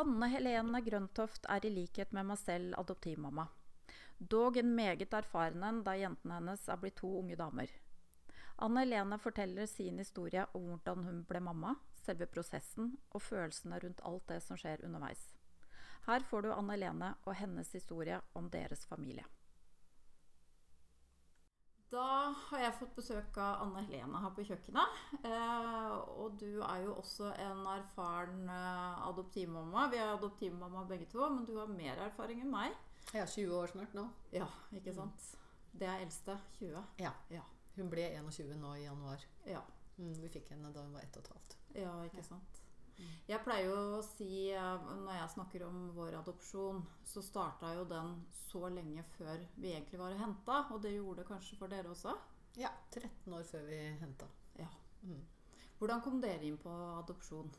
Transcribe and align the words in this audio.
Anne 0.00 0.30
Helene 0.32 0.80
Grøntoft 0.80 1.44
er 1.52 1.64
i 1.66 1.70
likhet 1.74 2.14
med 2.16 2.24
meg 2.30 2.38
selv 2.40 2.76
adoptivmamma. 2.80 3.42
Dog 4.32 4.56
en 4.56 4.70
meget 4.76 5.12
erfaren 5.18 5.64
en 5.66 5.82
da 5.84 5.92
jentene 5.98 6.38
hennes 6.38 6.62
er 6.72 6.78
blitt 6.80 6.96
to 7.02 7.10
unge 7.18 7.36
damer. 7.36 7.68
Anne 8.64 8.84
Helene 8.86 9.18
forteller 9.20 9.68
sin 9.68 10.00
historie 10.00 10.46
om 10.56 10.70
hvordan 10.70 11.04
hun 11.04 11.18
ble 11.28 11.42
mamma, 11.44 11.74
selve 12.00 12.30
prosessen 12.32 12.94
og 13.10 13.26
følelsene 13.26 13.82
rundt 13.84 14.00
alt 14.08 14.24
det 14.32 14.40
som 14.46 14.56
skjer 14.62 14.86
underveis. 14.88 15.26
Her 16.08 16.24
får 16.30 16.46
du 16.46 16.54
Anne 16.54 16.78
Helene 16.78 17.12
og 17.26 17.36
hennes 17.42 17.76
historie 17.76 18.22
om 18.32 18.48
deres 18.48 18.86
familie. 18.88 19.26
Da 21.90 22.02
har 22.38 22.60
jeg 22.62 22.74
fått 22.78 22.92
besøk 22.94 23.38
av 23.42 23.64
Anne 23.64 23.80
Helene 23.88 24.20
her 24.22 24.30
på 24.36 24.44
kjøkkenet. 24.46 24.98
Eh, 25.26 25.94
og 26.22 26.36
du 26.38 26.60
er 26.62 26.84
jo 26.84 26.92
også 27.00 27.32
en 27.34 27.64
erfaren 27.72 28.44
eh, 28.46 29.00
adoptivmamma. 29.08 29.88
Vi 29.90 29.98
er 29.98 30.12
adoptivmamma 30.12 30.84
begge 30.86 31.08
to, 31.10 31.24
men 31.34 31.48
du 31.48 31.56
har 31.58 31.72
mer 31.72 31.98
erfaring 32.06 32.44
enn 32.44 32.52
meg. 32.52 32.76
Jeg 33.10 33.24
er 33.24 33.32
20 33.32 33.56
år 33.58 33.72
snart 33.72 33.96
nå. 33.98 34.06
Ja, 34.36 34.46
ikke 34.76 34.94
sant? 34.94 35.26
Det 35.74 35.88
er 35.90 36.04
eldste. 36.04 36.38
20. 36.60 36.78
Ja. 37.02 37.10
Ja. 37.34 37.42
Hun 37.74 37.90
ble 37.90 38.06
21 38.20 38.54
nå 38.60 38.74
i 38.78 38.86
januar. 38.86 39.26
ja. 39.50 39.66
Mm, 40.00 40.14
vi 40.22 40.30
fikk 40.32 40.46
henne 40.54 40.70
da 40.72 40.80
hun 40.80 40.94
var 40.96 41.02
ett 41.04 41.16
og 41.18 41.26
et 41.26 41.32
halvt. 41.34 41.54
Ja, 41.76 41.90
ikke 42.06 42.22
sant. 42.24 42.59
Jeg 43.28 43.42
pleier 43.44 43.68
jo 43.70 43.76
å 43.98 44.02
si, 44.04 44.50
eh, 44.52 44.88
når 45.04 45.14
jeg 45.20 45.32
snakker 45.34 45.64
om 45.66 45.90
vår 45.96 46.16
adopsjon, 46.20 46.82
så 47.06 47.22
starta 47.22 47.74
jo 47.76 47.84
den 47.84 48.26
så 48.32 48.68
lenge 48.68 49.04
før 49.16 49.44
vi 49.56 49.72
egentlig 49.72 50.00
var 50.00 50.12
og 50.12 50.18
henta. 50.24 50.58
Og 50.74 50.82
det 50.82 50.94
gjorde 50.96 51.22
det 51.22 51.28
kanskje 51.30 51.58
for 51.58 51.68
dere 51.68 51.92
også? 51.92 52.16
Ja, 52.58 52.70
13 52.90 53.32
år 53.32 53.44
før 53.46 53.66
vi 53.68 53.78
henta. 54.00 54.26
Ja. 54.58 54.66
Mm. 55.02 55.22
Hvordan 55.78 56.02
kom 56.04 56.20
dere 56.20 56.44
inn 56.44 56.58
på 56.60 56.70
adopsjon? 56.98 57.50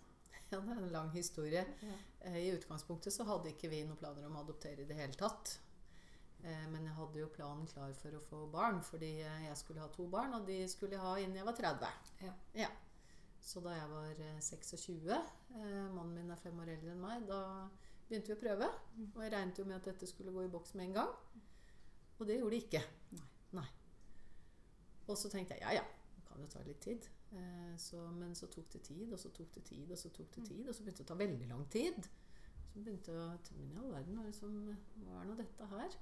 Ja, 0.51 0.59
det 0.59 0.69
er 0.75 0.81
en 0.83 0.91
lang 0.91 1.09
historie. 1.15 1.65
Ja. 1.81 1.97
Eh, 2.27 2.37
I 2.43 2.51
utgangspunktet 2.57 3.13
så 3.15 3.23
hadde 3.25 3.53
ikke 3.53 3.69
vi 3.71 3.83
noen 3.87 3.97
planer 3.97 4.25
om 4.27 4.35
å 4.35 4.43
adoptere 4.43 4.83
i 4.83 4.89
det 4.89 4.97
hele 4.99 5.15
tatt. 5.15 5.57
Eh, 6.43 6.67
Men 6.67 6.83
jeg 6.85 6.93
hadde 6.97 7.19
jo 7.21 7.27
planen 7.31 7.67
klar 7.71 7.93
for 7.93 8.11
å 8.17 8.21
få 8.27 8.43
barn, 8.51 8.81
fordi 8.83 9.13
jeg 9.21 9.57
skulle 9.57 9.79
ha 9.81 9.87
to 9.87 10.07
barn, 10.07 10.33
og 10.33 10.45
de 10.45 10.67
skulle 10.67 10.97
jeg 10.97 11.05
ha 11.05 11.15
innen 11.21 11.37
jeg 11.39 11.45
var 11.45 11.53
30. 11.53 11.87
Ja. 12.27 12.33
Ja. 12.65 12.69
Så 13.41 13.61
da 13.65 13.73
jeg 13.73 13.89
var 13.89 14.19
eh, 14.21 14.41
26, 14.41 15.11
eh, 15.11 15.87
mannen 15.93 16.13
min 16.15 16.33
er 16.33 16.41
fem 16.41 16.59
år 16.61 16.75
eldre 16.75 16.93
enn 16.93 17.01
meg, 17.01 17.23
da 17.29 17.41
begynte 18.07 18.31
vi 18.31 18.37
å 18.37 18.41
prøve. 18.41 18.67
Og 19.07 19.23
jeg 19.23 19.33
regnet 19.33 19.61
jo 19.61 19.65
med 19.67 19.79
at 19.79 19.89
dette 19.89 20.09
skulle 20.09 20.33
gå 20.35 20.45
i 20.45 20.51
boks 20.51 20.75
med 20.77 20.89
en 20.89 20.99
gang. 20.99 21.15
Og 22.19 22.27
det 22.29 22.37
gjorde 22.37 22.55
det 22.55 22.61
ikke. 22.67 22.83
Nei. 23.17 23.29
Nei. 23.57 23.67
Og 25.09 25.17
så 25.17 25.31
tenkte 25.33 25.57
jeg 25.57 25.65
ja 25.65 25.81
ja, 25.81 25.87
det 26.15 26.23
kan 26.29 26.43
jo 26.43 26.49
ta 26.53 26.61
litt 26.67 26.83
tid. 26.85 27.09
Eh, 27.31 27.73
så, 27.81 28.03
men 28.13 28.35
så 28.37 28.49
tok 28.51 28.69
det 28.75 28.83
tid, 28.85 29.07
og 29.09 29.19
så 29.19 29.31
tok 29.33 29.49
det 29.55 29.65
tid, 29.71 29.89
og 29.89 29.97
så 29.97 30.13
tok 30.13 30.29
det 30.35 30.45
tid. 30.51 30.67
Og 30.67 30.75
så 30.75 30.85
begynte 30.85 31.01
det 31.01 31.09
å 31.09 31.11
ta 31.13 31.19
veldig 31.23 31.49
lang 31.49 31.65
tid. 31.73 31.99
Så 32.71 32.79
begynte 32.79 33.11
jeg 33.11 33.19
å 33.25 33.57
Men 33.57 33.73
i 33.73 33.79
all 33.81 33.91
verden, 33.97 34.17
hva 34.17 34.27
det 34.27 34.37
som, 34.37 34.57
hva 35.01 35.21
er 35.21 35.27
nå 35.27 35.35
dette 35.39 35.69
her? 35.73 35.97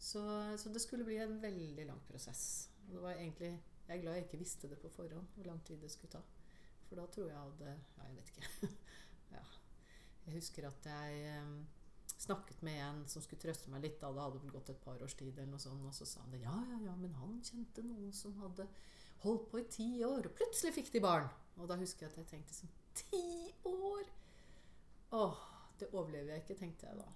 Så, 0.00 0.22
så 0.56 0.70
det 0.72 0.80
skulle 0.80 1.04
bli 1.04 1.18
en 1.20 1.40
veldig 1.42 1.84
lang 1.90 2.00
prosess. 2.08 2.70
Og 2.86 2.94
det 2.94 3.02
var 3.02 3.18
egentlig 3.18 3.50
Jeg 3.90 3.98
er 3.98 4.02
glad 4.04 4.14
jeg 4.14 4.24
ikke 4.28 4.38
visste 4.38 4.68
det 4.70 4.78
på 4.78 4.88
forhånd, 4.88 5.26
hvor 5.34 5.48
lang 5.50 5.58
tid 5.66 5.80
det 5.82 5.90
skulle 5.90 6.12
ta. 6.12 6.20
For 6.90 6.98
da 6.98 7.06
tror 7.14 7.28
jeg 7.30 7.38
hadde 7.38 7.70
Ja, 7.70 8.06
jeg 8.08 8.16
vet 8.18 8.30
ikke. 8.34 8.70
ja. 9.36 9.42
Jeg 10.26 10.34
husker 10.36 10.66
at 10.68 10.88
jeg 10.90 11.20
eh, 11.30 11.52
snakket 12.20 12.62
med 12.66 12.80
en 12.84 12.98
som 13.08 13.22
skulle 13.24 13.40
trøste 13.44 13.70
meg 13.72 13.84
litt. 13.86 14.00
Da 14.02 14.10
det 14.12 14.24
hadde 14.26 14.42
vel 14.42 14.50
gått 14.58 14.72
et 14.74 14.80
par 14.84 14.98
års 15.06 15.14
tid, 15.14 15.30
eller 15.38 15.52
noe 15.54 15.62
sånt, 15.62 15.86
og 15.86 15.94
så 15.96 16.04
sa 16.08 16.24
han 16.24 16.34
det. 16.34 16.42
Ja, 16.42 16.56
ja, 16.72 16.80
ja, 16.90 16.96
men 16.98 17.14
han 17.22 17.38
kjente 17.46 17.84
noen 17.86 18.10
som 18.16 18.34
hadde 18.42 18.66
holdt 19.22 19.46
på 19.52 19.60
i 19.62 19.68
ti 19.70 19.88
år, 20.04 20.26
og 20.26 20.34
plutselig 20.36 20.74
fikk 20.80 20.90
de 20.96 21.02
barn. 21.04 21.30
Og 21.60 21.68
da 21.70 21.76
husker 21.80 22.06
jeg 22.08 22.12
at 22.14 22.20
jeg 22.24 22.30
tenkte 22.34 22.56
sånn 22.56 22.76
Ti 23.00 23.22
år! 23.70 24.08
Åh, 25.14 25.40
det 25.78 25.88
overlever 25.94 26.34
jeg 26.34 26.42
ikke, 26.42 26.56
tenkte 26.58 26.88
jeg 26.90 26.98
da. 26.98 27.06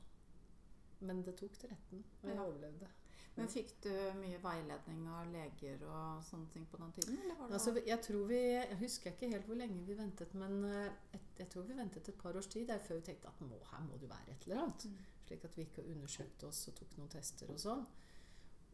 Men 1.05 1.23
det 1.27 1.35
tok 1.41 1.57
13, 1.59 2.05
og 2.23 2.29
jeg 2.31 2.37
Ja. 2.39 2.45
overlevde. 2.45 2.89
Men 3.35 3.49
fikk 3.51 3.73
du 3.83 3.91
mye 4.21 4.39
veiledning 4.39 5.07
av 5.11 5.31
leger 5.33 5.81
og 5.89 6.21
sånne 6.23 6.47
ting 6.53 6.67
på 6.71 6.79
den 6.79 6.93
tiden? 6.95 7.17
Eller 7.25 7.39
var 7.39 7.49
det 7.51 7.57
Altså, 7.59 7.73
jeg 7.83 8.01
tror 8.07 8.29
vi 8.31 8.39
Jeg 8.39 8.79
husker 8.79 9.11
ikke 9.11 9.31
helt 9.33 9.49
hvor 9.49 9.59
lenge 9.59 9.83
vi 9.89 9.97
ventet, 9.99 10.37
men 10.39 10.61
eh, 10.69 10.93
et, 11.19 11.33
jeg 11.41 11.51
tror 11.51 11.67
vi 11.67 11.79
ventet 11.79 12.09
et 12.09 12.21
par 12.21 12.39
års 12.39 12.47
tid 12.53 12.69
der 12.71 12.79
før 12.85 13.01
vi 13.01 13.09
tenkte 13.09 13.33
at 13.33 13.41
må, 13.43 13.59
her 13.73 13.83
må 13.89 13.99
det 13.99 14.11
være 14.11 14.37
et 14.37 14.47
eller 14.47 14.63
annet. 14.63 14.87
Mm. 14.87 15.01
Slik 15.27 15.49
at 15.49 15.57
vi 15.59 15.67
ikke 15.67 15.87
undersøkte 15.95 16.47
oss 16.47 16.63
og 16.71 16.77
tok 16.79 16.95
noen 17.01 17.11
tester 17.17 17.51
og 17.51 17.59
sånn. 17.65 17.83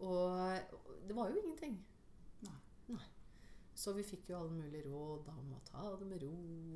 Og 0.04 0.77
og 0.77 0.92
det 1.09 1.16
var 1.16 1.32
jo 1.32 1.41
ingenting. 1.41 1.81
Nei. 2.44 2.60
Nei. 2.92 3.09
Så 3.81 3.94
vi 3.97 4.04
fikk 4.04 4.28
jo 4.28 4.42
alle 4.42 4.53
mulige 4.53 4.91
råd 4.91 5.28
om 5.32 5.54
å 5.56 5.62
ta 5.65 5.87
det 5.97 6.09
med 6.09 6.21
ro 6.21 6.34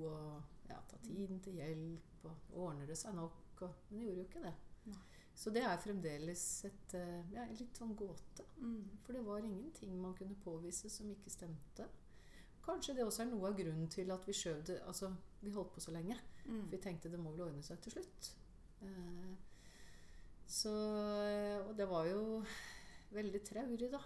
og 0.08 0.70
ja, 0.70 0.78
ta 0.88 1.00
tiden 1.04 1.42
til 1.44 1.58
hjelp 1.60 2.24
og 2.30 2.62
ordner 2.64 2.88
det 2.88 2.96
seg 2.96 3.16
nok. 3.18 3.42
Og, 3.60 3.82
men 3.90 4.00
det 4.00 4.08
gjorde 4.08 4.22
jo 4.22 4.28
ikke 4.30 4.44
det. 4.46 4.54
Nei. 4.88 5.13
Så 5.34 5.50
det 5.50 5.64
er 5.66 5.80
fremdeles 5.82 6.42
et 6.68 6.94
eh, 6.94 7.32
ja, 7.34 7.44
litt 7.50 7.78
sånn 7.78 7.94
gåte. 7.98 8.46
Mm. 8.62 9.00
For 9.02 9.16
det 9.16 9.24
var 9.26 9.42
ingenting 9.42 9.96
man 9.98 10.14
kunne 10.18 10.38
påvise 10.44 10.90
som 10.92 11.10
ikke 11.10 11.32
stemte. 11.32 11.88
Kanskje 12.64 12.94
det 12.96 13.04
også 13.04 13.24
er 13.24 13.32
noe 13.32 13.50
av 13.50 13.56
grunnen 13.58 13.90
til 13.92 14.12
at 14.14 14.24
vi 14.24 14.32
skjøv 14.36 14.62
det 14.70 14.78
Altså, 14.86 15.10
vi 15.42 15.52
holdt 15.52 15.74
på 15.74 15.82
så 15.84 15.92
lenge. 15.92 16.16
Mm. 16.44 16.62
For 16.62 16.70
vi 16.76 16.80
tenkte 16.86 17.10
det 17.12 17.20
må 17.20 17.34
vel 17.34 17.48
ordne 17.48 17.64
seg 17.66 17.82
til 17.82 17.96
slutt. 17.96 18.30
Eh, 18.86 19.34
så 20.46 20.72
Og 21.66 21.74
det 21.76 21.88
var 21.90 22.06
jo 22.06 22.44
veldig 23.14 23.42
traurig, 23.46 23.90
da. 23.90 24.00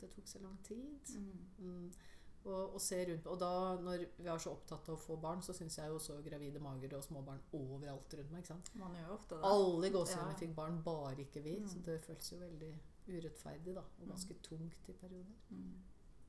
Det 0.00 0.10
tok 0.14 0.28
så 0.28 0.40
lang 0.42 0.56
tid. 0.64 1.12
Mm. 1.58 1.92
Mm. 2.42 2.50
Og, 2.50 2.74
og 2.74 2.80
se 2.82 2.96
rundt 3.06 3.26
Og 3.30 3.36
da, 3.38 3.50
når 3.78 4.04
vi 4.16 4.26
er 4.26 4.40
så 4.42 4.50
opptatt 4.56 4.88
av 4.90 4.96
å 4.96 5.00
få 5.00 5.16
barn, 5.22 5.42
så 5.46 5.54
syns 5.54 5.78
jeg 5.78 5.92
jo 5.92 6.00
så 6.02 6.16
gravide 6.24 6.62
mager 6.62 6.96
og 6.98 7.04
småbarn 7.06 7.42
overalt 7.54 8.16
rundt 8.18 8.32
meg. 8.34 8.42
ikke 8.42 8.54
sant? 8.54 8.72
Man 8.80 8.96
gjør 8.98 9.14
ofte 9.14 9.38
det. 9.38 9.50
Alle 9.52 9.88
i 9.88 9.94
gåsehudene 9.94 10.34
Ja. 10.34 10.40
fikk 10.42 10.54
barn, 10.58 10.82
bare 10.82 11.22
ikke 11.22 11.44
vi. 11.44 11.58
Mm. 11.60 11.68
Så 11.68 11.84
det 11.86 12.00
føltes 12.02 12.32
jo 12.32 12.40
veldig 12.42 12.72
urettferdig, 13.08 13.74
da. 13.74 13.84
Og 14.00 14.08
ganske 14.08 14.38
tungt 14.42 14.88
i 14.88 14.92
perioder. 14.92 15.34
Mm. 15.50 15.82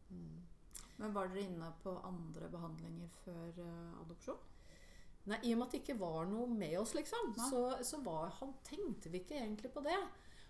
Mm. 0.09 0.41
Men 0.97 1.13
var 1.13 1.29
dere 1.31 1.47
inne 1.47 1.72
på 1.84 1.94
andre 2.06 2.50
behandlinger 2.53 3.09
før 3.23 3.59
uh, 3.59 4.02
adopsjon? 4.03 4.41
Nei, 5.31 5.40
I 5.47 5.53
og 5.56 5.62
med 5.62 5.69
at 5.69 5.73
det 5.73 5.81
ikke 5.81 6.00
var 6.02 6.25
noe 6.28 6.47
med 6.52 6.75
oss, 6.81 6.94
liksom, 6.97 7.31
Nei. 7.38 7.50
så, 7.50 7.62
så 7.88 8.00
var, 8.03 8.34
han, 8.41 8.53
tenkte 8.68 9.12
vi 9.12 9.22
ikke 9.23 9.40
egentlig 9.40 9.72
på 9.72 9.84
det. 9.85 9.96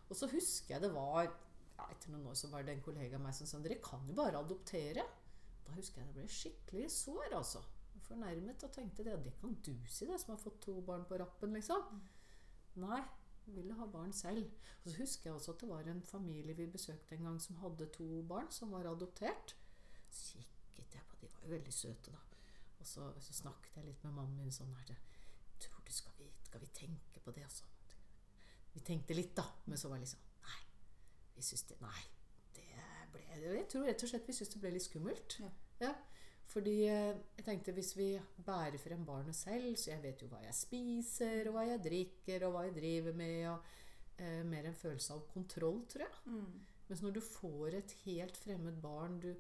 Og 0.10 0.18
så 0.18 0.30
husker 0.32 0.76
jeg 0.76 0.84
det 0.84 0.94
var 0.94 1.28
ja, 1.28 1.86
Etter 1.90 2.12
noen 2.14 2.28
år 2.30 2.38
så 2.38 2.50
var 2.52 2.66
det 2.66 2.74
en 2.76 2.84
kollega 2.86 3.18
av 3.18 3.24
meg 3.24 3.36
som 3.38 3.48
sa 3.50 3.60
dere 3.62 3.80
kan 3.84 4.04
jo 4.10 4.16
bare 4.18 4.42
adoptere. 4.42 5.06
Da 5.68 5.76
husker 5.78 6.02
jeg 6.02 6.10
det 6.10 6.18
ble 6.18 6.28
skikkelig 6.32 6.92
sår, 6.92 7.36
altså. 7.40 7.64
Fornærmet 8.04 8.64
og 8.68 8.72
tenkte 8.76 9.06
det. 9.08 9.18
Det 9.26 9.34
kan 9.40 9.54
du 9.66 9.74
si, 9.88 10.06
det 10.10 10.20
som 10.22 10.34
har 10.36 10.42
fått 10.42 10.60
to 10.66 10.80
barn 10.86 11.06
på 11.08 11.18
rappen, 11.22 11.54
liksom. 11.56 12.02
Nei, 12.84 13.00
jeg 13.46 13.56
ville 13.58 13.78
ha 13.78 13.88
barn 13.92 14.14
selv. 14.16 14.50
Og 14.84 14.90
så 14.92 14.98
husker 15.00 15.30
jeg 15.30 15.38
også 15.38 15.54
at 15.54 15.64
det 15.64 15.70
var 15.70 15.90
en 15.90 16.04
familie 16.08 16.56
vi 16.58 16.68
besøkte 16.72 17.16
en 17.16 17.30
gang 17.30 17.40
som 17.42 17.60
hadde 17.64 17.90
to 17.96 18.08
barn 18.28 18.50
som 18.52 18.72
var 18.76 18.90
adoptert. 18.92 19.56
Så 20.10 20.42
kikket 20.44 20.98
jeg 20.98 21.08
på 21.10 21.20
De 21.22 21.32
var 21.32 21.46
jo 21.46 21.54
veldig 21.56 21.74
søte, 21.74 22.12
da. 22.12 22.22
Og 22.80 22.88
så, 22.88 23.12
så 23.24 23.34
snakket 23.34 23.78
jeg 23.78 23.88
litt 23.88 24.04
med 24.04 24.16
mannen 24.18 24.36
min 24.44 24.52
sånn 24.52 24.74
her 24.76 24.98
Tror 25.64 25.86
du 25.88 25.92
skal 25.96 26.12
vi, 26.18 26.28
skal 26.44 26.60
vi 26.60 26.68
tenke 26.76 27.22
på 27.24 27.32
det? 27.32 27.46
Altså? 27.48 27.70
Vi 28.74 28.82
tenkte 28.84 29.16
litt, 29.16 29.32
da. 29.38 29.46
Men 29.66 29.80
så 29.80 29.88
var 29.88 30.02
det 30.02 30.08
liksom 30.10 30.26
Nei. 30.44 30.60
Vi 31.38 31.46
syns 31.48 31.64
det 31.70 31.80
Nei. 31.80 32.02
Det 32.58 32.68
ble 33.14 33.22
Jeg 33.58 33.70
tror 33.72 33.86
rett 33.88 34.04
og 34.04 34.12
slett 34.12 34.28
vi 34.28 34.36
syntes 34.38 34.56
det 34.56 34.64
ble 34.64 34.74
litt 34.76 34.86
skummelt. 34.88 35.38
Ja. 35.44 35.52
Ja, 35.84 35.94
fordi 36.54 36.76
eh, 36.86 37.16
jeg 37.38 37.46
tenkte 37.48 37.74
hvis 37.76 37.94
vi 37.98 38.10
bærer 38.46 38.78
frem 38.82 39.06
barnet 39.08 39.36
selv, 39.36 39.76
så 39.80 39.92
jeg 39.92 40.04
vet 40.04 40.22
jo 40.22 40.30
hva 40.32 40.44
jeg 40.44 40.58
spiser, 40.58 41.50
og 41.50 41.58
hva 41.58 41.66
jeg 41.70 41.82
drikker, 41.88 42.46
og 42.46 42.56
hva 42.56 42.68
jeg 42.68 42.76
driver 42.78 43.18
med, 43.18 43.40
og 43.50 44.22
eh, 44.22 44.44
mer 44.48 44.70
en 44.70 44.78
følelse 44.78 45.16
av 45.16 45.26
kontroll, 45.34 45.82
tror 45.90 46.06
jeg. 46.06 46.22
Mm. 46.30 46.62
Mens 46.90 47.04
når 47.04 47.16
du 47.16 47.22
får 47.26 47.80
et 47.80 47.98
helt 48.04 48.38
fremmed 48.38 48.76
barn 48.84 49.16
Du 49.24 49.32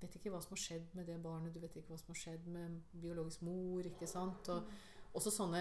vet 0.00 0.14
ikke 0.16 0.32
hva 0.32 0.40
som 0.42 0.56
har 0.56 0.60
skjedd 0.62 0.94
med 0.96 1.06
det 1.06 1.18
barnet, 1.22 1.52
du 1.54 1.60
vet 1.60 1.74
ikke 1.76 1.92
hva 1.92 1.98
som 2.00 2.14
har 2.14 2.18
skjedd 2.18 2.46
med 2.48 2.78
biologisk 3.02 3.42
mor, 3.44 3.84
ikke 3.84 4.08
sant? 4.08 4.48
Og 4.48 5.16
også 5.16 5.32
sånne 5.34 5.60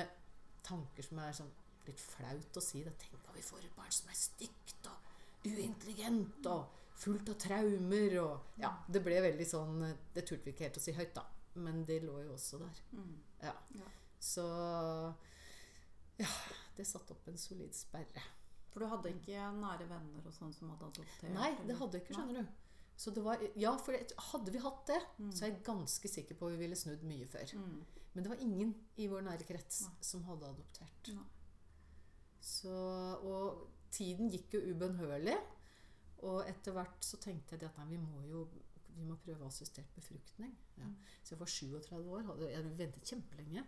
tanker 0.64 1.04
som 1.04 1.20
er 1.20 1.36
sånn 1.36 1.52
litt 1.88 2.00
flaut 2.00 2.60
å 2.60 2.64
si. 2.64 2.84
Da. 2.86 2.94
Tenk 3.02 3.20
hva 3.26 3.36
vi 3.36 3.44
får 3.44 3.66
et 3.68 3.76
barn 3.76 3.92
som 3.92 4.12
er 4.12 4.20
stygt 4.20 4.88
og 4.88 5.10
uintelligent 5.44 6.48
og 6.52 6.79
fullt 7.00 7.30
av 7.32 7.38
traumer 7.40 8.16
og 8.22 8.60
Ja, 8.62 8.74
det 8.92 9.02
ble 9.06 9.20
veldig 9.24 9.46
sånn 9.48 9.80
Det 10.14 10.26
turte 10.28 10.46
vi 10.50 10.52
ikke 10.54 10.68
helt 10.68 10.80
å 10.82 10.84
si 10.84 10.92
høyt, 10.98 11.14
da. 11.16 11.24
Men 11.60 11.84
det 11.88 12.02
lå 12.04 12.18
jo 12.26 12.34
også 12.36 12.60
der. 12.62 12.82
Mm. 12.94 13.16
Ja. 13.44 13.54
Ja. 13.80 13.88
Så 14.20 14.46
Ja, 16.20 16.28
det 16.78 16.86
satte 16.88 17.16
opp 17.16 17.28
en 17.32 17.38
solid 17.40 17.74
sperre. 17.76 18.24
For 18.70 18.84
du 18.84 18.90
hadde 18.92 19.12
ikke 19.16 19.46
nære 19.56 19.88
venner 19.90 20.26
og 20.28 20.34
sånn 20.36 20.52
som 20.54 20.70
hadde 20.74 20.90
adoptert? 20.92 21.32
Nei, 21.34 21.54
det 21.66 21.78
hadde 21.80 21.98
jeg 21.98 22.04
ikke, 22.06 22.18
skjønner 22.20 22.44
du. 22.44 22.58
Så 23.00 23.14
det 23.16 23.24
var, 23.24 23.40
ja, 23.56 23.72
for 23.80 23.96
hadde 24.34 24.52
vi 24.52 24.60
hatt 24.60 24.82
det, 24.92 25.00
Mm. 25.18 25.32
så 25.32 25.46
er 25.46 25.50
jeg 25.54 25.64
ganske 25.64 26.08
sikker 26.12 26.36
på 26.36 26.48
at 26.50 26.52
vi 26.58 26.58
ville 26.66 26.76
snudd 26.76 27.02
mye 27.08 27.26
før. 27.32 27.54
Mm. 27.56 27.86
Men 28.14 28.24
det 28.26 28.30
var 28.30 28.42
ingen 28.44 28.76
i 28.98 29.08
vår 29.08 29.22
nære 29.24 29.48
krets 29.48 29.82
Nei. 29.88 29.96
som 30.02 30.24
hadde 30.28 30.50
adoptert. 30.52 31.14
Nei. 31.16 31.24
Så, 32.42 32.74
og 33.24 33.68
tiden 33.92 34.30
gikk 34.30 34.54
jo 34.54 34.62
ubønnhørlig. 34.74 35.38
Og 36.28 36.42
etter 36.50 36.76
hvert 36.76 37.06
så 37.06 37.20
tenkte 37.22 37.56
jeg 37.56 37.70
at 37.70 37.78
nei, 37.80 37.94
vi 37.94 38.02
må 38.02 38.24
jo 38.28 38.48
vi 39.00 39.06
må 39.08 39.16
prøve 39.24 39.48
assistert 39.48 39.88
befruktning. 39.96 40.52
Ja. 40.78 40.84
Mm. 40.84 40.96
Så 41.24 41.36
jeg 41.36 41.40
var 41.40 41.52
37 41.54 42.12
år, 42.12 42.26
hadde, 42.32 42.52
jeg 42.52 42.78
ventet 42.78 43.14
kjempelenge. 43.14 43.64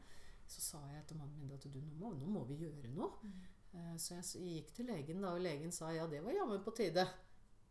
så 0.51 0.61
sa 0.61 0.79
jeg 0.91 1.05
til 1.07 1.15
mannen 1.17 1.39
min 1.39 1.51
at 1.55 1.63
du, 1.63 1.79
nå 1.79 1.93
må, 1.99 2.09
nå 2.19 2.27
må 2.27 2.43
vi 2.49 2.57
gjøre 2.65 2.89
noe. 2.91 3.11
Mm. 3.23 3.97
Så 3.97 4.17
jeg 4.17 4.49
gikk 4.57 4.73
til 4.75 4.89
legen, 4.91 5.21
da, 5.23 5.31
og 5.31 5.43
legen 5.45 5.71
sa 5.71 5.93
ja, 5.95 6.07
det 6.11 6.19
var 6.25 6.35
jammen 6.35 6.59
på 6.65 6.73
tide. 6.75 7.05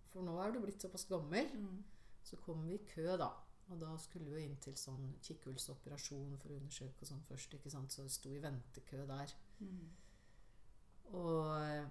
For 0.08 0.24
nå 0.24 0.38
er 0.40 0.54
du 0.54 0.62
blitt 0.62 0.80
såpass 0.80 1.04
gammel. 1.10 1.50
Mm. 1.52 1.82
Så 2.24 2.38
kom 2.40 2.64
vi 2.64 2.78
i 2.78 2.84
kø, 2.88 3.04
da. 3.20 3.28
Og 3.70 3.78
da 3.78 3.92
skulle 4.02 4.32
vi 4.32 4.46
inn 4.46 4.56
til 4.64 4.74
sånn 4.80 5.12
kikkhullsoperasjon 5.22 6.38
for 6.40 6.50
å 6.50 6.56
undersøke 6.58 7.04
og 7.04 7.10
sånn 7.12 7.26
først. 7.28 7.54
ikke 7.58 7.70
sant? 7.70 7.92
Så 7.92 8.06
vi 8.06 8.14
sto 8.16 8.32
i 8.32 8.40
ventekø 8.42 9.04
der. 9.06 9.34
Mm. 9.60 9.84
Og 11.20 11.52
eh, 11.60 11.84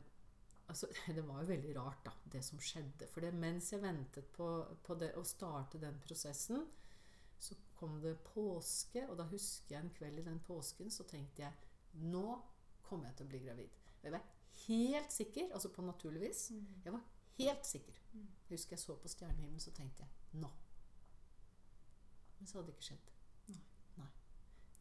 altså, 0.69 0.89
det 1.15 1.23
var 1.27 1.41
jo 1.41 1.51
veldig 1.51 1.75
rart, 1.77 2.03
da, 2.05 2.13
det 2.33 2.43
som 2.45 2.61
skjedde. 2.63 3.07
For 3.11 3.25
det, 3.25 3.33
mens 3.35 3.71
jeg 3.73 3.83
ventet 3.83 4.29
på, 4.35 4.49
på 4.85 4.97
det, 5.01 5.13
å 5.19 5.25
starte 5.27 5.81
den 5.81 5.99
prosessen, 6.05 6.65
så 7.39 7.55
kom 7.79 7.99
det 8.03 8.17
påske. 8.31 9.05
Og 9.09 9.17
da 9.19 9.27
husker 9.31 9.75
jeg 9.75 9.85
en 9.85 9.93
kveld 9.95 10.21
i 10.21 10.27
den 10.27 10.41
påsken, 10.45 10.91
så 10.91 11.07
tenkte 11.09 11.45
jeg 11.45 12.03
nå 12.09 12.25
kommer 12.85 13.09
jeg 13.09 13.19
til 13.19 13.27
å 13.27 13.31
bli 13.33 13.41
gravid. 13.43 13.77
Og 13.99 14.07
jeg 14.07 14.15
var 14.15 14.25
helt 14.65 15.13
sikker, 15.13 15.53
altså 15.53 15.71
på 15.73 15.85
naturlig 15.85 16.23
vis. 16.27 16.49
Mm. 16.55 16.65
Jeg 16.85 16.95
var 16.95 17.05
helt 17.39 17.69
sikker. 17.69 18.01
Mm. 18.13 18.25
Jeg 18.49 18.57
husker 18.57 18.75
jeg 18.75 18.83
så 18.83 18.95
på 18.97 19.11
stjernehimmelen, 19.11 19.63
så 19.63 19.73
tenkte 19.75 20.05
jeg 20.05 20.41
nå. 20.41 20.49
Men 22.39 22.47
så 22.47 22.59
hadde 22.59 22.71
det 22.71 22.77
ikke 22.77 22.89
skjedd. 22.89 23.13
Nei. 23.51 23.61
Nei. 23.99 24.09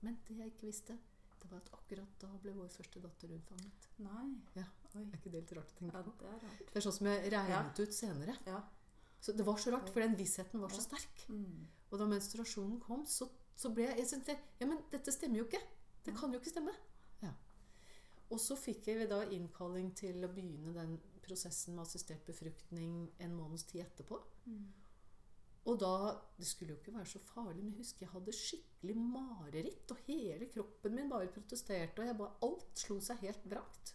Men 0.06 0.18
det 0.28 0.38
jeg 0.38 0.52
ikke 0.52 0.68
visste, 0.70 0.98
det 1.42 1.50
var 1.50 1.60
at 1.62 1.70
akkurat 1.76 2.18
da 2.22 2.28
ble 2.42 2.52
vår 2.56 2.68
første 2.74 3.00
datter 3.04 3.32
unnfanget. 3.36 3.86
Nei. 4.04 4.26
Ja. 4.56 4.64
Oi. 4.94 5.04
Er 5.04 5.16
ikke 5.18 5.32
det 5.32 5.42
litt 5.42 5.54
rart 5.58 5.72
å 5.72 5.78
tenke 5.78 5.96
Ja, 5.98 6.02
på? 6.06 6.14
det 6.20 6.28
er 6.28 6.38
rart. 6.44 6.62
Det 6.72 6.80
er 6.80 6.84
sånn 6.86 6.96
som 6.98 7.10
jeg 7.10 7.32
regnet 7.34 7.82
ut 7.82 7.94
senere. 7.96 8.36
Ja. 8.48 8.60
Så 9.20 9.34
det 9.34 9.46
var 9.46 9.58
så 9.58 9.72
rart, 9.74 9.90
for 9.90 10.04
den 10.04 10.16
vissheten 10.18 10.62
var 10.62 10.72
så 10.74 10.82
sterk. 10.84 11.24
Mm. 11.28 11.66
Og 11.90 11.98
da 11.98 12.06
menstruasjonen 12.10 12.78
kom, 12.80 13.04
så, 13.06 13.28
så 13.58 13.72
ble 13.74 13.88
jeg 13.88 13.98
Jeg 14.02 14.10
syntes 14.12 14.42
ja, 14.60 14.66
men 14.66 14.80
dette 14.92 15.14
stemmer 15.14 15.42
jo 15.42 15.48
ikke. 15.48 15.60
Det 16.06 16.14
kan 16.16 16.32
jo 16.32 16.40
ikke 16.40 16.52
stemme. 16.54 16.74
Ja. 17.22 17.32
Og 18.30 18.40
så 18.40 18.56
fikk 18.56 18.88
jeg 18.90 19.08
da 19.10 19.22
innkalling 19.34 19.90
til 19.98 20.24
å 20.24 20.30
begynne 20.32 20.74
den 20.76 20.98
prosessen 21.24 21.74
med 21.76 21.84
assistert 21.84 22.24
befruktning 22.28 23.08
en 23.20 23.34
måneds 23.36 23.66
tid 23.68 23.82
etterpå. 23.84 24.20
Mm. 24.46 24.66
Og 25.68 25.76
da 25.80 25.92
Det 26.38 26.46
skulle 26.46 26.72
jo 26.72 26.78
ikke 26.78 26.94
være 26.94 27.10
så 27.10 27.18
farlig, 27.18 27.62
men 27.64 27.72
jeg 27.74 27.82
husker 27.82 28.06
jeg 28.06 28.12
hadde 28.12 28.34
skikkelig 28.36 28.96
mareritt. 28.96 29.90
Og 29.90 30.02
hele 30.06 30.46
kroppen 30.52 30.94
min 30.94 31.10
bare 31.10 31.32
protesterte. 31.34 32.04
Og 32.04 32.20
bare, 32.20 32.36
alt 32.46 32.84
slo 32.84 33.00
seg 33.04 33.24
helt 33.26 33.48
vrangt. 33.50 33.94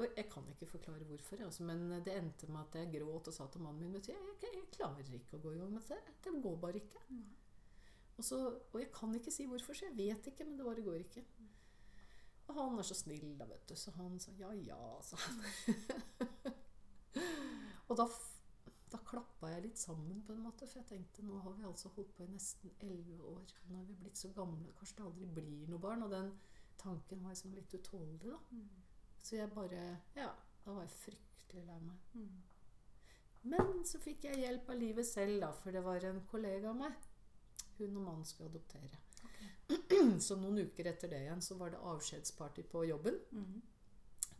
Og 0.00 0.06
jeg 0.16 0.24
kan 0.32 0.46
ikke 0.48 0.66
forklare 0.66 1.04
hvorfor, 1.04 1.42
altså, 1.44 1.66
men 1.68 1.90
det 2.04 2.14
endte 2.16 2.48
med 2.48 2.62
at 2.62 2.78
jeg 2.80 2.94
gråt 2.94 3.28
og 3.28 3.34
sa 3.36 3.46
til 3.52 3.60
mannen 3.60 3.82
min 3.82 4.00
du, 4.00 4.08
jeg, 4.08 4.16
jeg, 4.40 4.54
jeg 4.56 4.70
klarer 4.72 5.10
ikke 5.18 5.36
å 5.36 5.42
gå 5.42 5.52
i 5.52 5.58
gang 5.60 5.74
med 5.74 5.84
det. 5.90 5.98
Det 6.24 6.32
går 6.46 6.56
bare 6.62 6.80
ikke. 6.80 7.02
Og, 8.16 8.24
så, 8.24 8.38
og 8.72 8.78
jeg 8.80 8.88
kan 8.94 9.12
ikke 9.18 9.34
si 9.34 9.44
hvorfor, 9.50 9.76
så 9.76 9.90
jeg 9.90 9.98
vet 9.98 10.30
ikke, 10.32 10.46
men 10.48 10.56
det 10.56 10.64
bare 10.64 10.86
går 10.86 11.04
ikke. 11.04 11.24
Og 12.48 12.56
han 12.56 12.80
er 12.80 12.88
så 12.88 12.96
snill, 12.96 13.34
da, 13.38 13.46
vet 13.52 13.68
du, 13.68 13.76
så 13.76 13.92
han 13.98 14.16
sa 14.20 14.32
ja, 14.40 14.50
ja, 14.64 14.80
sa 15.04 15.20
han. 15.20 15.44
og 17.88 18.00
da, 18.00 18.08
da 18.92 19.00
klappa 19.08 19.50
jeg 19.52 19.64
litt 19.66 19.80
sammen, 19.80 20.20
på 20.26 20.34
en 20.34 20.44
måte, 20.44 20.66
for 20.68 20.82
jeg 20.82 20.88
tenkte 20.90 21.24
nå 21.24 21.40
har 21.44 21.54
vi 21.56 21.66
altså 21.68 21.90
holdt 21.96 22.12
på 22.16 22.26
i 22.26 22.32
nesten 22.32 22.72
elleve 22.84 23.28
år. 23.32 23.54
Nå 23.68 23.80
er 23.80 23.88
vi 23.88 23.98
blitt 24.04 24.20
så 24.20 24.30
gamle, 24.36 24.72
kanskje 24.78 24.98
det 25.00 25.06
aldri 25.08 25.28
blir 25.40 25.68
noe 25.72 25.82
barn. 25.82 26.04
Og 26.06 26.12
den 26.12 26.32
tanken 26.80 27.22
var 27.24 27.34
liksom 27.34 27.54
litt 27.56 27.74
utålelig, 27.74 28.32
da. 28.32 28.40
Mm. 28.50 29.12
Så 29.22 29.36
jeg 29.38 29.52
bare 29.54 29.84
Ja, 30.18 30.32
da 30.64 30.74
var 30.74 30.84
jeg 30.84 30.96
fryktelig 30.98 31.64
lei 31.68 31.78
meg. 31.86 32.08
Mm. 32.14 32.42
Men 33.52 33.82
så 33.88 33.98
fikk 34.02 34.28
jeg 34.28 34.42
hjelp 34.44 34.68
av 34.70 34.78
livet 34.78 35.06
selv, 35.08 35.40
da, 35.42 35.50
for 35.62 35.74
det 35.74 35.82
var 35.82 36.04
en 36.06 36.22
kollega 36.30 36.70
av 36.70 36.78
meg. 36.78 37.08
Hun 37.78 37.96
og 37.96 38.04
mannen 38.04 38.28
skulle 38.28 38.52
adoptere. 38.52 39.00
Så 40.26 40.36
noen 40.38 40.66
uker 40.66 40.88
etter 40.90 41.10
det 41.10 41.22
igjen 41.24 41.42
så 41.42 41.56
var 41.58 41.72
det 41.72 41.80
avskjedsparty 41.80 42.64
på 42.70 42.84
jobben. 42.86 43.18
Mm. 43.32 43.62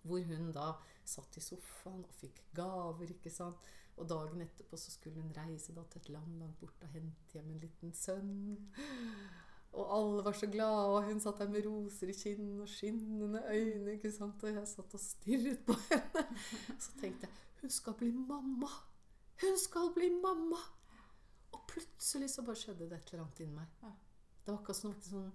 Hvor 0.02 0.24
hun 0.28 0.50
da 0.54 0.72
satt 1.08 1.38
i 1.38 1.42
sofaen 1.42 2.04
og 2.04 2.14
fikk 2.18 2.42
gaver, 2.56 3.10
ikke 3.14 3.30
sant. 3.32 3.62
Og 4.00 4.08
dagen 4.08 4.40
etterpå 4.44 4.76
så 4.80 4.90
skulle 4.90 5.20
hun 5.20 5.34
reise 5.36 5.74
da 5.76 5.84
til 5.90 6.00
et 6.00 6.12
land 6.14 6.38
langt 6.40 6.60
borte 6.60 6.88
og 6.88 6.94
hente 6.94 7.36
hjem 7.36 7.50
en 7.52 7.62
liten 7.62 7.92
sønn. 7.96 8.32
Og 9.72 9.92
alle 9.96 10.24
var 10.24 10.36
så 10.36 10.46
glade, 10.52 10.88
og 10.92 11.06
hun 11.08 11.20
satt 11.20 11.38
der 11.40 11.48
med 11.48 11.64
roser 11.64 12.10
i 12.12 12.16
kinn 12.16 12.60
og 12.60 12.68
skinnende 12.68 13.40
øyne. 13.48 13.94
ikke 13.94 14.12
sant? 14.12 14.42
Og 14.44 14.52
jeg 14.52 14.68
satt 14.68 14.94
og 14.94 15.00
stirret 15.00 15.62
på 15.66 15.76
henne. 15.88 16.24
Så 16.78 16.92
tenkte 17.00 17.28
jeg 17.28 17.38
hun 17.62 17.70
skal 17.70 17.94
bli 17.94 18.10
mamma! 18.10 18.68
Hun 19.40 19.58
skal 19.58 19.92
bli 19.94 20.08
mamma! 20.10 20.58
Og 21.52 21.60
plutselig 21.68 22.30
så 22.30 22.42
bare 22.42 22.58
skjedde 22.58 22.88
det 22.90 22.98
et 22.98 23.12
eller 23.12 23.24
annet 23.24 23.42
inni 23.44 23.54
meg. 23.54 23.68
Det 24.42 24.50
var 24.50 24.58
akkurat 24.58 24.80
som, 24.80 24.96
sånn, 25.06 25.28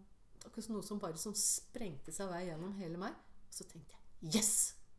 noe 0.74 0.83
som 0.83 1.00
bare 1.00 1.21
sånn 1.21 1.38
sprengte 1.39 2.12
seg 2.12 2.27
vei 2.33 2.44
gjennom 2.50 2.74
hele 2.81 3.00
meg. 3.00 3.15
Og 3.48 3.56
så 3.62 3.68
tenkte 3.69 3.95
jeg 3.95 4.36
Yes! 4.36 4.51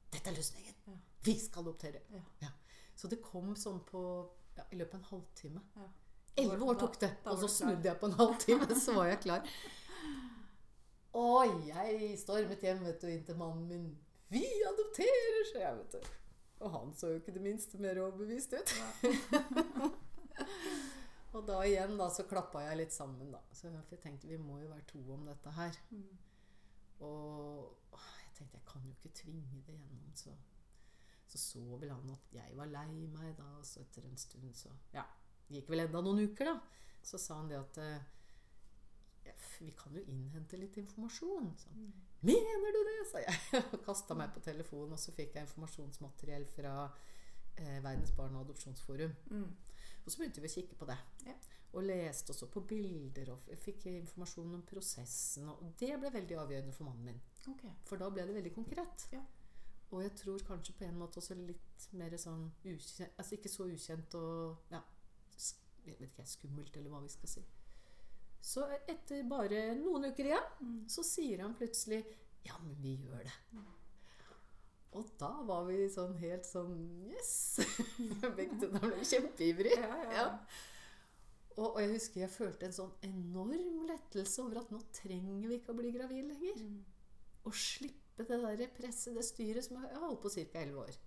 Dette 0.09 0.33
er 0.33 0.39
løsningen! 0.39 1.03
Vi 1.27 1.37
skal 1.43 1.67
adoptere! 1.67 2.01
Ja. 2.41 2.55
Så 2.99 3.07
det 3.07 3.21
kom 3.23 3.55
sånn 3.57 3.79
på 3.87 4.03
ja, 4.57 4.65
i 4.75 4.79
løpet 4.81 4.97
av 4.97 5.01
en 5.01 5.11
halvtime. 5.13 5.63
Ja. 5.79 5.89
Elleve 6.39 6.71
år 6.71 6.79
tok 6.79 7.01
det, 7.03 7.11
og 7.27 7.39
så 7.41 7.49
snudde 7.51 7.87
jeg 7.87 7.99
på 7.99 8.09
en 8.11 8.17
halvtime, 8.19 8.67
så 8.85 8.95
var 8.97 9.13
jeg 9.13 9.21
klar. 9.23 9.53
Og 11.19 11.63
jeg 11.67 12.13
stormet 12.21 12.63
hjem 12.63 12.85
vet 12.87 13.03
du, 13.03 13.09
inn 13.11 13.25
til 13.27 13.39
mannen 13.39 13.67
min. 13.71 13.89
'Vi 14.29 14.45
adopterer', 14.69 15.47
sa 15.53 15.63
jeg, 15.63 15.77
vet 15.79 15.95
du. 15.95 16.11
Og 16.59 16.73
han 16.75 16.91
så 16.95 17.13
jo 17.13 17.21
ikke 17.21 17.33
det 17.33 17.43
minste 17.43 17.79
mer 17.81 18.01
overbevist 18.03 18.53
ut. 18.59 18.75
og 21.35 21.47
da 21.49 21.63
igjen 21.65 21.95
da, 21.97 22.11
så 22.13 22.27
klappa 22.29 22.65
jeg 22.67 22.81
litt 22.83 22.95
sammen, 22.95 23.31
da. 23.33 23.41
Så 23.55 23.71
jeg 23.71 24.03
tenkte 24.03 24.29
vi 24.29 24.37
må 24.43 24.59
jo 24.61 24.73
være 24.73 24.85
to 24.91 25.01
om 25.15 25.25
dette 25.31 25.55
her. 25.55 25.79
Mm. 25.95 26.19
Og 27.07 27.95
jeg 27.95 28.35
tenkte 28.37 28.59
jeg 28.59 28.67
kan 28.69 28.85
jo 28.85 28.95
ikke 28.99 29.15
tvinge 29.23 29.63
det 29.67 29.79
gjennom. 29.79 30.13
Så 30.19 30.35
så, 31.29 31.39
så 31.39 31.63
vel 31.81 31.91
han 31.93 32.11
at 32.15 32.33
jeg 32.35 32.57
var 32.57 32.71
lei 32.73 33.07
meg 33.13 33.35
da, 33.39 33.47
og 33.59 33.65
så 33.69 33.81
etter 33.85 34.07
en 34.09 34.17
stund 34.21 34.55
så 34.57 34.71
Ja, 34.95 35.05
det 35.49 35.61
gikk 35.61 35.71
vel 35.75 35.85
enda 35.87 36.01
noen 36.05 36.23
uker, 36.29 36.53
da. 36.53 36.59
Så 37.05 37.19
sa 37.21 37.37
han 37.39 37.49
det 37.51 37.59
at 37.61 37.79
eh, 37.85 38.07
vi 39.61 39.71
kan 39.77 39.95
jo 39.97 40.03
innhente 40.09 40.57
litt 40.61 40.77
informasjon. 40.81 41.53
Så, 41.59 41.69
Mm. 41.75 41.93
Mener 42.23 42.73
du 42.75 42.79
det? 42.89 42.95
sa 43.11 43.19
jeg. 43.23 43.39
Og 43.75 43.85
kasta 43.85 44.15
meg 44.19 44.33
på 44.35 44.41
telefonen, 44.43 44.93
og 44.97 44.99
så 44.99 45.13
fikk 45.15 45.37
jeg 45.37 45.47
informasjonsmateriell 45.47 46.47
fra 46.51 46.73
eh, 47.57 47.79
Verdens 47.85 48.11
barne- 48.17 48.41
og 48.41 48.47
adopsjonsforum. 48.49 49.13
Mm. 49.31 49.53
Og 50.05 50.11
så 50.11 50.19
begynte 50.19 50.43
vi 50.43 50.49
å 50.51 50.55
kikke 50.57 50.79
på 50.81 50.89
det. 50.89 50.97
Ja. 51.29 51.37
Og 51.77 51.85
leste 51.85 52.33
også 52.33 52.49
på 52.51 52.63
bilder 52.67 53.31
og 53.35 53.51
fikk 53.63 53.85
informasjon 53.93 54.55
om 54.57 54.63
prosessen. 54.67 55.49
Og 55.53 55.75
det 55.79 55.93
ble 56.01 56.11
veldig 56.15 56.39
avgjørende 56.43 56.73
for 56.75 56.89
mannen 56.89 57.05
min. 57.13 57.21
Okay. 57.53 57.71
For 57.87 58.01
da 58.01 58.09
ble 58.11 58.25
det 58.27 58.35
veldig 58.39 58.55
konkret. 58.57 59.05
Ja. 59.13 59.21
Og 59.91 60.03
jeg 60.05 60.13
tror 60.21 60.43
kanskje 60.45 60.75
på 60.77 60.85
en 60.85 60.99
måte 61.01 61.17
også 61.23 61.35
litt 61.39 61.87
mer 61.97 62.13
sånn 62.21 62.43
ukjent 62.69 63.15
Altså 63.19 63.39
ikke 63.39 63.49
så 63.49 63.65
ukjent 63.73 64.15
og 64.19 64.59
ja, 64.75 64.83
jeg 65.87 65.97
vet 65.97 66.11
ikke, 66.11 66.27
skummelt, 66.29 66.77
eller 66.77 66.93
hva 66.93 67.01
vi 67.01 67.09
skal 67.09 67.31
si. 67.33 67.45
Så 68.45 68.67
etter 68.89 69.23
bare 69.29 69.63
noen 69.81 70.11
uker 70.11 70.29
igjen, 70.29 70.49
Mm. 70.61 70.83
så 70.89 71.03
sier 71.03 71.41
han 71.43 71.55
plutselig 71.57 72.03
Ja, 72.45 72.59
men 72.63 72.77
vi 72.83 72.97
gjør 73.03 73.25
det. 73.25 73.33
Mm. 73.53 73.65
Og 74.99 75.09
da 75.21 75.31
var 75.45 75.65
vi 75.69 75.89
sånn 75.93 76.15
helt 76.21 76.47
sånn 76.49 76.77
Yes! 77.11 77.59
Begge 78.37 78.61
to 78.61 78.69
ble 78.73 79.01
kjempeivrige. 79.05 79.81
Ja, 79.81 79.97
ja, 80.05 80.13
Ja. 80.13 80.27
Og, 81.59 81.73
og 81.75 81.81
jeg 81.83 81.91
husker 81.97 82.21
jeg 82.23 82.31
følte 82.31 82.67
en 82.69 82.73
sånn 82.77 82.93
enorm 83.03 83.87
lettelse 83.89 84.45
over 84.45 84.61
at 84.61 84.69
nå 84.71 84.79
trenger 84.95 85.49
vi 85.49 85.57
ikke 85.59 85.73
å 85.75 85.79
bli 85.81 85.91
gravid 85.97 86.29
lenger. 86.31 86.61
Mm. 86.63 86.85
Og 87.49 87.57
slippe 87.59 88.08
det 88.19 88.59
der 88.59 88.75
presset, 88.75 89.15
det 89.17 89.25
styret 89.25 89.65
som 89.65 89.79
jeg 89.79 89.95
har 89.95 90.05
holdt 90.05 90.21
på 90.25 90.33
ca. 90.35 90.63
11 90.63 90.83
år. 90.83 90.99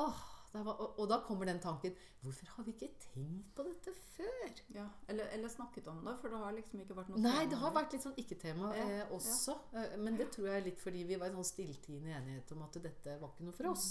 Åh, 0.00 0.20
det 0.52 0.62
var, 0.66 0.80
og, 0.82 0.98
og 0.98 1.08
da 1.10 1.20
kommer 1.26 1.46
den 1.46 1.60
tanken 1.62 1.94
Hvorfor 2.20 2.46
har 2.56 2.64
vi 2.66 2.72
ikke 2.74 2.88
tenkt 3.04 3.52
på 3.54 3.64
dette 3.66 3.92
før? 4.16 4.60
Ja. 4.74 4.86
Eller, 5.08 5.30
eller 5.34 5.48
snakket 5.48 5.86
om 5.88 6.02
det, 6.04 6.16
for 6.20 6.32
det 6.32 6.40
har 6.42 6.54
liksom 6.56 6.82
ikke 6.82 6.96
vært 6.98 7.12
noe 7.12 7.22
Nei, 7.22 7.44
det 7.50 7.58
har 7.60 7.74
vært 7.74 7.94
litt 7.94 8.04
sånn 8.04 8.18
ikke-tema 8.18 8.72
Ja, 8.76 8.86
eh, 8.98 9.14
også. 9.14 9.56
Ja. 9.74 9.86
Men 10.02 10.18
det 10.18 10.28
tror 10.34 10.50
jeg 10.50 10.60
er 10.60 10.66
litt 10.66 10.82
fordi 10.82 11.04
vi 11.08 11.18
var 11.20 11.30
i 11.30 11.36
sånn 11.38 11.48
stilltiende 11.48 12.12
enighet 12.18 12.50
om 12.56 12.66
at 12.66 12.80
dette 12.82 13.16
var 13.22 13.30
ikke 13.30 13.46
noe 13.46 13.56
for 13.56 13.70
oss. 13.72 13.86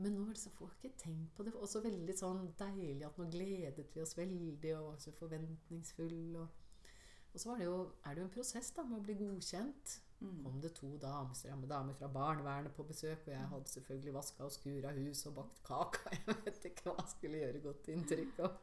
Men 0.00 0.16
nå 0.16 0.26
liksom, 0.32 0.52
får 0.56 0.68
jeg 0.70 0.78
ikke 0.90 1.02
tenkt 1.04 1.32
på 1.36 1.46
det. 1.46 1.54
Og 1.60 1.68
så 1.68 1.82
veldig 1.84 2.16
sånn 2.16 2.44
deilig 2.58 3.06
at 3.06 3.18
nå 3.20 3.26
gledet 3.32 3.88
vi 3.94 4.02
oss 4.02 4.16
veldig 4.18 4.74
og 4.78 4.86
var 4.90 5.00
så 5.02 5.12
forventningsfull. 5.16 6.20
Og, 6.40 6.86
og 7.30 7.42
så 7.42 7.50
var 7.50 7.60
det 7.60 7.68
jo, 7.68 7.80
er 8.04 8.16
det 8.16 8.24
jo 8.24 8.28
en 8.28 8.36
prosess 8.36 8.72
da 8.76 8.84
med 8.88 8.98
å 8.98 9.04
bli 9.04 9.18
godkjent. 9.20 9.98
Mm. 10.20 10.42
kom 10.44 10.60
det 10.60 10.74
to 10.76 10.90
damer, 11.00 11.66
damer 11.66 11.94
fra 11.96 12.08
barnevernet 12.12 12.74
på 12.76 12.84
besøk, 12.84 13.22
og 13.26 13.32
jeg 13.32 13.46
hadde 13.54 13.70
selvfølgelig 13.72 14.12
vaska 14.14 14.44
og 14.44 14.52
skura 14.52 14.90
hus 14.92 15.22
og 15.30 15.34
bakt 15.38 15.62
kake. 15.64 16.10
Jeg 16.26 16.36
vet 16.44 16.64
ikke 16.70 16.90
hva 16.90 17.06
skulle 17.08 17.40
gjøre 17.40 17.62
godt 17.64 17.88
inntrykk. 17.94 18.38
Og, 18.44 18.58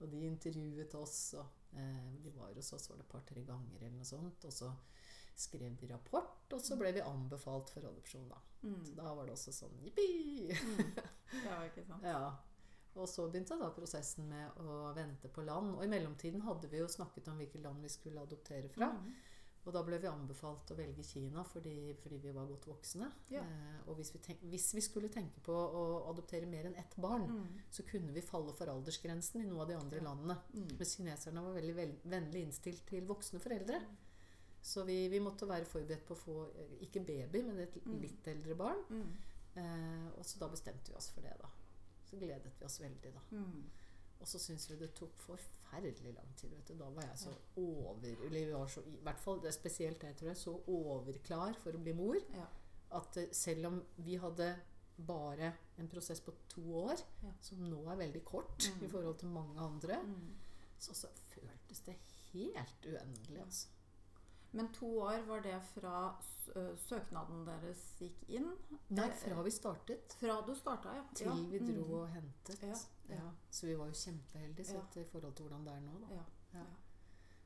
og 0.00 0.12
de 0.12 0.20
intervjuet 0.28 0.94
oss, 0.94 1.34
og 1.34 1.46
eh, 1.74 2.12
de 2.22 2.30
var 2.36 2.52
hos 2.54 2.72
oss 2.76 2.86
var 2.90 3.00
det 3.00 3.06
et 3.08 3.12
par-tre 3.16 3.42
ganger 3.48 3.80
eller 3.82 3.96
noe 3.98 4.06
sånt. 4.06 4.44
Og 4.46 4.52
så 4.54 4.70
skrev 5.38 5.74
de 5.80 5.88
rapport, 5.90 6.46
og 6.54 6.60
så 6.62 6.76
ble 6.78 6.92
vi 6.94 7.02
anbefalt 7.02 7.70
for 7.74 7.86
adopsjon, 7.90 8.28
da. 8.30 8.38
Så 8.60 8.68
Mm. 8.68 8.94
da 8.96 9.14
var 9.14 9.26
det 9.26 9.32
også 9.36 9.52
sånn 9.54 9.76
jippi! 9.82 10.50
Mm. 10.50 10.94
Ja, 11.44 11.58
ikke 11.66 11.84
sant. 11.86 12.02
Ja. 12.06 12.22
Og 12.98 13.06
så 13.06 13.26
begynte 13.30 13.58
da 13.60 13.68
prosessen 13.70 14.26
med 14.30 14.56
å 14.64 14.92
vente 14.96 15.28
på 15.30 15.42
land. 15.46 15.74
Og 15.76 15.84
i 15.84 15.90
mellomtiden 15.90 16.40
hadde 16.46 16.70
vi 16.72 16.78
jo 16.80 16.86
snakket 16.90 17.28
om 17.30 17.36
hvilke 17.38 17.60
land 17.62 17.82
vi 17.84 17.90
skulle 17.92 18.22
adoptere 18.24 18.70
fra. 18.72 18.88
Mm. 18.94 19.12
Og 19.66 19.72
da 19.74 19.82
ble 19.84 19.98
vi 20.00 20.06
anbefalt 20.08 20.70
å 20.72 20.76
velge 20.78 21.02
Kina 21.04 21.42
fordi, 21.44 21.92
fordi 22.02 22.16
vi 22.22 22.30
var 22.32 22.46
godt 22.46 22.64
voksne. 22.70 23.10
Ja. 23.28 23.42
Eh, 23.42 23.88
og 23.88 23.96
hvis 23.96 24.12
vi, 24.14 24.18
tenk, 24.18 24.40
hvis 24.48 24.72
vi 24.74 24.80
skulle 24.80 25.08
tenke 25.12 25.40
på 25.44 25.52
å 25.52 25.82
adoptere 26.08 26.46
mer 26.46 26.64
enn 26.70 26.76
ett 26.76 26.94
barn, 26.96 27.26
Mm. 27.28 27.58
så 27.70 27.82
kunne 27.84 28.12
vi 28.12 28.20
falle 28.22 28.52
for 28.54 28.66
aldersgrensen 28.66 29.42
i 29.42 29.46
noen 29.46 29.60
av 29.60 29.68
de 29.68 29.74
andre 29.74 29.98
Ja. 29.98 30.04
landene. 30.04 30.38
Mm. 30.54 30.68
Men 30.78 30.86
kineserne 30.86 31.42
var 31.42 31.52
veldig 31.54 31.74
vel, 31.76 31.92
vennlig 32.06 32.42
innstilt 32.46 32.86
til 32.86 33.04
voksne 33.06 33.40
foreldre. 33.40 33.82
Så 34.62 34.84
vi, 34.86 35.08
vi 35.08 35.20
måtte 35.20 35.46
være 35.46 35.64
forberedt 35.66 36.06
på 36.06 36.14
å 36.14 36.18
få 36.18 36.48
eh, 36.56 36.78
ikke 36.86 37.04
baby, 37.06 37.42
men 37.42 37.58
et 37.60 37.74
Mm. 37.84 38.00
litt 38.00 38.26
eldre 38.26 38.54
barn. 38.56 38.82
Mm. 38.90 39.16
Eh, 39.56 40.08
og 40.18 40.24
så 40.24 40.38
da 40.38 40.48
bestemte 40.48 40.88
vi 40.88 40.94
oss 40.96 41.10
for 41.10 41.20
det, 41.20 41.36
da. 41.40 41.48
Så 42.04 42.16
gledet 42.16 42.52
vi 42.58 42.64
oss 42.64 42.78
veldig, 42.80 43.12
da. 43.12 43.20
Og 44.20 44.26
så 44.28 44.38
syns 44.38 44.70
vi 44.70 44.76
det 44.76 44.94
tok 44.94 45.16
forferdelig 45.22 46.14
lang 46.14 46.32
tid. 46.36 46.50
vet 46.50 46.66
du. 46.68 46.74
Da 46.74 46.88
var 46.90 47.02
jeg 47.02 47.18
så 47.18 47.34
over 47.56 48.24
Eller 48.26 48.52
var 48.56 48.66
så, 48.66 48.80
i 48.80 49.02
hvert 49.02 49.20
fall 49.20 49.40
det 49.40 49.48
er 49.48 49.56
spesielt 49.58 50.02
jeg, 50.02 50.16
tror 50.16 50.28
jeg, 50.28 50.36
så 50.36 50.56
overklar 50.66 51.54
for 51.62 51.72
å 51.72 51.82
bli 51.82 51.92
mor 51.92 52.16
Ja. 52.34 52.46
at 52.98 53.16
eh, 53.16 53.28
selv 53.32 53.66
om 53.66 53.82
vi 53.98 54.16
hadde 54.16 54.56
bare 55.06 55.52
en 55.78 55.88
prosess 55.88 56.20
på 56.20 56.32
to 56.48 56.62
år, 56.74 56.96
Ja. 57.22 57.30
som 57.40 57.58
nå 57.58 57.84
er 57.92 57.96
veldig 57.96 58.24
kort 58.24 58.58
Mm. 58.74 58.84
i 58.84 58.88
forhold 58.88 59.18
til 59.18 59.28
mange 59.28 59.60
andre, 59.60 60.02
Mm. 60.02 60.34
så, 60.78 60.92
så 60.94 61.06
føltes 61.28 61.80
det 61.86 61.96
helt 62.32 62.86
uendelig. 62.86 63.40
Altså. 63.40 63.68
Men 64.50 64.72
to 64.72 64.88
år, 65.04 65.22
var 65.28 65.40
det 65.44 65.58
fra 65.74 65.94
søknaden 66.80 67.42
deres 67.44 67.82
gikk 68.00 68.22
inn? 68.32 68.46
Nei, 68.96 69.08
fra 69.20 69.42
vi 69.44 69.50
startet 69.52 70.14
Fra 70.16 70.38
du 70.46 70.54
starta, 70.56 70.94
ja. 70.96 71.02
til 71.14 71.28
ja. 71.28 71.34
vi 71.50 71.58
dro 71.60 71.82
Mm. 71.84 71.92
og 72.00 72.08
hentet. 72.14 72.62
Ja, 72.62 72.78
Ja. 73.08 73.30
Så 73.50 73.66
vi 73.66 73.74
var 73.78 73.86
jo 73.86 73.92
kjempeheldige 73.92 74.64
sett 74.64 74.96
i 74.96 75.04
forhold 75.04 75.34
til 75.36 75.46
hvordan 75.46 75.64
det 75.66 75.74
er 75.74 75.80
nå. 75.80 75.98
Da. 76.00 76.14
Ja. 76.14 76.22
Ja. 76.54 76.58
Ja. 76.58 76.64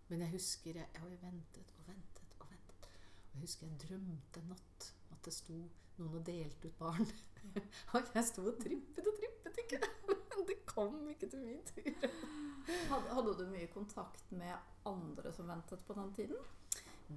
Men 0.09 0.21
jeg 0.21 0.30
husker 0.30 0.75
jeg, 0.75 0.87
jeg 0.94 1.18
ventet 1.23 1.73
og 1.78 1.87
ventet 1.88 2.37
og 2.40 2.47
ventet. 2.50 2.88
Og 3.26 3.35
jeg 3.35 3.40
husker 3.40 3.66
jeg 3.66 3.80
drømte 3.88 4.40
en 4.40 4.49
natt 4.54 4.88
at 5.12 5.25
det 5.25 5.32
sto 5.35 5.59
noen 5.99 6.14
og 6.21 6.25
delte 6.26 6.68
ut 6.68 6.78
barn. 6.78 7.06
og 7.94 8.14
jeg 8.14 8.25
sto 8.25 8.47
og 8.47 8.59
trippet 8.62 9.06
og 9.06 9.18
trippet 9.18 9.62
ikke. 9.64 9.82
Men 10.09 10.47
det 10.50 10.59
kom 10.66 11.09
ikke 11.09 11.28
til 11.30 11.42
min 11.47 11.62
tur. 11.66 12.11
Hadde, 12.90 13.09
hadde 13.18 13.37
du 13.38 13.47
mye 13.50 13.66
kontakt 13.75 14.30
med 14.30 14.54
andre 14.87 15.32
som 15.32 15.49
ventet 15.50 15.82
på 15.87 15.94
den 15.99 16.12
tiden? 16.14 16.37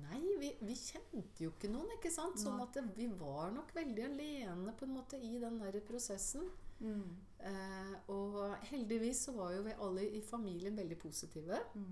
Nei, 0.02 0.22
vi, 0.42 0.50
vi 0.66 0.76
kjente 0.76 1.44
jo 1.46 1.52
ikke 1.54 1.70
noen, 1.72 1.90
ikke 1.98 2.12
sant? 2.14 2.40
Sånn 2.42 2.60
at 2.64 2.74
det, 2.78 2.84
vi 2.98 3.08
var 3.20 3.52
nok 3.56 3.74
veldig 3.76 4.06
alene 4.10 4.74
på 4.78 4.86
en 4.88 4.94
måte 4.98 5.20
i 5.22 5.38
den 5.42 5.60
der 5.62 5.78
prosessen. 5.88 6.48
Mm. 6.80 7.04
Eh, 7.40 7.94
og 8.12 8.56
heldigvis 8.70 9.22
så 9.28 9.34
var 9.38 9.54
jo 9.56 9.62
vi 9.64 9.76
alle 9.88 10.04
i 10.18 10.22
familien 10.22 10.76
veldig 10.78 10.98
positive. 11.00 11.60
Mm. 11.76 11.92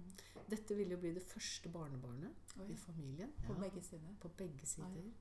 Dette 0.52 0.76
ville 0.76 0.98
jo 0.98 1.00
bli 1.06 1.14
det 1.16 1.24
første 1.24 1.70
barnebarnet 1.72 2.56
Oi. 2.60 2.68
i 2.74 2.76
familien. 2.76 3.32
På 3.48 3.54
Ja. 3.56 3.60
begge 3.64 3.84
sider. 3.84 4.16
På 4.20 4.30
begge 4.38 4.66
sider. 4.68 4.98
ja. 5.06 5.12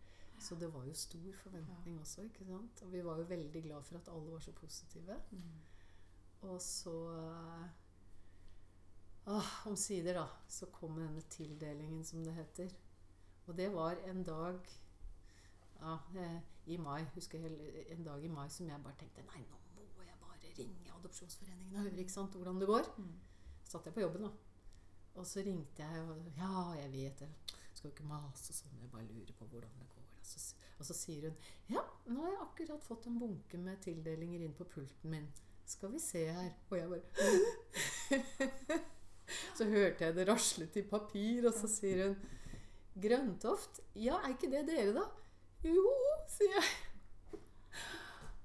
Så 0.43 0.57
det 0.59 0.73
var 0.75 0.85
jo 0.85 0.93
stor 0.99 1.33
forventning 1.45 2.01
også. 2.01 2.23
ikke 2.27 2.45
sant? 2.49 2.83
Og 2.83 2.93
vi 2.93 3.05
var 3.05 3.19
jo 3.19 3.25
veldig 3.31 3.63
glad 3.63 3.85
for 3.87 3.97
at 4.01 4.09
alle 4.09 4.33
var 4.33 4.41
så 4.43 4.51
positive. 4.53 5.21
Mm. 5.31 6.49
Og 6.51 6.61
så 6.61 6.95
eh, 7.15 7.69
ah, 9.25 9.51
Omsider, 9.67 10.15
da, 10.15 10.27
så 10.49 10.67
kom 10.67 10.97
denne 10.99 11.23
tildelingen, 11.31 12.05
som 12.05 12.25
det 12.25 12.35
heter. 12.35 12.73
Og 13.47 13.57
det 13.57 13.69
var 13.75 13.99
en 14.07 14.23
dag 14.25 14.59
ja, 15.81 15.99
eh, 16.17 16.39
i 16.67 16.77
mai, 16.79 17.03
husker 17.15 17.43
jeg 17.43 17.87
en 17.91 18.05
dag 18.07 18.25
i 18.25 18.31
mai 18.31 18.47
som 18.51 18.69
jeg 18.71 18.83
bare 18.85 18.95
tenkte 19.01 19.25
Nei, 19.27 19.43
nå 19.51 19.87
må 19.97 20.07
jeg 20.07 20.19
bare 20.23 20.53
ringe 20.59 20.95
Adopsjonsforeningen 20.99 21.75
og 21.75 21.89
høre 21.89 22.05
ikke 22.05 22.15
sant, 22.15 22.37
hvordan 22.39 22.61
det 22.61 22.71
går. 22.71 22.87
Mm. 22.99 23.13
satt 23.65 23.87
jeg 23.87 23.95
på 23.95 24.05
jobben, 24.05 24.29
da. 24.29 24.31
Og 25.19 25.27
så 25.27 25.43
ringte 25.45 25.83
jeg 25.83 26.07
og 26.07 26.31
Ja, 26.39 26.73
jeg 26.79 26.93
vet 26.93 27.25
det. 27.25 27.29
Skal 27.75 27.89
jo 27.89 27.95
ikke 27.97 28.09
mase 28.09 28.55
sånn, 28.55 28.79
jeg 28.81 28.91
bare 28.93 29.09
lurer 29.11 29.35
på 29.39 29.49
hvordan 29.51 29.75
det 29.81 29.91
går. 29.91 30.07
Og 30.21 30.25
så, 30.31 30.55
og 30.79 30.87
så 30.87 30.97
sier 30.97 31.29
hun 31.29 31.37
Ja, 31.75 31.83
nå 32.07 32.23
har 32.23 32.31
jeg 32.37 32.43
akkurat 32.47 32.87
fått 32.87 33.11
en 33.11 33.19
bunke 33.19 33.59
med 33.59 33.83
tildelinger 33.83 34.47
inn 34.47 34.55
på 34.55 34.69
pulten 34.71 35.11
min. 35.11 35.29
Skal 35.67 35.93
vi 35.93 35.99
se 36.03 36.27
her. 36.31 36.53
Og 36.71 36.79
jeg 36.79 36.89
bare 36.95 38.83
Så 39.59 39.67
hørte 39.71 40.07
jeg 40.07 40.17
det 40.17 40.29
raslet 40.29 40.79
i 40.81 40.85
papir, 40.87 41.47
og 41.49 41.55
så 41.57 41.71
sier 41.71 42.07
hun 42.07 42.17
Grøntoft? 43.03 43.81
Ja, 43.97 44.19
er 44.21 44.35
ikke 44.35 44.51
det 44.53 44.67
dere, 44.69 44.93
da? 44.97 45.07
Jo, 45.65 45.85
sier 46.29 46.59
jeg. 46.59 46.73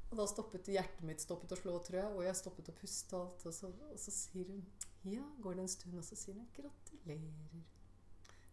Og 0.07 0.19
da 0.22 0.27
stoppet 0.29 0.69
hjertet 0.72 1.03
mitt 1.03 1.24
stoppet 1.24 1.51
å 1.51 1.57
slå, 1.60 1.74
tror 1.84 2.00
jeg, 2.00 2.12
og 2.15 2.24
jeg 2.24 2.39
stoppet 2.39 2.69
å 2.72 2.75
puste 2.77 3.17
alt. 3.17 3.43
Og 3.50 3.55
så, 3.55 3.72
og 3.91 4.00
så 4.00 4.13
sier 4.15 4.48
hun 4.53 4.62
Ja, 5.07 5.25
går 5.43 5.57
det 5.57 5.65
en 5.65 5.74
stund, 5.74 5.98
og 6.00 6.05
så 6.07 6.15
sier 6.19 6.38
hun 6.38 6.48
Gratulerer. 6.55 7.65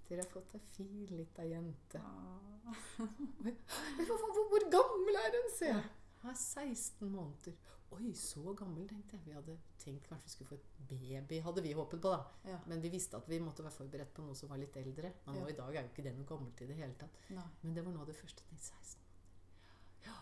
Dere 0.09 0.25
har 0.25 0.33
fått 0.33 0.57
ei 0.59 0.65
fin 0.75 1.07
lita 1.15 1.47
jente. 1.49 2.01
Ah. 2.01 2.81
Hvor, 3.45 4.19
hvor, 4.19 4.45
hvor 4.51 4.65
gammel 4.73 5.17
er 5.21 5.35
hun, 5.37 5.49
sier 5.55 5.77
jeg. 5.77 6.04
Er 6.25 6.35
16 6.35 7.11
måneder. 7.13 7.53
Oi, 7.95 8.13
så 8.19 8.55
gammel, 8.59 8.87
tenkte 8.89 9.17
jeg. 9.17 9.23
Vi 9.27 9.35
hadde 9.37 9.55
tenkt 9.79 10.09
kanskje 10.09 10.27
vi 10.27 10.33
skulle 10.33 10.49
få 10.49 10.57
et 10.57 10.89
baby, 10.89 11.39
hadde 11.45 11.63
vi 11.63 11.75
håpet 11.77 12.01
på, 12.03 12.11
da. 12.11 12.25
Ja. 12.51 12.59
Men 12.67 12.81
vi 12.83 12.91
visste 12.91 13.17
at 13.21 13.29
vi 13.31 13.39
måtte 13.45 13.63
være 13.63 13.77
forberedt 13.77 14.15
på 14.17 14.25
noe 14.25 14.35
som 14.39 14.49
var 14.51 14.59
litt 14.59 14.77
eldre. 14.81 15.13
Men 15.27 15.37
nå 15.37 15.45
Ja. 15.45 15.53
i 15.53 15.57
dag 15.59 15.77
er 15.77 15.83
jo 15.85 15.91
ikke 15.93 16.03
det 16.09 16.15
noe 16.17 16.27
gammelt 16.27 16.61
i 16.65 16.67
det 16.67 16.77
hele 16.81 16.95
tatt. 16.99 17.19
Nei. 17.31 17.45
Men 17.63 17.75
det 17.77 17.85
var 17.85 17.93
nå 17.93 18.05
det 18.09 18.17
første. 18.17 18.43
Jeg 18.43 18.49
tenkte 18.51 18.65
16 18.65 19.01
måneder. 19.05 20.09
Ja. 20.09 20.19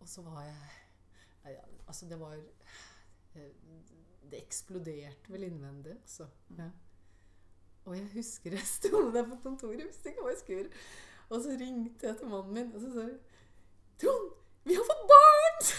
Og 0.00 0.08
så 0.08 0.22
var 0.22 0.42
jeg 0.42 0.56
Altså, 1.88 2.06
det 2.08 2.18
var 2.20 2.34
eh, 3.34 3.52
Det 4.30 4.42
eksploderte 4.42 5.30
vel 5.32 5.42
innvendig, 5.46 5.94
altså. 6.02 6.26
Mm. 6.48 6.58
Ja. 6.58 6.70
Og 7.86 7.94
jeg 7.96 8.08
husker 8.12 8.50
jeg 8.52 8.66
sto 8.68 9.10
der 9.14 9.24
på 9.30 9.38
kontoret, 9.42 9.86
visste 9.86 10.10
ikke 10.10 10.22
hva 10.26 10.32
jeg 10.34 10.38
skulle 10.42 10.58
gjøre. 10.58 10.72
Og 11.30 11.42
så 11.44 11.54
ringte 11.60 12.06
jeg 12.06 12.18
til 12.18 12.28
mannen 12.28 12.52
min, 12.58 12.74
og 12.74 12.80
så 12.82 12.90
sa 12.92 13.06
jeg 13.06 13.18
Trond, 13.98 14.28
vi 14.68 14.76
har 14.78 14.86
fått 14.86 15.04
barn! 15.10 15.58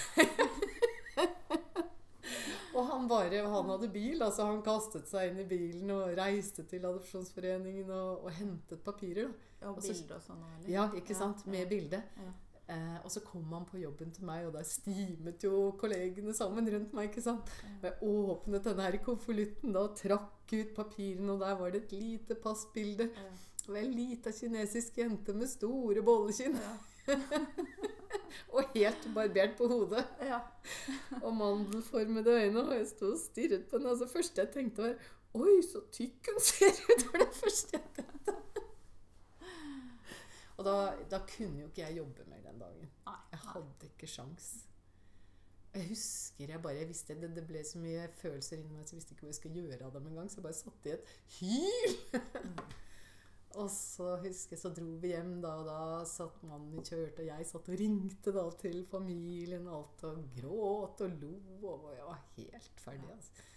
og 2.75 2.83
han 2.87 3.07
bare 3.09 3.41
Han 3.49 3.69
hadde 3.73 3.89
bil, 3.93 4.21
altså 4.23 4.45
han 4.49 4.61
kastet 4.65 5.07
seg 5.09 5.31
inn 5.31 5.39
i 5.43 5.47
bilen 5.49 5.89
og 5.95 6.11
reiste 6.19 6.65
til 6.69 6.85
Adopsjonsforeningen 6.89 7.89
og, 7.95 8.11
og 8.27 8.31
hentet 8.39 8.83
papirer. 8.85 9.31
Og 9.63 9.77
Og 9.77 9.81
bilde 9.83 10.15
og 10.15 10.21
sånn 10.23 10.43
eller? 10.45 10.69
Ja, 10.71 10.85
ikke 10.95 11.15
sant? 11.17 11.41
Ja, 11.45 11.51
Med 11.55 11.65
ja. 11.65 11.69
bilde. 11.73 11.99
Ja. 12.21 12.29
Eh, 12.69 12.97
og 13.01 13.09
så 13.09 13.23
kom 13.25 13.47
han 13.51 13.65
på 13.65 13.79
jobben 13.81 14.11
til 14.13 14.27
meg, 14.29 14.43
og 14.45 14.53
der 14.53 14.65
stimet 14.69 15.41
jo 15.43 15.71
kollegene 15.81 16.33
sammen 16.37 16.69
rundt 16.69 16.91
meg. 16.93 17.09
ikke 17.09 17.23
sant? 17.25 17.49
Og 17.79 17.85
jeg 17.89 17.97
åpnet 18.05 18.67
denne 18.69 18.85
her 18.85 18.99
konvolutten 19.03 19.73
og 19.81 19.95
trakk 19.97 20.53
ut 20.53 20.75
papirene, 20.77 21.31
og 21.33 21.39
der 21.41 21.55
var 21.57 21.73
det 21.73 21.81
et 21.87 21.95
lite 21.97 22.37
passbilde 22.43 23.09
Ja. 23.15 23.29
Og 23.69 23.75
ei 23.77 23.85
lita 23.85 24.31
kinesisk 24.33 24.95
jente 24.97 25.29
med 25.37 25.45
store 25.51 26.01
bollekinn 26.01 26.55
Ja. 26.57 26.71
og 28.53 28.63
helt 28.73 29.07
barbert 29.15 29.55
på 29.57 29.67
hodet. 29.67 30.05
Ja. 30.21 30.39
Og 31.21 31.33
mandelformede 31.35 32.35
øyne. 32.41 32.63
Og 32.63 32.75
jeg 32.75 32.87
sto 32.87 33.11
og 33.13 33.19
stirret 33.19 33.65
på 33.69 33.77
henne. 33.77 33.93
Og 33.93 33.99
det 33.99 34.09
første 34.09 34.41
jeg 34.41 34.53
tenkte, 34.53 34.83
var 34.83 34.95
Oi, 35.33 35.61
så 35.61 35.83
tykk 35.93 36.31
hun 36.31 36.39
ser 36.41 36.73
ut! 36.89 37.03
Var 37.11 37.21
det 37.21 37.35
første 37.37 37.77
jeg 37.77 37.83
tenkte. 37.95 38.33
Og 40.57 40.65
da, 40.65 40.73
da 41.11 41.19
kunne 41.29 41.61
jo 41.61 41.67
ikke 41.69 41.85
jeg 41.85 41.97
jobbe 41.97 42.25
mer 42.27 42.41
den 42.43 42.57
dagen. 42.59 42.89
Nei. 43.05 43.19
Jeg 43.31 43.39
hadde 43.43 43.91
ikke 43.91 44.09
sjans. 44.09 44.49
Jeg 45.73 45.85
husker 45.87 46.49
jeg 46.49 46.61
bare 46.61 46.73
jeg 46.79 46.89
visste 46.89 47.15
det, 47.21 47.29
det 47.35 47.45
ble 47.47 47.61
så 47.63 47.77
mye 47.79 48.07
følelser 48.17 48.57
inni 48.57 48.73
meg, 48.73 48.87
så 48.87 48.95
jeg 48.95 49.03
visste 49.03 49.13
ikke 49.13 49.27
hva 49.27 49.29
jeg 49.29 49.37
skulle 49.37 49.61
gjøre 49.61 49.85
av 49.85 49.93
dem 49.93 50.09
engang. 50.09 50.31
Så 50.31 50.39
jeg 50.39 50.47
bare 50.47 50.57
satt 50.57 50.89
i 50.89 50.95
et 50.97 51.13
hyl. 51.37 51.93
Og 53.57 53.69
så 53.73 54.11
husker 54.21 54.53
jeg, 54.55 54.61
så 54.61 54.69
dro 54.77 54.91
vi 55.01 55.09
hjem, 55.13 55.39
da, 55.41 55.55
og 55.61 55.67
da 55.69 56.05
satt 56.05 56.43
mannen 56.45 56.77
i 56.77 56.83
kjørte, 56.85 57.23
og 57.23 57.29
jeg 57.31 57.47
satt 57.49 57.69
og 57.71 57.79
ringte 57.81 58.33
da 58.35 58.43
til 58.61 58.83
familien 58.91 59.65
og 59.67 59.77
alt, 59.79 60.03
og 60.11 60.35
gråt 60.35 61.05
og 61.05 61.15
lo, 61.23 61.31
og 61.71 61.87
jeg 61.95 62.05
var 62.05 62.19
helt 62.37 62.83
ferdig. 62.83 63.09
altså. 63.15 63.47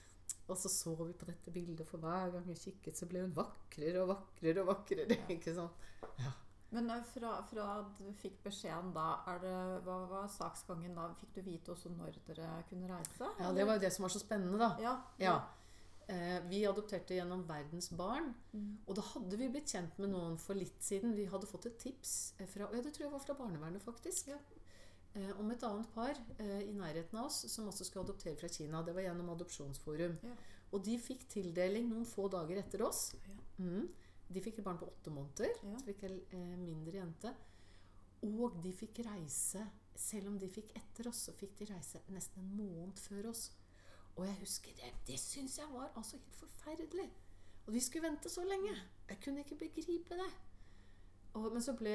Og 0.48 0.56
så 0.58 0.68
så 0.72 0.94
vi 1.04 1.12
på 1.12 1.28
dette 1.28 1.52
bildet, 1.54 1.86
for 1.88 2.02
hver 2.02 2.32
gang 2.32 2.48
jeg 2.50 2.62
kikket, 2.64 2.98
så 2.98 3.06
ble 3.08 3.26
hun 3.26 3.36
vakrere 3.36 4.02
og 4.02 4.14
vakrere 4.14 4.64
og 4.64 4.72
vakrere. 4.72 5.20
ikke 5.36 5.54
sant? 5.56 5.84
Men 6.72 6.88
eh, 6.90 7.04
fra, 7.04 7.34
fra 7.50 7.66
du 7.98 8.06
fikk 8.16 8.38
beskjeden 8.46 8.94
da, 8.96 9.08
er 9.28 9.42
det, 9.44 9.56
hva 9.84 9.98
var 10.08 10.30
saksgangen 10.32 10.96
da? 10.96 11.10
Fikk 11.20 11.34
du 11.36 11.42
vite 11.44 11.74
også 11.74 11.92
når 11.92 12.16
dere 12.30 12.62
kunne 12.70 12.88
reise? 12.88 13.28
Ja, 13.38 13.52
Det 13.52 13.66
var 13.68 13.76
jo 13.76 13.84
det 13.84 13.92
som 13.92 14.08
var 14.08 14.14
så 14.14 14.22
spennende, 14.22 14.56
da. 14.60 14.70
Ja. 14.80 14.94
Ja. 15.20 15.34
Eh, 16.12 16.38
vi 16.50 16.62
adopterte 16.68 17.16
gjennom 17.16 17.44
Verdens 17.48 17.88
Barn. 17.96 18.32
Mm. 18.52 18.72
Og 18.86 18.96
da 18.98 19.04
hadde 19.14 19.38
vi 19.40 19.48
blitt 19.52 19.72
kjent 19.72 19.96
med 20.02 20.12
noen 20.12 20.36
for 20.40 20.58
litt 20.58 20.82
siden. 20.84 21.14
Vi 21.16 21.28
hadde 21.30 21.48
fått 21.48 21.70
et 21.70 21.78
tips 21.80 22.34
eh, 22.38 22.48
fra 22.50 22.68
ja, 22.68 22.82
det 22.84 22.92
tror 22.92 23.06
jeg 23.06 23.14
var 23.14 23.24
fra 23.24 23.38
barnevernet, 23.38 23.84
faktisk. 23.84 24.28
Eh, 25.14 25.32
om 25.40 25.50
et 25.52 25.64
annet 25.68 25.88
par 25.92 26.16
eh, 26.40 26.62
i 26.64 26.72
nærheten 26.72 27.18
av 27.20 27.28
oss 27.28 27.42
som 27.52 27.68
også 27.68 27.84
skulle 27.84 28.06
adoptere 28.06 28.36
fra 28.40 28.48
Kina. 28.52 28.80
Det 28.84 28.94
var 28.96 29.04
gjennom 29.04 29.32
Adopsjonsforum. 29.34 30.18
Ja. 30.24 30.36
Og 30.72 30.84
de 30.86 30.96
fikk 31.00 31.26
tildeling 31.32 31.90
noen 31.90 32.06
få 32.08 32.28
dager 32.32 32.62
etter 32.62 32.84
oss. 32.86 33.10
Ja. 33.28 33.36
Mm. 33.60 33.90
De 34.32 34.40
fikk 34.40 34.60
et 34.60 34.64
barn 34.64 34.80
på 34.80 34.88
åtte 34.88 35.12
måneder. 35.12 35.52
Ja. 35.60 35.74
Så 35.76 35.90
fikk 35.90 36.06
eh, 36.08 36.54
mindre 36.56 37.02
jente. 37.02 37.34
Og 38.22 38.60
de 38.62 38.70
fikk 38.70 39.00
reise 39.02 39.64
Selv 39.98 40.28
om 40.30 40.36
de 40.38 40.46
fikk 40.48 40.70
etter 40.78 41.08
oss, 41.10 41.26
så 41.26 41.32
fikk 41.36 41.58
de 41.58 41.66
reise 41.68 41.98
nesten 42.14 42.40
en 42.40 42.52
måned 42.56 42.96
før 42.96 43.28
oss. 43.28 43.50
Og 44.16 44.26
jeg 44.26 44.36
husker 44.42 44.74
det. 44.76 44.90
Det 45.06 45.18
syns 45.20 45.58
jeg 45.58 45.68
var 45.72 45.92
altså 45.96 46.18
helt 46.20 46.36
forferdelig. 46.36 47.08
Og 47.66 47.72
vi 47.72 47.80
skulle 47.80 48.08
vente 48.08 48.30
så 48.30 48.44
lenge. 48.44 48.74
Jeg 49.08 49.20
kunne 49.24 49.44
ikke 49.44 49.56
begripe 49.56 50.18
det. 50.18 50.30
Og, 51.38 51.48
men 51.52 51.62
så 51.64 51.72
ble 51.78 51.94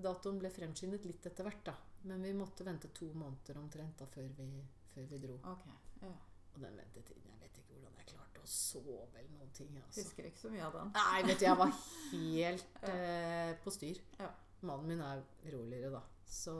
datoen 0.00 0.38
ble 0.40 0.50
fremskyndet 0.52 1.04
litt 1.04 1.26
etter 1.28 1.44
hvert, 1.44 1.60
da. 1.66 1.74
Men 2.08 2.22
vi 2.24 2.32
måtte 2.36 2.64
vente 2.64 2.88
to 2.94 3.10
måneder 3.12 3.58
omtrent 3.60 3.98
da 4.00 4.06
før 4.08 4.30
vi, 4.38 4.48
før 4.94 5.08
vi 5.10 5.20
dro. 5.24 5.38
Okay, 5.52 5.76
Ja. 6.02 6.14
Og 6.54 6.62
den 6.62 6.76
ventetiden 6.78 7.26
Jeg 7.28 7.40
vet 7.42 7.58
ikke 7.60 7.74
hvordan 7.74 7.98
jeg 7.98 8.06
klarte 8.08 8.40
å 8.42 8.48
sove 8.50 8.94
eller 9.18 9.34
noen 9.34 9.50
ting. 9.54 9.74
Altså. 9.82 10.02
Husker 10.06 10.28
ikke 10.30 10.40
så 10.40 10.52
mye 10.54 10.64
av 10.66 10.78
den. 10.78 10.92
Nei, 10.96 11.22
vet 11.28 11.40
du, 11.40 11.44
jeg 11.44 11.58
var 11.60 11.74
helt 12.12 12.78
eh, 12.92 13.52
på 13.64 13.74
styr. 13.74 14.00
Ja. 14.18 14.30
Mannen 14.62 14.88
min 14.88 15.02
er 15.04 15.20
roligere, 15.52 15.92
da. 15.98 16.00
Så 16.26 16.56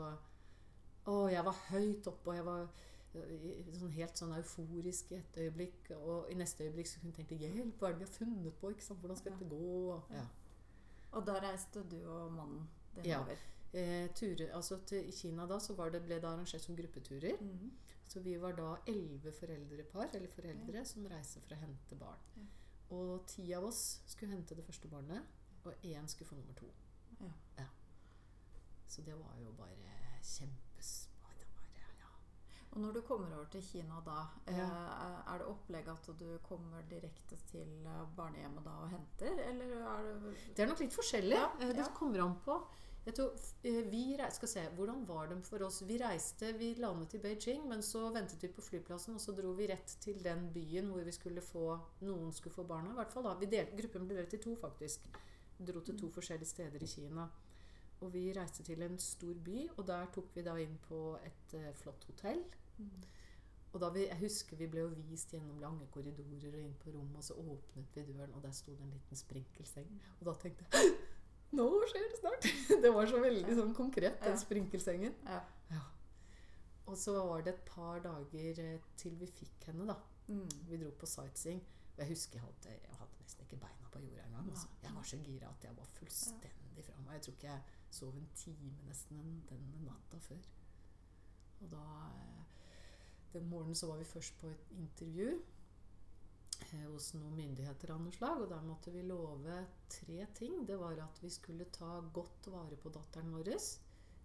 Å, 1.09 1.15
jeg 1.31 1.41
var 1.47 1.57
høyt 1.71 2.07
oppe, 2.11 2.29
og 2.29 2.37
jeg 2.37 2.45
var 2.45 2.67
sånn 3.13 3.91
helt 3.91 4.17
sånn 4.17 4.33
euforisk 4.37 5.11
i 5.11 5.15
et 5.15 5.37
øyeblikk. 5.37 5.91
Og 5.97 6.29
i 6.31 6.35
neste 6.35 6.63
øyeblikk 6.67 6.87
så 6.87 6.99
kunne 6.99 7.13
jeg 7.17 7.27
tenkt 7.27 7.41
Hjelp, 7.41 7.77
hva 7.79 7.87
er 7.89 7.93
det 7.93 7.99
vi 7.99 8.05
har 8.05 8.13
funnet 8.17 8.53
på? 8.61 8.71
Hvordan 8.71 9.17
skal 9.17 9.31
Ja. 9.31 9.37
dette 9.37 9.49
gå? 9.49 10.01
Ja. 10.13 10.25
Og 11.11 11.25
da 11.25 11.39
reiste 11.39 11.83
du 11.89 11.97
og 12.07 12.31
mannen 12.31 12.67
din 12.95 13.05
Ja. 13.05 13.21
over. 13.21 13.35
Eh, 13.73 14.07
turer, 14.13 14.51
altså 14.55 14.79
til, 14.85 15.07
I 15.07 15.11
Kina 15.11 15.45
da 15.45 15.57
så 15.59 15.75
var 15.75 15.89
det, 15.89 16.03
ble 16.05 16.15
det 16.15 16.23
arrangert 16.25 16.61
som 16.61 16.75
gruppeturer. 16.75 17.37
Mhm. 17.41 17.71
Så 18.07 18.19
vi 18.19 18.35
var 18.37 18.53
da 18.53 18.75
elleve 18.87 19.31
foreldrepar, 19.31 20.09
eller 20.15 20.27
foreldre, 20.27 20.85
som 20.85 21.05
reiste 21.05 21.39
for 21.41 21.53
å 21.55 21.57
hente 21.59 21.95
barn. 21.99 22.17
Ja. 22.37 22.41
Og 22.95 23.27
ti 23.27 23.51
av 23.53 23.63
oss 23.63 24.01
skulle 24.07 24.31
hente 24.31 24.55
det 24.55 24.65
første 24.65 24.87
barnet, 24.89 25.21
og 25.63 25.73
én 25.83 26.07
skulle 26.07 26.27
få 26.27 26.35
nummer 26.35 26.53
to. 26.53 26.65
Ja. 27.57 27.65
Så 28.87 29.01
det 29.03 29.13
var 29.13 29.35
jo 29.43 29.51
bare 29.51 29.75
kjempes... 30.23 30.68
Og 32.71 32.81
når 32.83 32.93
du 32.93 33.01
kommer 33.01 33.31
over 33.35 33.45
til 33.49 33.61
Kina 33.65 33.99
da, 34.05 34.27
eh, 34.47 34.57
Ja. 34.57 35.23
er 35.33 35.37
det 35.39 35.47
opplegg 35.47 35.87
at 35.87 36.09
du 36.19 36.37
kommer 36.43 36.81
direkte 36.89 37.35
til 37.49 37.85
eh, 37.85 38.05
barnehjemmet 38.15 38.63
da 38.63 38.69
og 38.83 38.89
henter, 38.89 39.39
eller 39.49 39.65
er 39.81 40.03
det 40.03 40.35
Det 40.55 40.59
er 40.63 40.67
nok 40.67 40.79
litt 40.79 40.93
forskjellig. 40.93 41.33
Ja, 41.35 41.49
Eh, 41.59 41.73
Det 41.73 41.93
kommer 41.93 42.21
an 42.25 42.35
på. 42.45 42.61
Jeg 43.05 43.15
tror, 43.15 43.31
vi 43.63 44.17
reiste, 44.19 44.35
skal 44.35 44.47
se, 44.47 44.69
Hvordan 44.75 45.05
var 45.07 45.27
det 45.27 45.43
for 45.45 45.63
oss? 45.65 45.81
Vi 45.81 45.97
reiste, 45.97 46.53
vi 46.59 46.75
landet 46.75 47.13
i 47.15 47.17
Beijing, 47.17 47.67
men 47.67 47.79
så 47.81 48.11
ventet 48.13 48.39
vi 48.41 48.49
på 48.49 48.61
flyplassen, 48.61 49.15
og 49.15 49.19
så 49.21 49.33
dro 49.35 49.53
vi 49.53 49.65
rett 49.67 49.95
til 50.01 50.21
den 50.21 50.51
byen 50.53 50.91
hvor 50.91 51.03
vi 51.03 51.11
skulle 51.11 51.41
få, 51.41 51.79
noen 52.01 52.31
skulle 52.31 52.53
få 52.53 52.67
barna. 52.67 52.91
i 52.91 52.93
hvert 52.93 53.11
fall 53.11 53.23
da. 53.23 53.33
Vi 53.35 53.45
delte, 53.47 53.75
gruppen 53.81 54.05
ble 54.07 54.15
delt 54.17 54.33
i 54.33 54.37
to, 54.37 54.55
faktisk. 54.55 54.99
Dro 55.59 55.79
til 55.81 55.97
to 55.97 56.09
forskjellige 56.09 56.45
steder 56.47 56.83
i 56.83 56.85
Kina. 56.85 57.27
Og 58.01 58.13
vi 58.13 58.29
reiste 58.33 58.63
til 58.63 58.81
en 58.85 58.99
stor 58.99 59.33
by, 59.43 59.65
og 59.77 59.87
der 59.87 60.05
tok 60.15 60.29
vi 60.35 60.43
da 60.45 60.53
inn 60.61 60.77
på 60.87 61.17
et 61.25 61.55
uh, 61.59 61.69
flott 61.75 62.05
hotell. 62.07 62.43
Mm. 62.77 63.01
Og 63.73 63.81
da 63.83 63.89
vi, 63.93 64.05
jeg 64.07 64.17
husker 64.23 64.57
vi 64.57 64.67
ble 64.71 64.81
jo 64.85 64.93
vist 65.11 65.33
gjennom 65.35 65.59
lange 65.61 65.85
korridorer 65.93 66.55
og 66.55 66.61
inn 66.63 66.77
på 66.81 66.93
rommet, 66.95 67.19
og 67.19 67.23
så 67.27 67.35
åpnet 67.37 67.95
vi 67.95 68.05
døren, 68.07 68.33
og 68.33 68.41
der 68.45 68.53
sto 68.55 68.73
det 68.73 68.81
en 68.85 68.93
liten 68.95 69.19
sprinkelseng. 69.19 69.89
Og 70.19 70.25
da 70.31 70.33
tenkte 70.41 70.65
jeg 70.73 70.95
Nå 71.57 71.65
skjer 71.89 72.03
det 72.11 72.17
snart! 72.19 72.45
Det 72.83 72.89
var 72.93 73.07
så 73.09 73.19
veldig 73.21 73.55
sånn 73.57 73.71
konkret, 73.73 74.19
den 74.21 74.35
Ja. 74.35 74.37
sprinkelsengen. 74.37 75.15
Ja. 75.25 75.39
Ja. 75.73 75.79
Og 76.85 76.97
så 76.97 77.15
var 77.25 77.41
det 77.45 77.55
et 77.55 77.63
par 77.65 77.99
dager 78.05 78.59
eh, 78.61 78.83
til 78.97 79.15
vi 79.17 79.25
fikk 79.33 79.65
henne, 79.69 79.87
da. 79.89 79.95
Mm. 80.29 80.45
Vi 80.69 80.77
dro 80.77 80.91
på 80.97 81.09
sightseeing. 81.09 81.61
Og 81.95 82.03
jeg 82.03 82.11
husker 82.13 82.37
jeg 82.37 82.45
hadde, 82.45 82.75
jeg 82.85 82.99
hadde 83.01 83.17
nesten 83.23 83.45
ikke 83.47 83.59
beina 83.65 83.89
på 83.93 84.01
jorda 84.03 84.27
engang. 84.27 84.49
Altså. 84.53 84.67
Jeg 84.83 84.93
var 84.95 85.07
så 85.09 85.17
gira 85.25 85.49
at 85.49 85.65
jeg 85.65 85.77
var 85.77 85.89
fullstendig 85.97 86.85
fra 86.85 87.01
meg. 87.01 87.13
Jeg 87.17 87.21
tror 87.25 87.33
ikke 87.33 87.47
jeg 87.47 87.61
sov 87.95 88.17
en 88.17 88.29
time 88.37 88.73
nesten 88.87 89.19
den, 89.19 89.37
den 89.49 89.69
natta 89.85 90.19
før. 90.23 90.49
Og 91.59 91.71
da 91.73 91.85
eh, 92.09 92.35
Den 93.33 93.45
morgenen 93.49 93.77
så 93.77 93.87
var 93.91 93.99
vi 93.99 94.07
først 94.09 94.39
på 94.41 94.47
et 94.49 94.71
intervju 94.73 95.27
eh, 95.35 96.87
hos 96.87 97.11
noen 97.13 97.35
myndigheter 97.37 97.93
av 97.93 98.01
noe 98.01 98.15
slag. 98.15 98.41
Og 98.41 98.49
der 98.49 98.65
måtte 98.65 98.93
vi 98.95 99.03
love 99.05 99.59
tre 99.89 100.25
ting. 100.39 100.63
Det 100.65 100.79
var 100.79 100.97
at 101.03 101.21
vi 101.21 101.29
skulle 101.29 101.69
ta 101.69 101.99
godt 102.13 102.49
vare 102.49 102.79
på 102.79 102.89
datteren 102.89 103.35
vår. 103.35 103.53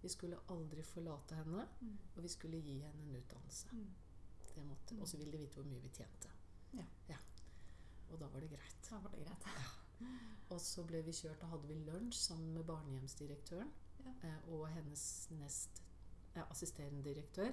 Vi 0.00 0.12
skulle 0.12 0.40
aldri 0.52 0.82
forlate 0.88 1.36
henne. 1.42 1.68
Mm. 1.80 1.94
Og 2.14 2.24
vi 2.24 2.32
skulle 2.32 2.64
gi 2.64 2.78
henne 2.80 3.04
en 3.04 3.20
utdannelse. 3.20 3.76
Mm. 3.76 3.92
Det 4.54 4.64
måtte, 4.64 4.96
og 5.02 5.08
så 5.10 5.18
ville 5.18 5.34
de 5.34 5.44
vite 5.44 5.58
hvor 5.58 5.68
mye 5.68 5.82
vi 5.82 5.92
tjente. 5.92 6.30
Ja. 7.08 7.18
Og 8.14 8.20
da 8.20 8.28
var 8.30 8.40
det 8.40 8.50
greit. 8.50 8.76
Da 8.90 8.98
var 9.02 9.10
det 9.10 9.26
greit. 9.26 9.80
Og 10.52 10.60
så 10.60 10.84
ble 10.86 11.00
vi 11.06 11.12
kjørt, 11.12 11.42
og 11.42 11.48
hadde 11.54 11.68
vi 11.70 11.74
lunsj 11.86 12.18
sammen 12.26 12.52
med 12.54 12.64
barnehjemsdirektøren 12.68 13.70
Ja. 14.04 14.12
eh, 14.28 14.48
og 14.52 14.68
hennes 14.68 15.28
nest 15.30 15.82
ja, 16.34 16.44
assisterende 16.50 17.04
direktør 17.04 17.50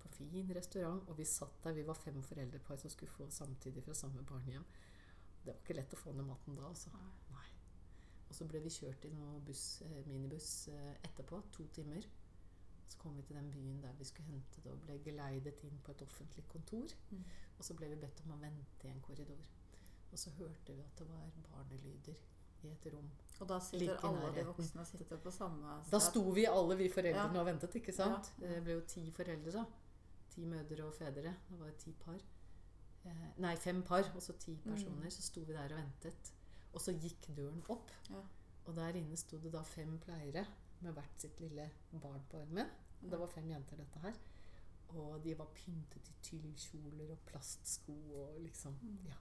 på 0.00 0.08
fin 0.08 0.50
restaurant. 0.56 1.08
Og 1.08 1.18
vi 1.18 1.24
satt 1.24 1.64
der, 1.64 1.72
vi 1.72 1.86
var 1.86 1.94
fem 1.94 2.22
foreldrepar 2.22 2.76
som 2.76 2.90
skulle 2.90 3.12
få 3.12 3.30
samtidig 3.30 3.84
fra 3.84 3.94
samme 3.94 4.24
barnehjem. 4.26 4.64
Det 5.44 5.54
var 5.54 5.60
ikke 5.62 5.76
lett 5.78 5.94
å 5.94 6.00
få 6.00 6.12
ned 6.12 6.26
maten 6.28 6.56
da, 6.58 6.66
altså. 6.68 6.90
Nei. 7.30 7.46
Og 8.28 8.34
så 8.34 8.44
ble 8.44 8.60
vi 8.60 8.68
kjørt 8.74 9.04
i 9.08 9.12
noe 9.14 9.40
buss, 9.46 9.82
eh, 9.82 10.02
minibuss 10.06 10.68
eh, 10.68 10.94
etterpå, 11.04 11.42
to 11.52 11.66
timer. 11.72 12.02
Så 12.88 12.98
kom 12.98 13.16
vi 13.16 13.22
til 13.22 13.36
den 13.36 13.50
byen 13.52 13.80
der 13.82 13.92
vi 13.98 14.04
skulle 14.04 14.28
hente 14.32 14.60
det, 14.64 14.72
og 14.72 14.80
ble 14.84 14.98
geleidet 15.04 15.62
inn 15.64 15.78
på 15.84 15.92
et 15.92 16.02
offentlig 16.02 16.44
kontor. 16.48 16.92
Mm. 17.10 17.24
Og 17.58 17.64
så 17.64 17.74
ble 17.76 17.88
vi 17.88 18.00
bedt 18.00 18.20
om 18.24 18.32
å 18.32 18.40
vente 18.40 18.88
i 18.88 18.90
en 18.92 19.00
korridor. 19.04 19.40
Og 20.12 20.18
så 20.18 20.30
hørte 20.38 20.72
vi 20.74 20.80
at 20.80 20.98
det 20.98 21.08
var 21.08 21.30
barnelyder 21.50 22.14
i 22.64 22.68
et 22.72 22.86
rom. 22.92 23.10
Og 23.40 23.48
da 23.48 23.58
sitter 23.60 23.78
Like 23.86 24.06
alle 24.08 24.30
de 24.34 24.44
voksne 24.48 24.84
sitter 24.86 25.16
på 25.22 25.30
samme 25.30 25.74
sted. 25.84 25.92
Da 25.92 25.98
sto 26.02 26.22
vi 26.34 26.44
alle, 26.50 26.76
vi 26.76 26.88
foreldrene, 26.88 27.34
Ja. 27.34 27.40
og 27.40 27.46
ventet, 27.46 27.74
ikke 27.74 27.92
sant? 27.94 28.32
Ja. 28.40 28.48
Det 28.54 28.62
ble 28.64 28.72
jo 28.72 28.80
ti 28.80 29.10
foreldre, 29.10 29.52
da. 29.52 29.64
Ti 30.30 30.44
mødre 30.44 30.84
og 30.84 30.94
fedre. 30.94 31.34
Det 31.50 31.58
var 31.60 31.70
ti 31.78 31.92
par. 31.92 32.18
Eh, 33.04 33.28
nei, 33.38 33.54
fem 33.56 33.82
par, 33.82 34.02
og 34.14 34.22
så 34.22 34.32
ti 34.38 34.56
personer. 34.56 35.04
Mm. 35.04 35.10
Så 35.10 35.22
sto 35.22 35.40
vi 35.40 35.52
der 35.52 35.70
og 35.72 35.78
ventet. 35.78 36.32
Og 36.72 36.80
så 36.80 36.92
gikk 36.98 37.28
døren 37.36 37.62
opp. 37.68 37.90
Ja. 38.10 38.22
Og 38.66 38.74
der 38.76 38.88
inne 38.98 39.16
sto 39.16 39.38
det 39.38 39.52
da 39.52 39.62
fem 39.62 39.98
pleiere 39.98 40.46
med 40.80 40.92
hvert 40.94 41.20
sitt 41.20 41.40
lille 41.40 41.70
barn 41.92 42.20
på 42.30 42.40
armen. 42.42 42.66
Det 43.00 43.18
var 43.18 43.26
fem 43.26 43.48
jenter, 43.50 43.76
dette 43.76 43.98
her. 44.02 44.14
Og 44.88 45.22
de 45.22 45.34
var 45.38 45.46
pyntet 45.54 46.08
i 46.08 46.14
tyllkjoler 46.22 47.10
og 47.12 47.18
plastsko 47.26 47.92
og 47.92 48.40
liksom 48.40 48.74
Mm. 48.82 48.98
ja, 49.06 49.14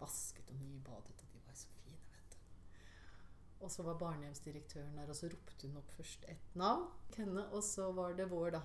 vasket 0.00 0.48
og 0.50 0.56
nybadet. 0.60 1.22
Og 1.22 1.32
de 1.34 1.40
var 1.46 1.54
så 1.54 1.68
fine, 1.76 1.98
vet 2.14 2.36
du. 2.36 2.38
Og 3.64 3.70
så 3.70 3.82
var 3.86 3.98
barnehjemsdirektøren 4.00 4.96
der, 4.96 5.08
og 5.12 5.16
så 5.16 5.28
ropte 5.32 5.68
hun 5.68 5.76
opp 5.82 5.90
først 5.98 6.24
et 6.28 6.54
navn. 6.56 6.86
Henne, 7.16 7.46
og 7.52 7.62
så 7.66 7.90
var 7.92 8.12
det 8.18 8.30
vår, 8.30 8.50
da. 8.56 8.62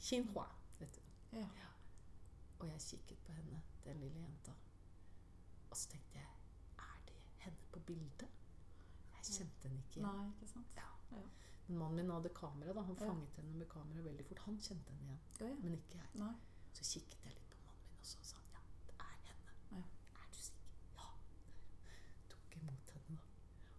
Xinhua. 0.00 0.46
Vet 0.80 0.96
du. 0.96 1.36
Ja. 1.38 1.46
Og 2.60 2.66
jeg 2.68 2.80
kikket 2.80 3.18
på 3.26 3.32
henne, 3.32 3.62
den 3.84 4.00
lille 4.00 4.20
jenta. 4.20 4.52
Og 5.70 5.76
så 5.76 5.88
tenkte 5.92 6.18
jeg 6.18 6.26
Er 6.78 6.96
det 7.06 7.14
henne 7.44 7.68
på 7.72 7.78
bildet? 7.86 8.28
Jeg 9.20 9.24
kjente 9.36 9.68
henne 9.68 9.78
ikke 9.84 10.00
igjen. 10.00 10.06
Nei, 10.08 10.26
ikke 10.34 10.48
sant? 10.48 10.66
Ja. 10.76 10.88
Ja. 11.12 11.20
Men 11.68 11.78
mannen 11.78 11.96
min 12.00 12.10
hadde 12.10 12.28
kamera. 12.34 12.72
da 12.74 12.80
Han 12.82 12.96
Ja. 12.98 13.06
fanget 13.06 13.36
henne 13.36 13.52
med 13.58 13.68
kamera 13.68 14.02
veldig 14.02 14.26
fort. 14.26 14.38
Han 14.46 14.58
kjente 14.58 14.90
henne 14.92 15.04
igjen, 15.04 15.20
Ja, 15.40 15.46
ja. 15.46 15.54
men 15.62 15.74
ikke 15.74 15.94
jeg. 16.00 16.08
Nei. 16.14 16.32
Så 16.72 16.84
kikket 16.92 17.24
jeg 17.24 17.32
litt 17.34 17.50
på 17.50 17.56
mannen 17.66 17.84
min, 17.86 17.98
og 18.00 18.06
så 18.06 18.18
sa 18.22 18.36
han 18.36 18.46
ja, 18.54 18.60
det 18.86 18.94
er 18.98 19.16
henne. 19.28 19.52
Ja. 19.70 19.84
Er 20.22 20.26
du 20.32 20.36
sikker? 20.36 20.70
Ja. 20.96 21.08
Tok 22.28 22.56
imot 22.56 22.90
henne, 22.96 23.16
da. 23.16 23.22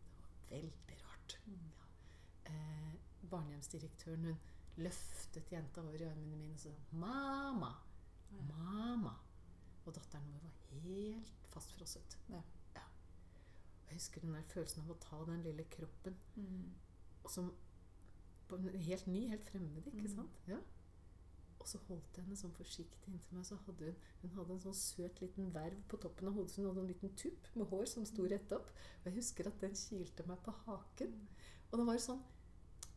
Det 0.07 0.21
var 0.21 0.40
veldig 0.51 0.97
rart. 1.05 1.37
Ja. 1.47 2.51
Eh, 2.51 2.93
barnehjemsdirektøren 3.31 4.25
hun 4.25 4.37
løftet 4.81 5.51
jenta 5.51 5.81
over 5.81 6.01
i 6.01 6.07
armene 6.09 6.35
mine 6.37 6.53
og 6.53 6.59
sa 6.59 6.69
'mamma'. 6.91 7.73
Mamma. 8.47 9.13
Og 9.85 9.95
datteren 9.95 10.27
vår 10.33 10.39
var 10.43 10.53
helt 10.81 11.31
fastfrosset. 11.53 12.17
Ja. 12.29 12.41
Ja. 12.75 12.81
Jeg 13.89 13.93
husker 13.97 14.21
den 14.21 14.33
der 14.33 14.41
følelsen 14.53 14.81
av 14.83 14.91
å 14.91 14.99
ta 14.99 15.23
den 15.31 15.43
lille 15.43 15.63
kroppen 15.63 16.15
Mm. 16.35 16.71
som 17.29 17.53
på 18.47 18.55
en 18.55 18.69
helt 18.79 19.07
ny, 19.07 19.27
helt 19.27 19.43
fremmed, 19.45 19.85
ikke 19.87 20.01
Mm. 20.07 20.15
sant? 20.15 20.39
Ja. 20.47 20.57
Og 21.61 21.69
så 21.69 21.79
holdt 21.85 22.17
jeg 22.17 22.25
henne 22.25 22.37
sånn 22.39 22.53
forsiktig 22.57 23.11
inntil 23.11 23.37
meg. 23.37 23.45
Så 23.45 23.57
hadde 23.67 23.91
hun, 23.91 24.05
hun 24.23 24.35
hadde 24.39 24.55
en 24.55 24.63
sånn 24.63 24.77
søt 24.77 25.21
liten 25.21 25.51
verv 25.53 25.79
på 25.91 25.99
toppen 26.01 26.31
av 26.31 26.37
hodet. 26.37 26.53
Så 26.53 26.63
hun 26.63 26.71
hadde 26.71 26.83
en 26.85 26.89
liten 26.89 27.13
tupp 27.21 27.49
med 27.53 27.69
hår 27.69 27.85
som 27.91 28.07
sto 28.09 28.25
rett 28.31 28.55
opp. 28.57 28.71
Og 29.01 29.09
jeg 29.11 29.17
husker 29.19 29.49
at 29.51 29.61
den 29.61 29.77
kilte 29.77 30.25
meg 30.29 30.41
på 30.45 30.55
haken. 30.65 31.13
Og 31.69 31.77
det 31.77 31.87
var 31.91 32.01
sånn 32.01 32.23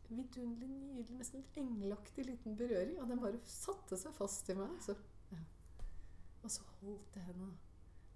vidunderlig, 0.08 0.80
nydelig, 0.94 1.18
nesten 1.20 1.44
engelaktig 1.60 2.26
liten 2.30 2.56
berøring. 2.58 2.96
Og 3.02 3.12
den 3.12 3.22
bare 3.22 3.44
satte 3.48 4.00
seg 4.00 4.16
fast 4.16 4.48
i 4.52 4.58
meg. 4.58 4.74
Så, 4.84 4.96
ja. 5.34 5.44
Og 6.40 6.56
så 6.56 6.66
holdt 6.80 7.20
jeg 7.20 7.28
henne. 7.28 7.52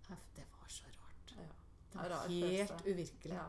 Det 0.08 0.48
var 0.56 0.72
så 0.72 0.88
rart. 0.96 1.36
Ja. 1.36 1.48
Det 1.92 2.00
var 2.00 2.12
rar 2.14 2.28
helt 2.32 2.72
følelse. 2.72 2.84
uvirkelig. 2.88 3.36
Ja. 3.36 3.48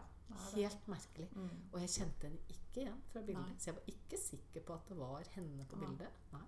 Helt 0.52 0.88
merkelig. 0.92 1.32
Mm. 1.34 1.50
Og 1.72 1.82
jeg 1.82 1.90
kjente 1.96 2.28
henne 2.28 2.40
ikke 2.54 2.84
igjen 2.84 3.04
fra 3.10 3.24
bildet. 3.26 3.50
Nei. 3.56 3.60
Så 3.64 3.72
jeg 3.72 3.80
var 3.80 3.94
ikke 3.96 4.20
sikker 4.22 4.66
på 4.68 4.76
at 4.76 4.92
det 4.92 4.98
var 5.00 5.30
henne 5.40 5.66
på 5.70 5.80
bildet. 5.80 6.26
Nei. 6.36 6.46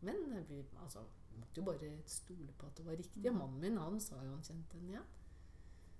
Men 0.00 0.44
vi 0.48 0.60
altså, 0.82 1.04
måtte 1.38 1.60
jo 1.60 1.66
bare 1.66 1.92
stole 2.10 2.52
på 2.58 2.68
at 2.68 2.78
det 2.78 2.86
var 2.86 2.98
riktig. 3.00 3.22
Mm. 3.24 3.30
Og 3.32 3.38
mannen 3.40 3.62
min 3.62 3.80
han 3.80 4.00
sa 4.02 4.20
jo 4.22 4.34
han 4.34 4.44
kjente 4.44 4.80
henne 4.80 4.94
igjen. 4.94 5.12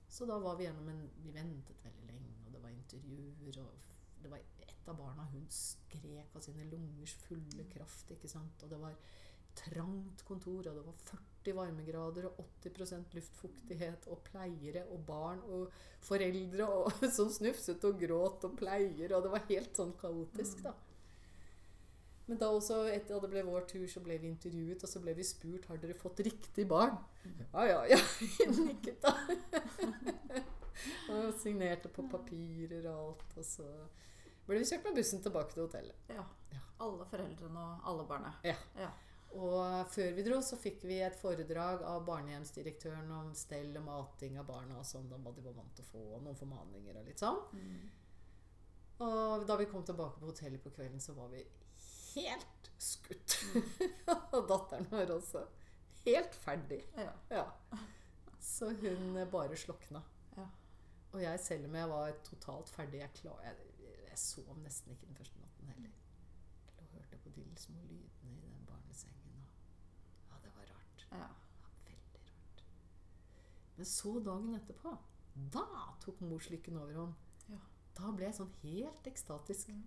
Så 0.08 0.26
da 0.28 0.38
var 0.38 0.56
vi 0.56 0.68
gjennom 0.68 0.88
en 0.88 1.04
Vi 1.22 1.32
ventet 1.34 1.84
veldig 1.84 2.06
lenge, 2.06 2.34
og 2.46 2.52
det 2.54 2.62
var 2.62 2.74
intervjuer, 2.74 3.60
og 3.64 4.22
det 4.22 4.30
var 4.30 4.42
et 4.62 4.88
av 4.88 4.98
barna 4.98 5.24
hun 5.32 5.46
skrek 5.50 6.36
av 6.36 6.44
sine 6.44 6.66
lungers 6.70 7.16
fulle 7.26 7.66
kraft, 7.72 8.12
ikke 8.14 8.30
sant. 8.30 8.62
Og 8.62 8.70
det 8.70 8.78
var 8.80 8.94
trangt 9.56 10.22
kontor, 10.28 10.68
og 10.68 10.76
det 10.76 10.84
var 10.86 10.96
40 11.10 11.56
varmegrader 11.56 12.28
og 12.28 12.40
80% 12.62 13.14
luftfuktighet 13.16 14.08
og 14.12 14.22
pleiere 14.26 14.84
og 14.92 15.04
barn 15.08 15.40
og 15.56 15.72
foreldre 16.04 16.66
og, 16.68 16.90
som 17.16 17.30
snufset 17.32 17.84
og 17.88 17.98
gråt 18.00 18.46
og 18.48 18.56
pleier, 18.60 19.14
og 19.16 19.24
det 19.24 19.32
var 19.32 19.48
helt 19.50 19.78
sånn 19.78 19.94
kaotisk, 20.00 20.62
da. 20.66 20.74
Men 22.26 22.40
da 22.40 22.48
også, 22.50 22.80
etter 22.90 23.14
at 23.14 23.22
det 23.22 23.30
ble 23.30 23.44
vår 23.46 23.68
tur, 23.70 23.84
så 23.90 24.02
ble 24.02 24.16
vi 24.18 24.30
intervjuet, 24.32 24.82
og 24.82 24.90
så 24.90 25.02
ble 25.02 25.14
vi 25.14 25.26
spurt 25.26 25.68
har 25.70 25.78
dere 25.78 25.94
fått 25.98 26.24
riktig 26.26 26.66
barn. 26.70 26.96
Ja, 27.52 27.66
ja, 27.70 27.80
ja. 27.92 28.00
Nikket, 28.66 29.04
da. 29.04 29.14
og 31.14 31.34
signerte 31.38 31.90
på 31.92 32.06
papirer 32.10 32.88
og 32.90 32.96
alt. 32.96 33.36
Og 33.38 33.46
så 33.46 33.66
ble 34.46 34.58
vi 34.58 34.68
kjørt 34.68 34.88
med 34.88 34.98
bussen 34.98 35.22
tilbake 35.22 35.54
til 35.54 35.66
hotellet. 35.68 36.08
Ja. 36.10 36.24
Ja. 36.54 36.62
Alle 36.86 37.06
foreldrene 37.08 37.62
og 37.62 37.90
alle 37.92 38.06
barna. 38.08 38.32
Ja. 38.46 38.56
Ja. 38.78 38.90
Og 39.36 39.90
før 39.92 40.16
vi 40.16 40.24
dro, 40.24 40.40
så 40.42 40.56
fikk 40.58 40.82
vi 40.88 40.98
et 41.04 41.16
foredrag 41.20 41.82
av 41.84 42.04
barnehjemsdirektøren 42.08 43.10
om 43.12 43.30
stell 43.36 43.70
og 43.76 43.84
mating 43.84 44.38
av 44.40 44.48
barna 44.48 44.78
og 44.80 44.86
sånn, 44.88 45.10
hva 45.12 45.32
de 45.34 45.44
var 45.44 45.56
vant 45.58 45.74
til 45.76 45.84
å 45.84 45.90
få, 45.90 46.02
og 46.16 46.24
noen 46.24 46.38
formaninger 46.38 46.96
og 46.96 47.06
litt 47.06 47.22
sånn. 47.22 47.38
Mm. 47.52 47.86
Og 49.06 49.44
da 49.48 49.58
vi 49.60 49.68
kom 49.68 49.84
tilbake 49.84 50.22
på 50.22 50.30
hotellet 50.30 50.62
på 50.64 50.72
kvelden, 50.72 51.02
så 51.04 51.12
var 51.18 51.28
vi 51.34 51.42
helt 52.16 52.70
skutt. 52.78 53.38
og 54.34 54.48
datteren 54.48 54.88
vår 54.90 55.14
også. 55.18 55.44
Helt 56.06 56.34
ferdig. 56.34 56.82
Ja. 56.96 57.12
Ja. 57.30 57.44
Så 58.40 58.70
hun 58.70 59.18
bare 59.30 59.56
slokna. 59.56 60.02
Ja. 60.36 60.46
Og 61.12 61.22
jeg, 61.22 61.40
selv 61.40 61.64
om 61.68 61.74
jeg 61.74 61.88
var 61.90 62.12
totalt 62.24 62.68
ferdig 62.70 63.00
Jeg, 63.00 63.12
klar, 63.14 63.40
jeg, 63.42 63.56
jeg 64.08 64.18
sov 64.20 64.52
nesten 64.62 64.92
ikke 64.92 65.08
den 65.08 65.18
første 65.18 65.40
natten 65.42 65.72
heller. 65.72 65.90
Jeg 66.66 66.76
lå 66.78 66.86
og 66.86 66.94
hørte 66.94 67.18
på 67.24 67.34
de 67.36 67.46
små 67.56 67.82
lydene 67.88 68.36
i 68.36 68.52
den 68.52 68.64
barnesengen. 68.68 69.42
Og, 69.42 70.30
ja, 70.30 70.40
det 70.44 70.54
var 70.54 70.70
rart. 70.74 71.06
Ja. 71.10 71.28
Veldig 71.88 72.24
rart. 72.30 72.64
Men 73.76 73.90
så 73.92 74.14
dagen 74.30 74.54
etterpå, 74.60 74.96
da 75.52 75.66
tok 76.04 76.20
morslykken 76.20 76.78
overhånd. 76.80 77.18
Ja. 77.50 77.60
Da 77.98 78.12
ble 78.12 78.30
jeg 78.30 78.38
sånn 78.38 78.54
helt 78.62 79.10
ekstatisk. 79.10 79.74
Mm. 79.74 79.84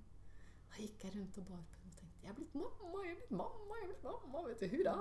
Da 0.69 0.83
gikk 0.83 1.07
jeg 1.07 1.15
rundt 1.15 1.39
og 1.41 1.47
bar 1.49 1.63
på 1.71 1.81
henne 1.83 1.98
Jeg 2.23 2.32
er 2.32 2.36
blitt 2.38 2.55
mamma, 2.55 3.03
jeg 3.05 3.12
er 3.12 3.19
blitt 3.21 3.32
mamma, 3.32 3.75
jeg 3.79 3.84
er 3.84 3.93
blitt 3.93 4.03
mamma. 4.03 4.41
Vet 4.47 4.60
du, 4.60 4.67
hurra! 4.75 4.95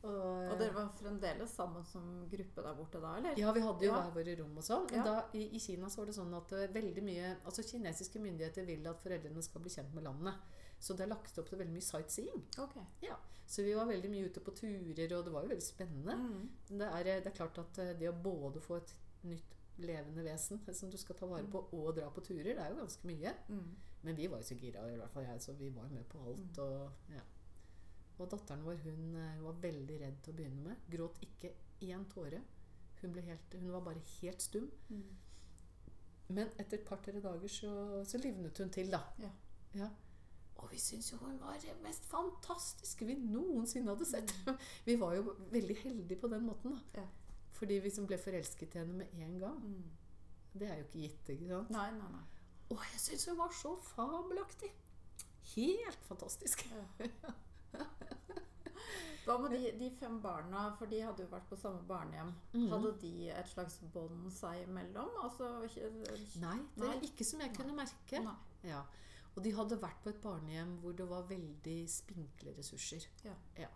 Og, 0.00 0.12
Og 0.48 0.54
dere 0.56 0.72
var 0.72 0.86
fremdeles 0.96 1.50
sammen 1.52 1.82
som 1.84 2.04
gruppe 2.32 2.62
der 2.64 2.76
borte 2.78 3.00
da, 3.02 3.10
eller? 3.18 3.34
ja, 3.36 3.50
vi 3.52 3.60
hadde 3.60 3.84
jo 3.84 3.90
Ja. 3.90 3.98
hver 4.00 4.14
våre 4.14 4.36
rom 4.38 4.56
og 4.56 4.64
sånn. 4.64 4.86
Men 4.90 5.00
Ja. 5.00 5.04
da, 5.04 5.24
i, 5.36 5.42
i 5.56 5.58
Kina 5.60 5.90
så 5.92 5.98
var 6.00 6.06
det 6.08 6.14
sånn 6.16 6.32
at 6.38 6.52
eh, 6.56 6.68
veldig 6.72 7.02
mye 7.04 7.36
Altså 7.44 7.62
kinesiske 7.68 8.18
myndigheter 8.22 8.64
vil 8.64 8.86
at 8.88 9.02
foreldrene 9.02 9.42
skal 9.44 9.60
bli 9.60 9.70
kjent 9.74 9.92
med 9.92 10.04
landet. 10.08 10.34
Så 10.80 10.96
det 10.96 11.04
er 11.04 11.12
lagt 11.12 11.36
opp 11.38 11.50
til 11.50 11.58
veldig 11.60 11.74
mye 11.74 11.84
sightseeing. 11.84 12.46
Ok. 12.58 12.78
Så 13.46 13.62
vi 13.66 13.74
var 13.74 13.84
veldig 13.90 14.08
mye 14.10 14.30
ute 14.30 14.40
på 14.40 14.54
turer, 14.56 15.12
og 15.18 15.24
det 15.26 15.32
var 15.34 15.42
jo 15.42 15.48
veldig 15.52 15.66
spennende. 15.68 16.16
Mm. 16.16 16.50
Det 16.78 16.88
er, 16.88 17.04
det 17.20 17.26
er 17.26 17.36
klart 17.36 17.58
at 17.58 17.78
eh, 17.84 17.92
det 18.00 18.08
å 18.08 18.16
både 18.16 18.60
få 18.64 18.76
et 18.80 18.94
nytt 19.28 19.56
levende 19.82 20.24
vesen 20.24 20.60
som 20.76 20.90
du 20.90 20.98
skal 21.00 21.16
ta 21.18 21.28
vare 21.30 21.48
på, 21.50 21.62
og 21.76 21.94
dra 21.96 22.08
på 22.12 22.24
turer, 22.24 22.52
det 22.52 22.58
er 22.62 22.72
jo 22.72 22.80
ganske 22.80 23.08
mye. 23.08 23.34
Mm. 23.48 23.70
Men 24.02 24.16
vi 24.16 24.28
var 24.32 24.42
jo 24.42 24.48
så 24.48 24.56
gira, 24.56 24.86
i 24.88 24.96
hvert 24.96 25.12
fall 25.12 25.26
jeg, 25.28 25.42
så 25.44 25.54
vi 25.58 25.70
var 25.74 25.88
med 25.92 26.04
på 26.08 26.22
alt. 26.24 26.58
Mm. 26.58 26.62
Og, 26.64 27.14
ja. 27.14 27.24
og 28.18 28.30
datteren 28.32 28.64
vår 28.64 28.80
hun 28.84 29.16
eh, 29.20 29.42
var 29.44 29.58
veldig 29.64 29.98
redd 30.04 30.20
til 30.24 30.34
å 30.34 30.38
begynne 30.40 30.68
med. 30.68 30.86
Gråt 30.92 31.20
ikke 31.26 31.52
én 31.84 32.06
tåre. 32.12 32.42
Hun, 33.00 33.16
helt, 33.24 33.56
hun 33.56 33.72
var 33.72 33.84
bare 33.84 34.04
helt 34.20 34.44
stum. 34.44 34.70
Mm. 34.88 35.04
Men 36.30 36.52
etter 36.56 36.78
et 36.78 36.86
par-tre 36.86 37.20
dager 37.20 37.50
så, 37.50 37.72
så 38.06 38.20
livnet 38.22 38.58
hun 38.62 38.70
til, 38.72 38.92
da. 38.92 39.02
Ja. 39.20 39.32
Ja. 39.74 39.88
Og 40.60 40.68
vi 40.72 40.78
syntes 40.80 41.12
jo 41.12 41.18
hun 41.22 41.38
var 41.40 41.56
det 41.62 41.72
mest 41.82 42.04
fantastiske 42.10 43.06
vi 43.08 43.16
noensinne 43.20 43.94
hadde 43.94 44.08
sett. 44.08 44.34
Vi 44.88 44.96
var 45.00 45.14
jo 45.16 45.34
veldig 45.52 45.76
heldige 45.84 46.20
på 46.20 46.28
den 46.28 46.44
måten, 46.44 46.76
da. 46.76 46.80
Mm. 46.80 47.00
Ja. 47.00 47.06
Fordi 47.60 47.76
vi 47.84 47.92
som 47.92 48.06
ble 48.08 48.16
forelsket 48.20 48.74
i 48.74 48.80
henne 48.80 49.02
med 49.02 49.16
en 49.20 49.38
gang. 49.42 49.58
Mm. 49.60 50.52
Det 50.56 50.68
er 50.68 50.80
jo 50.80 50.86
ikke 50.86 51.02
gitt, 51.04 51.32
ikke 51.34 51.50
sant? 51.50 51.72
Nei, 51.74 51.88
nei, 51.98 52.08
nei. 52.14 52.22
Og 52.70 52.84
jeg 52.86 53.02
syns 53.02 53.26
hun 53.28 53.38
var 53.38 53.52
så 53.54 53.74
fabelaktig. 53.90 54.70
Helt 55.54 56.04
fantastisk. 56.08 56.64
Ja. 56.70 57.34
Hva 59.26 59.36
med 59.42 59.52
de, 59.52 59.72
de 59.78 59.90
fem 59.98 60.16
barna, 60.22 60.70
for 60.78 60.90
de 60.90 61.02
hadde 61.04 61.22
jo 61.22 61.30
vært 61.30 61.48
på 61.50 61.58
samme 61.60 61.82
barnehjem. 61.86 62.32
Mm. 62.54 62.68
Hadde 62.72 62.94
de 63.02 63.12
et 63.34 63.50
slags 63.50 63.76
bånd 63.94 64.30
seg 64.34 64.64
imellom? 64.64 65.12
Altså, 65.22 65.50
Nei, 66.40 66.56
det 66.78 66.88
er 66.88 67.04
ikke 67.06 67.26
som 67.28 67.44
jeg 67.44 67.52
kunne 67.58 67.76
merke. 67.76 68.22
Nei. 68.24 68.38
Ja. 68.70 68.80
Og 69.36 69.44
de 69.44 69.52
hadde 69.54 69.78
vært 69.82 70.00
på 70.02 70.10
et 70.10 70.22
barnehjem 70.24 70.72
hvor 70.82 70.96
det 70.96 71.06
var 71.10 71.28
veldig 71.28 71.78
spinkle 71.90 72.56
ressurser. 72.56 73.06
Ja. 73.26 73.68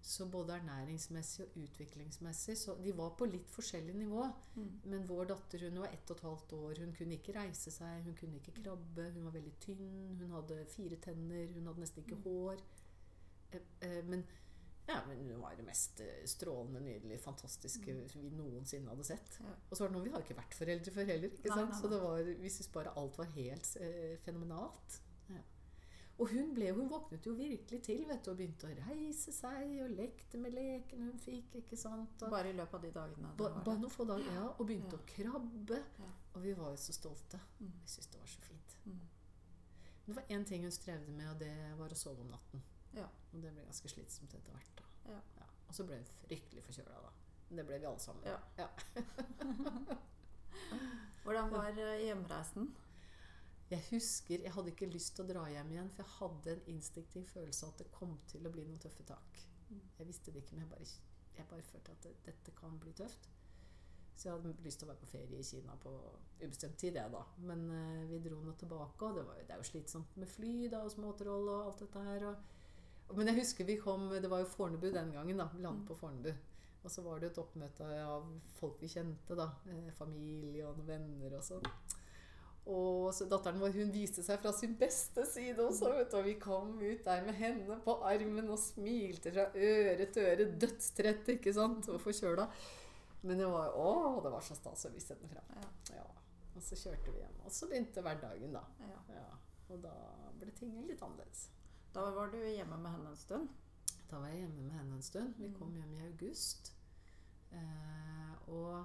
Så 0.00 0.26
både 0.30 0.54
ernæringsmessig 0.54 1.44
og 1.44 1.56
utviklingsmessig 1.58 2.54
Så 2.56 2.76
de 2.84 2.92
var 2.96 3.10
på 3.18 3.26
litt 3.28 3.48
forskjellig 3.50 3.94
nivå. 3.98 4.24
Mm. 4.54 4.68
Men 4.84 5.06
vår 5.08 5.24
datter 5.32 5.64
hun 5.68 5.80
var 5.82 5.92
ett 5.92 6.10
og 6.10 6.16
et 6.16 6.22
halvt 6.24 6.52
år. 6.52 6.80
Hun 6.84 6.92
kunne 6.96 7.18
ikke 7.18 7.34
reise 7.36 7.70
seg, 7.74 8.02
hun 8.06 8.14
kunne 8.16 8.38
ikke 8.38 8.54
krabbe. 8.62 9.10
Hun 9.14 9.24
var 9.26 9.34
veldig 9.36 9.54
tynn, 9.60 10.18
hun 10.20 10.30
hadde 10.38 10.60
fire 10.70 10.96
tenner, 11.04 11.46
hun 11.54 11.66
hadde 11.66 11.80
nesten 11.84 12.04
ikke 12.04 12.16
Mm. 12.16 12.22
hår. 12.28 12.62
Eh, 13.52 13.60
eh, 13.82 14.04
men, 14.04 14.24
ja, 14.88 15.00
men 15.06 15.18
hun 15.26 15.40
var 15.42 15.54
det 15.56 15.64
mest 15.66 16.00
eh, 16.00 16.24
strålende, 16.26 16.80
nydelige, 16.80 17.18
fantastiske 17.18 17.94
vi 18.14 18.30
noensinne 18.30 18.88
hadde 18.88 19.04
sett. 19.04 19.40
Mm. 19.40 19.52
Og 19.70 19.76
så 19.76 19.82
var 19.84 19.88
det 19.88 19.96
noe 19.96 20.04
vi 20.04 20.10
har 20.14 20.20
ikke 20.24 20.36
vært 20.40 20.54
foreldre 20.54 20.92
før 20.94 21.04
heller. 21.12 21.28
ikke 21.36 21.52
sant? 21.52 21.74
Så 21.76 21.88
det 21.92 22.00
var, 22.02 22.22
vi 22.22 22.48
syntes 22.48 22.72
bare 22.72 22.94
alt 22.96 23.18
var 23.18 23.24
helt 23.34 23.76
eh, 23.80 24.16
fenomenalt. 24.24 25.02
Og 26.18 26.28
hun, 26.32 26.48
ble, 26.54 26.72
hun 26.74 26.88
våknet 26.90 27.26
jo 27.28 27.32
virkelig 27.38 27.78
til 27.86 28.00
vet 28.08 28.24
du, 28.26 28.30
og 28.32 28.36
begynte 28.40 28.66
å 28.66 28.74
reise 28.88 29.30
seg 29.32 29.76
og 29.84 29.92
lekte 29.94 30.38
med 30.42 30.50
lekene 30.56 31.04
hun 31.12 31.18
fikk. 31.22 31.54
ikke 31.60 31.76
sant? 31.78 32.22
Og, 32.26 32.30
Bare 32.32 32.50
i 32.50 32.56
løpet 32.58 32.74
av 32.74 32.82
de 32.82 32.90
dagene? 32.96 33.30
ba, 33.38 33.50
bare 33.64 33.78
noen 33.78 33.90
få 33.94 34.04
dager, 34.08 34.32
ja, 34.34 34.48
og 34.58 34.66
begynte 34.66 34.96
Ja. 34.96 34.98
å 34.98 35.06
krabbe. 35.12 35.78
Ja. 35.98 36.08
Og 36.34 36.42
vi 36.42 36.52
var 36.58 36.70
jo 36.74 36.76
så 36.76 36.92
stolte. 36.96 37.38
Mm. 37.60 37.70
Vi 37.84 37.88
syntes 37.94 38.10
det 38.10 38.20
var 38.20 38.26
så 38.26 38.40
fint. 38.48 38.76
Mm. 38.84 38.98
Men 40.06 40.06
det 40.06 40.16
var 40.16 40.26
én 40.36 40.44
ting 40.44 40.62
hun 40.62 40.70
strevde 40.74 41.12
med, 41.12 41.30
og 41.30 41.38
det 41.38 41.54
var 41.78 41.88
å 41.88 41.94
sove 42.02 42.20
om 42.20 42.30
natten. 42.34 42.62
Ja. 42.94 43.06
Og 43.32 43.42
det 43.42 43.52
ble 43.54 43.62
ganske 43.68 43.88
slitsomt 43.88 44.34
etter 44.34 44.52
hvert. 44.52 44.74
da. 44.82 45.12
Ja. 45.12 45.46
Og 45.68 45.74
så 45.74 45.84
ble 45.86 45.96
hun 46.00 46.04
fryktelig 46.26 46.62
forkjøla, 46.64 47.00
da. 47.06 47.10
Det 47.56 47.64
ble 47.66 47.78
vi 47.78 47.86
alle 47.86 47.98
sammen. 48.00 48.24
Ja. 48.24 48.38
Ja. 48.58 48.68
Hvordan 51.24 51.50
var 51.52 51.68
eh, 51.78 52.06
hjemreisen? 52.06 52.70
Jeg 53.68 53.84
husker, 53.90 54.40
jeg 54.40 54.52
hadde 54.54 54.72
ikke 54.72 54.88
lyst 54.88 55.12
til 55.16 55.26
å 55.26 55.28
dra 55.28 55.42
hjem 55.52 55.74
igjen, 55.74 55.90
for 55.92 56.04
jeg 56.04 56.14
hadde 56.14 56.52
en 56.54 56.68
instinktiv 56.72 57.26
følelse 57.28 57.66
av 57.66 57.74
at 57.74 57.82
det 57.82 57.90
kom 57.92 58.14
til 58.30 58.48
å 58.48 58.52
bli 58.52 58.64
noen 58.64 58.80
tøffe 58.80 59.04
tak. 59.08 59.42
Jeg 59.98 60.08
visste 60.08 60.32
det 60.32 60.40
ikke, 60.40 60.56
men 60.56 60.64
jeg 60.64 60.70
bare, 60.70 60.86
jeg 61.36 61.50
bare 61.50 61.66
følte 61.68 61.92
at 61.92 62.06
det, 62.06 62.14
dette 62.30 62.54
kan 62.56 62.78
bli 62.80 62.94
tøft. 62.96 63.28
Så 64.18 64.26
jeg 64.26 64.34
hadde 64.34 64.64
lyst 64.64 64.80
til 64.80 64.88
å 64.88 64.90
være 64.90 65.02
på 65.02 65.10
ferie 65.12 65.38
i 65.38 65.46
Kina 65.46 65.76
på 65.78 65.92
ubestemt 66.40 66.78
tid, 66.80 66.96
jeg 66.98 67.12
da. 67.12 67.20
Men 67.46 67.66
uh, 67.70 68.06
vi 68.10 68.18
dro 68.24 68.40
nå 68.42 68.54
tilbake, 68.58 69.04
og 69.04 69.20
det, 69.20 69.26
var, 69.28 69.42
det 69.44 69.54
er 69.54 69.60
jo 69.60 69.68
slitsomt 69.68 70.16
med 70.18 70.32
fly 70.32 70.54
da, 70.72 70.80
og 70.82 70.94
småtroll 70.94 71.52
og 71.52 71.68
alt 71.68 71.84
dette 71.84 72.02
her. 72.08 72.24
Og, 72.30 72.56
og, 73.04 73.12
men 73.20 73.30
jeg 73.30 73.42
husker 73.42 73.68
vi 73.68 73.78
kom 73.78 74.08
Det 74.16 74.30
var 74.32 74.42
jo 74.42 74.50
Fornebu 74.50 74.88
den 74.90 75.12
gangen, 75.14 75.44
da. 75.44 75.46
Landet 75.60 75.86
på 75.86 75.98
Fornebu. 76.00 76.32
Og 76.82 76.90
så 76.90 77.04
var 77.04 77.20
det 77.20 77.30
et 77.30 77.38
oppmøte 77.42 77.86
av 78.00 78.26
folk 78.56 78.82
vi 78.82 78.90
kjente, 78.90 79.36
da. 79.38 79.50
Eh, 79.68 79.92
familie 79.94 80.66
og 80.66 80.80
venner 80.88 81.36
og 81.38 81.44
sånn. 81.44 81.70
Og 82.68 83.16
datteren 83.30 83.60
vår 83.62 83.72
hun 83.78 83.90
viste 83.94 84.20
seg 84.22 84.42
fra 84.42 84.50
sin 84.52 84.74
beste 84.76 85.24
side 85.24 85.62
også. 85.64 85.88
Vet 85.96 86.10
du, 86.12 86.16
og 86.18 86.26
vi 86.26 86.34
kom 86.40 86.74
ut 86.82 87.04
der 87.06 87.22
med 87.24 87.34
henne 87.38 87.78
på 87.84 87.94
armen 88.04 88.50
og 88.52 88.58
smilte 88.60 89.32
fra 89.32 89.46
øre 89.56 90.06
til 90.12 90.26
øre. 90.28 90.48
Dødstrett, 90.60 91.30
ikke 91.38 91.54
sant? 91.56 91.88
Og 91.88 92.00
forkjøla. 92.04 92.44
Men 93.22 93.40
det 93.40 93.46
var, 93.50 93.72
å, 93.74 94.20
det 94.22 94.30
var 94.34 94.44
så 94.44 94.54
stas 94.58 94.84
å 94.84 94.90
vise 94.92 95.16
den 95.16 95.30
fram. 95.32 95.48
Ja. 95.56 95.70
Ja. 95.96 96.04
Og 96.58 96.62
så 96.62 96.76
kjørte 96.76 97.14
vi 97.14 97.22
hjem. 97.22 97.38
Og 97.48 97.54
så 97.56 97.68
begynte 97.70 98.02
hverdagen, 98.04 98.52
da. 98.52 98.62
Ja. 98.84 99.00
Ja. 99.16 99.24
Og 99.72 99.80
da 99.84 99.94
ble 100.38 100.52
ting 100.58 100.74
litt 100.86 101.00
annerledes. 101.02 101.46
Da 101.94 102.04
var 102.14 102.28
du 102.32 102.36
hjemme 102.38 102.76
med 102.76 102.92
henne 102.92 103.14
en 103.14 103.16
stund? 103.18 103.48
Da 104.10 104.20
var 104.20 104.28
jeg 104.32 104.42
hjemme 104.44 104.66
med 104.66 104.76
henne 104.76 104.98
en 105.00 105.02
stund. 105.08 105.34
Vi 105.40 105.48
Mm. 105.48 105.54
kom 105.58 105.72
hjem 105.76 105.94
i 105.96 106.04
august. 106.10 106.72
Eh, 107.52 108.50
og 108.52 108.84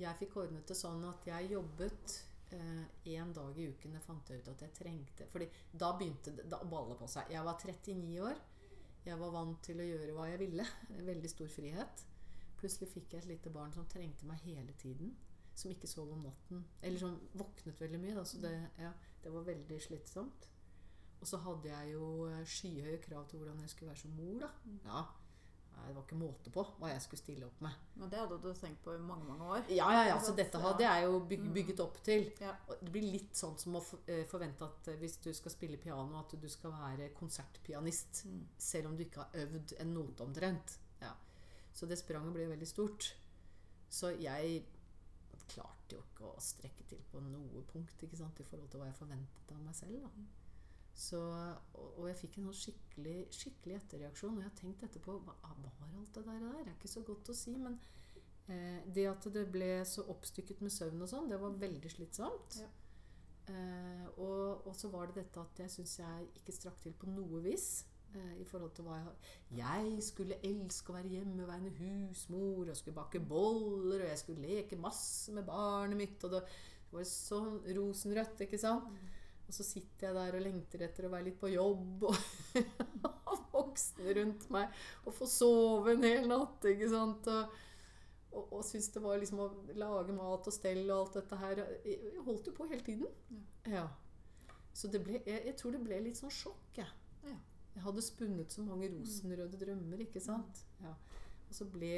jeg 0.00 0.16
fikk 0.20 0.36
ordnet 0.36 0.68
det 0.68 0.76
sånn 0.76 1.02
at 1.08 1.24
jeg 1.26 1.50
jobbet 1.54 2.18
én 2.58 3.32
dag 3.34 3.58
i 3.58 3.66
uken. 3.72 3.96
Det 3.96 4.02
fant 4.04 4.30
jeg 4.30 4.42
ut 4.42 4.50
at 4.52 4.64
jeg 4.66 4.74
trengte. 4.76 5.26
Fordi 5.32 5.48
da 5.72 5.92
begynte 5.98 6.34
det 6.36 6.46
å 6.58 6.68
balle 6.70 6.96
på 6.98 7.08
seg. 7.10 7.30
Jeg 7.32 7.44
var 7.46 7.58
39 7.60 8.22
år. 8.28 8.40
Jeg 9.02 9.18
var 9.18 9.34
vant 9.34 9.58
til 9.66 9.82
å 9.82 9.88
gjøre 9.88 10.14
hva 10.16 10.28
jeg 10.30 10.40
ville. 10.44 10.66
Veldig 11.10 11.30
stor 11.32 11.50
frihet. 11.50 12.06
Plutselig 12.60 12.92
fikk 12.92 13.16
jeg 13.16 13.24
et 13.24 13.30
lite 13.32 13.50
barn 13.54 13.72
som 13.74 13.88
trengte 13.90 14.28
meg 14.28 14.44
hele 14.46 14.74
tiden. 14.78 15.16
Som 15.58 15.74
ikke 15.74 15.90
sov 15.90 16.12
om 16.14 16.22
natten. 16.28 16.62
Eller 16.82 17.02
som 17.02 17.18
våknet 17.38 17.80
veldig 17.82 18.00
mye. 18.02 18.16
Da, 18.18 18.24
så 18.28 18.40
det, 18.42 18.54
ja, 18.78 18.92
det 19.24 19.32
var 19.34 19.48
veldig 19.48 19.80
slitsomt. 19.82 20.48
Og 21.22 21.28
så 21.30 21.38
hadde 21.38 21.70
jeg 21.70 21.92
jo 21.94 22.06
eh, 22.26 22.40
skyhøye 22.46 22.98
krav 23.02 23.28
til 23.30 23.38
hvordan 23.38 23.60
jeg 23.62 23.70
skulle 23.70 23.92
være 23.92 24.02
som 24.02 24.14
mor. 24.18 24.40
da. 24.42 24.48
Ja, 24.86 25.02
Det 25.74 25.94
var 25.96 26.04
ikke 26.06 26.16
måte 26.20 26.50
på 26.54 26.62
hva 26.78 26.88
jeg 26.92 27.02
skulle 27.02 27.20
stille 27.20 27.46
opp 27.46 27.60
med. 27.60 27.72
Men 27.98 28.08
det 28.12 28.18
hadde 28.20 28.36
du 28.40 28.52
tenkt 28.54 28.82
på 28.84 28.94
i 28.94 28.98
mange, 29.02 29.24
mange 29.28 29.44
år? 29.44 29.64
Ja, 29.68 29.88
ja, 29.92 30.02
ja, 30.12 30.18
så 30.22 30.32
dette 30.36 30.60
hadde 30.62 30.84
jeg 30.84 31.04
jo 31.04 31.18
byg, 31.28 31.40
Mm. 31.42 31.52
bygget 31.56 31.80
opp 31.80 31.98
til. 32.06 32.30
Ja. 32.40 32.52
Det 32.68 32.92
blir 32.92 33.02
litt 33.12 33.34
sånn 33.36 33.58
som 33.58 33.74
å 33.76 33.82
eh, 34.06 34.24
forvente 34.30 34.62
at 34.64 34.88
eh, 34.88 34.96
hvis 34.96 35.16
du 35.24 35.32
skal 35.34 35.50
spille 35.52 35.76
piano, 35.76 36.18
at 36.20 36.30
du 36.40 36.48
skal 36.48 36.70
være 36.70 37.10
konsertpianist. 37.18 38.24
Mm. 38.26 38.46
Selv 38.58 38.86
om 38.88 38.96
du 38.96 39.02
ikke 39.04 39.24
har 39.24 39.30
øvd 39.44 39.74
en 39.80 39.92
note 39.94 40.22
omtrent. 40.24 40.78
Ja. 41.02 41.12
Så 41.74 41.86
det 41.86 41.98
spranget 41.98 42.32
ble 42.32 42.46
veldig 42.54 42.68
stort. 42.68 43.14
Så 43.90 44.14
jeg 44.22 44.62
klarte 45.48 45.96
jo 45.98 46.00
ikke 46.06 46.30
å 46.30 46.40
strekke 46.40 46.86
til 46.88 47.02
på 47.10 47.20
noe 47.20 47.62
punkt 47.72 48.00
ikke 48.06 48.16
sant, 48.16 48.38
i 48.40 48.44
forhold 48.44 48.70
til 48.70 48.80
hva 48.80 48.86
jeg 48.88 48.96
forventet 48.96 49.50
av 49.52 49.60
meg 49.60 49.74
selv. 49.74 50.00
Da. 50.00 50.08
Så, 50.94 51.18
og, 51.72 52.04
jeg 52.10 52.18
fikk 52.20 52.38
en 52.38 52.50
sånn 52.50 52.58
skikkelig, 52.58 53.16
skikkelig 53.32 53.78
etterreaksjon. 53.78 54.36
Og 54.36 54.44
jeg 54.44 54.50
har 54.50 54.58
tenkt 54.58 54.84
etterpå 54.86 55.16
Hva 55.24 55.36
var 55.40 55.86
alt 55.88 56.14
det 56.18 56.24
der? 56.26 56.42
Det 56.42 56.66
er 56.66 56.74
ikke 56.76 56.92
så 56.92 57.02
godt 57.06 57.32
å 57.32 57.36
si. 57.36 57.56
Men 57.60 57.78
eh, 58.48 58.82
det 58.92 59.08
at 59.10 59.28
det 59.34 59.46
ble 59.52 59.72
så 59.88 60.04
oppstykket 60.12 60.60
med 60.64 60.74
søvn 60.74 61.04
og 61.04 61.10
sånn, 61.10 61.30
det 61.32 61.40
var 61.40 61.56
veldig 61.62 61.92
slitsomt. 61.94 62.60
Ja. 62.60 62.68
Eh, 63.50 64.04
og, 64.22 64.68
og 64.68 64.76
så 64.78 64.90
var 64.92 65.08
det 65.08 65.24
dette 65.24 65.40
at 65.42 65.64
jeg 65.64 65.72
syns 65.72 65.96
jeg 65.98 66.28
ikke 66.38 66.54
strakk 66.54 66.84
til 66.84 66.94
på 66.94 67.08
noe 67.10 67.40
vis. 67.42 67.86
eh, 68.14 68.36
I 68.44 68.46
forhold 68.46 68.76
til 68.76 68.86
hva 68.86 69.00
jeg 69.00 69.08
har 69.08 69.32
Jeg 69.62 70.04
skulle 70.06 70.38
elske 70.46 70.92
å 70.92 70.98
være 70.98 71.14
hjemmeværende 71.16 71.72
husmor, 71.80 72.68
og 72.68 72.76
skulle 72.76 73.00
bake 73.00 73.24
boller, 73.32 74.04
og 74.04 74.12
jeg 74.12 74.20
skulle 74.20 74.44
leke 74.44 74.78
masse 74.78 75.32
med 75.32 75.48
barnet 75.48 75.98
mitt, 75.98 76.20
og 76.28 76.36
det 76.36 76.44
var 76.92 77.08
sånn 77.08 77.58
rosenrødt, 77.72 78.44
ikke 78.44 78.60
sant? 78.60 78.92
Og 79.48 79.56
så 79.56 79.66
sitter 79.66 80.08
jeg 80.08 80.16
der 80.16 80.38
og 80.38 80.44
lengter 80.44 80.84
etter 80.86 81.06
å 81.06 81.12
være 81.12 81.28
litt 81.28 81.40
på 81.40 81.50
jobb, 81.52 82.06
og 82.08 82.62
ha 83.02 83.36
voksne 83.52 84.14
rundt 84.18 84.46
meg, 84.54 84.80
og 85.04 85.16
få 85.16 85.28
sove 85.28 85.96
en 85.96 86.06
hel 86.06 86.28
natt, 86.30 86.64
ikke 86.70 86.88
sant? 86.92 87.28
Og, 87.32 87.58
og, 88.32 88.54
og 88.58 88.62
syns 88.64 88.88
det 88.94 89.02
var 89.04 89.20
liksom 89.20 89.42
å 89.44 89.48
lage 89.76 90.16
mat 90.16 90.48
og 90.48 90.56
stell 90.56 90.84
og 90.86 90.94
alt 90.96 91.18
dette 91.20 91.40
her 91.42 91.64
Jeg 91.84 92.22
holdt 92.24 92.48
jo 92.48 92.54
på 92.56 92.68
hele 92.70 92.86
tiden. 92.86 93.42
Ja. 93.68 93.88
Så 94.72 94.88
det 94.88 95.02
ble, 95.04 95.20
jeg, 95.26 95.42
jeg 95.50 95.56
tror 95.60 95.76
det 95.76 95.82
ble 95.84 96.00
litt 96.06 96.20
sånn 96.20 96.32
sjokk, 96.32 96.70
jeg. 96.78 96.88
Ja. 97.28 97.36
Jeg 97.74 97.84
hadde 97.84 98.04
spunnet 98.04 98.52
så 98.52 98.64
mange 98.64 98.88
rosenrøde 98.92 99.60
drømmer, 99.60 100.00
ikke 100.06 100.20
sant? 100.22 100.64
Ja. 100.80 100.94
Og 101.48 101.56
så 101.56 101.68
ble 101.68 101.92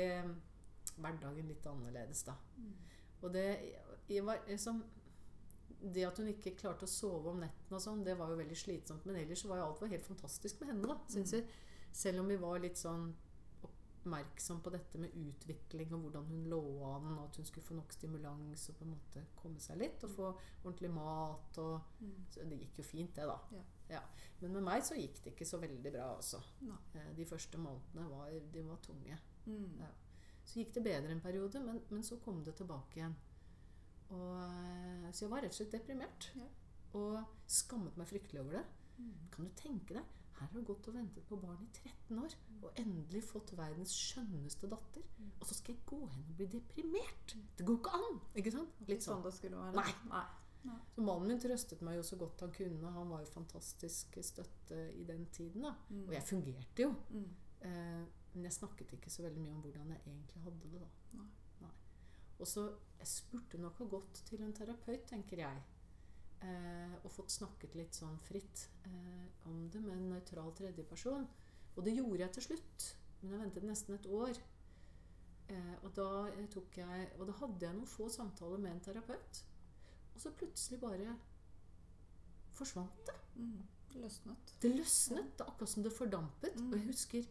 hverdagen 0.94 1.48
litt 1.50 1.66
annerledes, 1.66 2.24
da. 2.26 2.35
Og 3.22 3.33
det 3.35 3.46
jeg 4.11 4.24
var 4.26 4.42
liksom 4.48 4.83
Det 5.94 6.05
at 6.09 6.18
hun 6.18 6.31
ikke 6.33 6.55
klarte 6.57 6.87
å 6.87 6.90
sove 6.90 7.33
om 7.35 7.42
netten 7.42 7.77
og 7.77 7.83
sånn, 7.83 8.05
det 8.07 8.16
var 8.16 8.33
jo 8.33 8.38
veldig 8.40 8.57
slitsomt. 8.57 9.05
Men 9.05 9.20
ellers 9.20 9.44
var 9.44 9.61
jo 9.61 9.66
alt 9.68 9.83
var 9.85 9.92
helt 9.92 10.07
fantastisk 10.09 10.61
med 10.61 10.72
henne, 10.72 10.88
da, 10.88 10.96
syns 11.12 11.35
jeg. 11.37 11.44
Selv 11.92 12.22
om 12.22 12.31
vi 12.33 12.38
var 12.40 12.62
litt 12.62 12.81
sånn 12.81 13.11
oppmerksom 14.05 14.61
på 14.64 14.72
dette 14.74 15.00
med 15.00 15.14
utvikling 15.16 15.92
og 15.94 16.07
hvordan 16.07 16.27
hun 16.29 16.46
lå 16.53 16.61
an, 16.88 17.11
og 17.18 17.27
at 17.27 17.37
hun 17.40 17.46
skulle 17.48 17.66
få 17.66 17.77
nok 17.79 17.92
stimulans 17.94 18.68
og 18.70 18.79
på 18.79 18.85
en 18.85 18.92
måte 18.92 19.22
komme 19.38 19.61
seg 19.62 19.79
litt 19.81 20.05
og 20.05 20.12
få 20.16 20.31
ordentlig 20.64 20.90
mat 20.92 21.61
og 21.62 22.03
så 22.35 22.44
Det 22.48 22.59
gikk 22.61 22.81
jo 22.83 22.85
fint, 22.85 23.14
det, 23.16 23.29
da. 23.29 23.38
Ja. 23.55 23.62
Ja. 23.94 24.00
Men 24.40 24.57
med 24.57 24.66
meg 24.66 24.85
så 24.85 24.96
gikk 24.98 25.20
det 25.24 25.35
ikke 25.35 25.48
så 25.48 25.61
veldig 25.61 25.92
bra, 25.92 26.09
også. 26.18 26.40
Nei. 26.68 26.81
Eh, 26.96 27.12
De 27.16 27.27
første 27.29 27.61
månedene 27.61 28.09
var, 28.11 28.33
de 28.53 28.64
var 28.66 28.81
tunge. 28.85 29.18
Mm. 29.46 29.79
Ja. 29.81 29.92
Så 30.44 30.61
gikk 30.61 30.74
det 30.77 30.85
bedre 30.85 31.12
en 31.12 31.24
periode, 31.24 31.61
men, 31.64 31.81
men 31.90 32.03
så 32.05 32.18
kom 32.24 32.42
det 32.44 32.57
tilbake 32.59 33.00
igjen. 33.00 33.16
Og, 34.10 34.42
eh, 34.42 35.08
så 35.12 35.24
jeg 35.24 35.32
var 35.32 35.44
rett 35.44 35.54
og 35.54 35.60
slett 35.60 35.72
deprimert. 35.72 36.28
Ja. 36.38 36.50
Og 36.94 37.40
skammet 37.50 37.96
meg 37.98 38.10
fryktelig 38.10 38.42
over 38.44 38.60
det. 38.60 38.64
Mm. 38.98 39.14
Kan 39.32 39.48
du 39.48 39.56
tenke 39.58 39.96
deg? 39.96 40.12
Her 40.34 40.48
har 40.50 40.60
du 40.60 40.66
gått 40.66 40.88
og 40.90 40.96
ventet 40.96 41.26
på 41.28 41.36
barn 41.38 41.60
i 41.62 41.68
13 41.78 42.18
år, 42.18 42.32
og 42.66 42.78
endelig 42.80 43.20
fått 43.22 43.52
verdens 43.54 43.92
skjønneste 43.94 44.66
datter. 44.70 45.04
Mm. 45.18 45.28
Og 45.38 45.46
så 45.46 45.54
skal 45.54 45.76
jeg 45.76 45.84
gå 45.86 46.00
hen 46.10 46.24
og 46.24 46.40
bli 46.40 46.48
deprimert! 46.50 47.36
Det 47.58 47.66
går 47.66 47.78
ikke 47.78 48.00
an! 48.00 48.18
Ikke 48.42 48.54
sant? 48.56 48.80
Litt 48.80 48.96
Litt 48.96 49.06
sånn 49.06 49.20
sånn. 49.20 49.28
det 49.28 49.34
skulle 49.36 49.60
være. 49.60 49.76
Nei. 49.78 49.94
Nei. 50.10 50.24
Så 50.94 51.04
mannen 51.04 51.28
min 51.28 51.40
trøstet 51.42 51.82
meg 51.84 51.98
jo 51.98 52.04
så 52.08 52.16
godt 52.18 52.40
han 52.40 52.52
kunne. 52.56 52.90
Han 52.96 53.10
var 53.12 53.22
jo 53.22 53.30
fantastisk 53.30 54.18
støtte 54.24 54.80
i 54.96 55.04
den 55.06 55.26
tiden. 55.30 55.66
da. 55.68 55.74
Mm. 55.90 56.04
Og 56.08 56.12
jeg 56.16 56.26
fungerte 56.26 56.86
jo. 56.86 56.90
Mm. 57.12 57.30
Eh, 57.68 58.04
men 58.34 58.48
jeg 58.48 58.56
snakket 58.58 58.94
ikke 58.96 59.12
så 59.12 59.22
veldig 59.26 59.42
mye 59.44 59.54
om 59.54 59.60
hvordan 59.62 59.92
jeg 59.94 60.00
egentlig 60.06 60.42
hadde 60.42 60.70
det. 60.72 60.80
da. 60.80 61.18
Nei. 61.20 61.28
Og 62.38 62.48
så 62.48 62.72
Jeg 63.04 63.10
spurte 63.10 63.58
nok 63.60 63.78
ha 63.82 63.84
gått 63.84 64.20
til 64.30 64.40
en 64.40 64.52
terapeut, 64.56 65.02
tenker 65.04 65.42
jeg. 65.42 65.58
Eh, 66.40 66.94
og 67.04 67.12
fått 67.12 67.34
snakket 67.34 67.74
litt 67.76 67.96
sånn 67.98 68.16
fritt 68.24 68.62
eh, 68.88 69.26
om 69.50 69.66
det 69.68 69.82
med 69.84 69.92
en 69.92 70.06
nøytral 70.14 70.54
tredjeperson. 70.56 71.26
Og 71.74 71.84
det 71.84 71.92
gjorde 71.98 72.22
jeg 72.22 72.34
til 72.36 72.46
slutt. 72.46 72.86
Men 73.20 73.34
jeg 73.34 73.42
ventet 73.42 73.66
nesten 73.68 73.98
et 73.98 74.08
år. 74.08 74.40
Eh, 75.52 75.76
og, 75.82 75.90
da 75.96 76.08
tok 76.54 76.80
jeg, 76.80 77.10
og 77.18 77.28
da 77.28 77.36
hadde 77.42 77.66
jeg 77.66 77.76
noen 77.76 77.92
få 77.92 78.08
samtaler 78.12 78.64
med 78.64 78.72
en 78.72 78.82
terapeut. 78.88 79.44
Og 80.14 80.24
så 80.24 80.32
plutselig 80.32 80.80
bare 80.80 81.16
forsvant 82.56 83.04
det. 83.08 83.16
Mm. 83.36 83.62
Løsnet. 84.00 84.56
Det 84.62 84.72
løsnet. 84.74 85.40
Er 85.40 85.48
akkurat 85.50 85.70
som 85.70 85.84
det 85.84 85.92
fordampet. 85.94 86.56
Mm. 86.56 86.70
Og 86.70 86.78
jeg 86.78 86.86
husker 86.88 87.28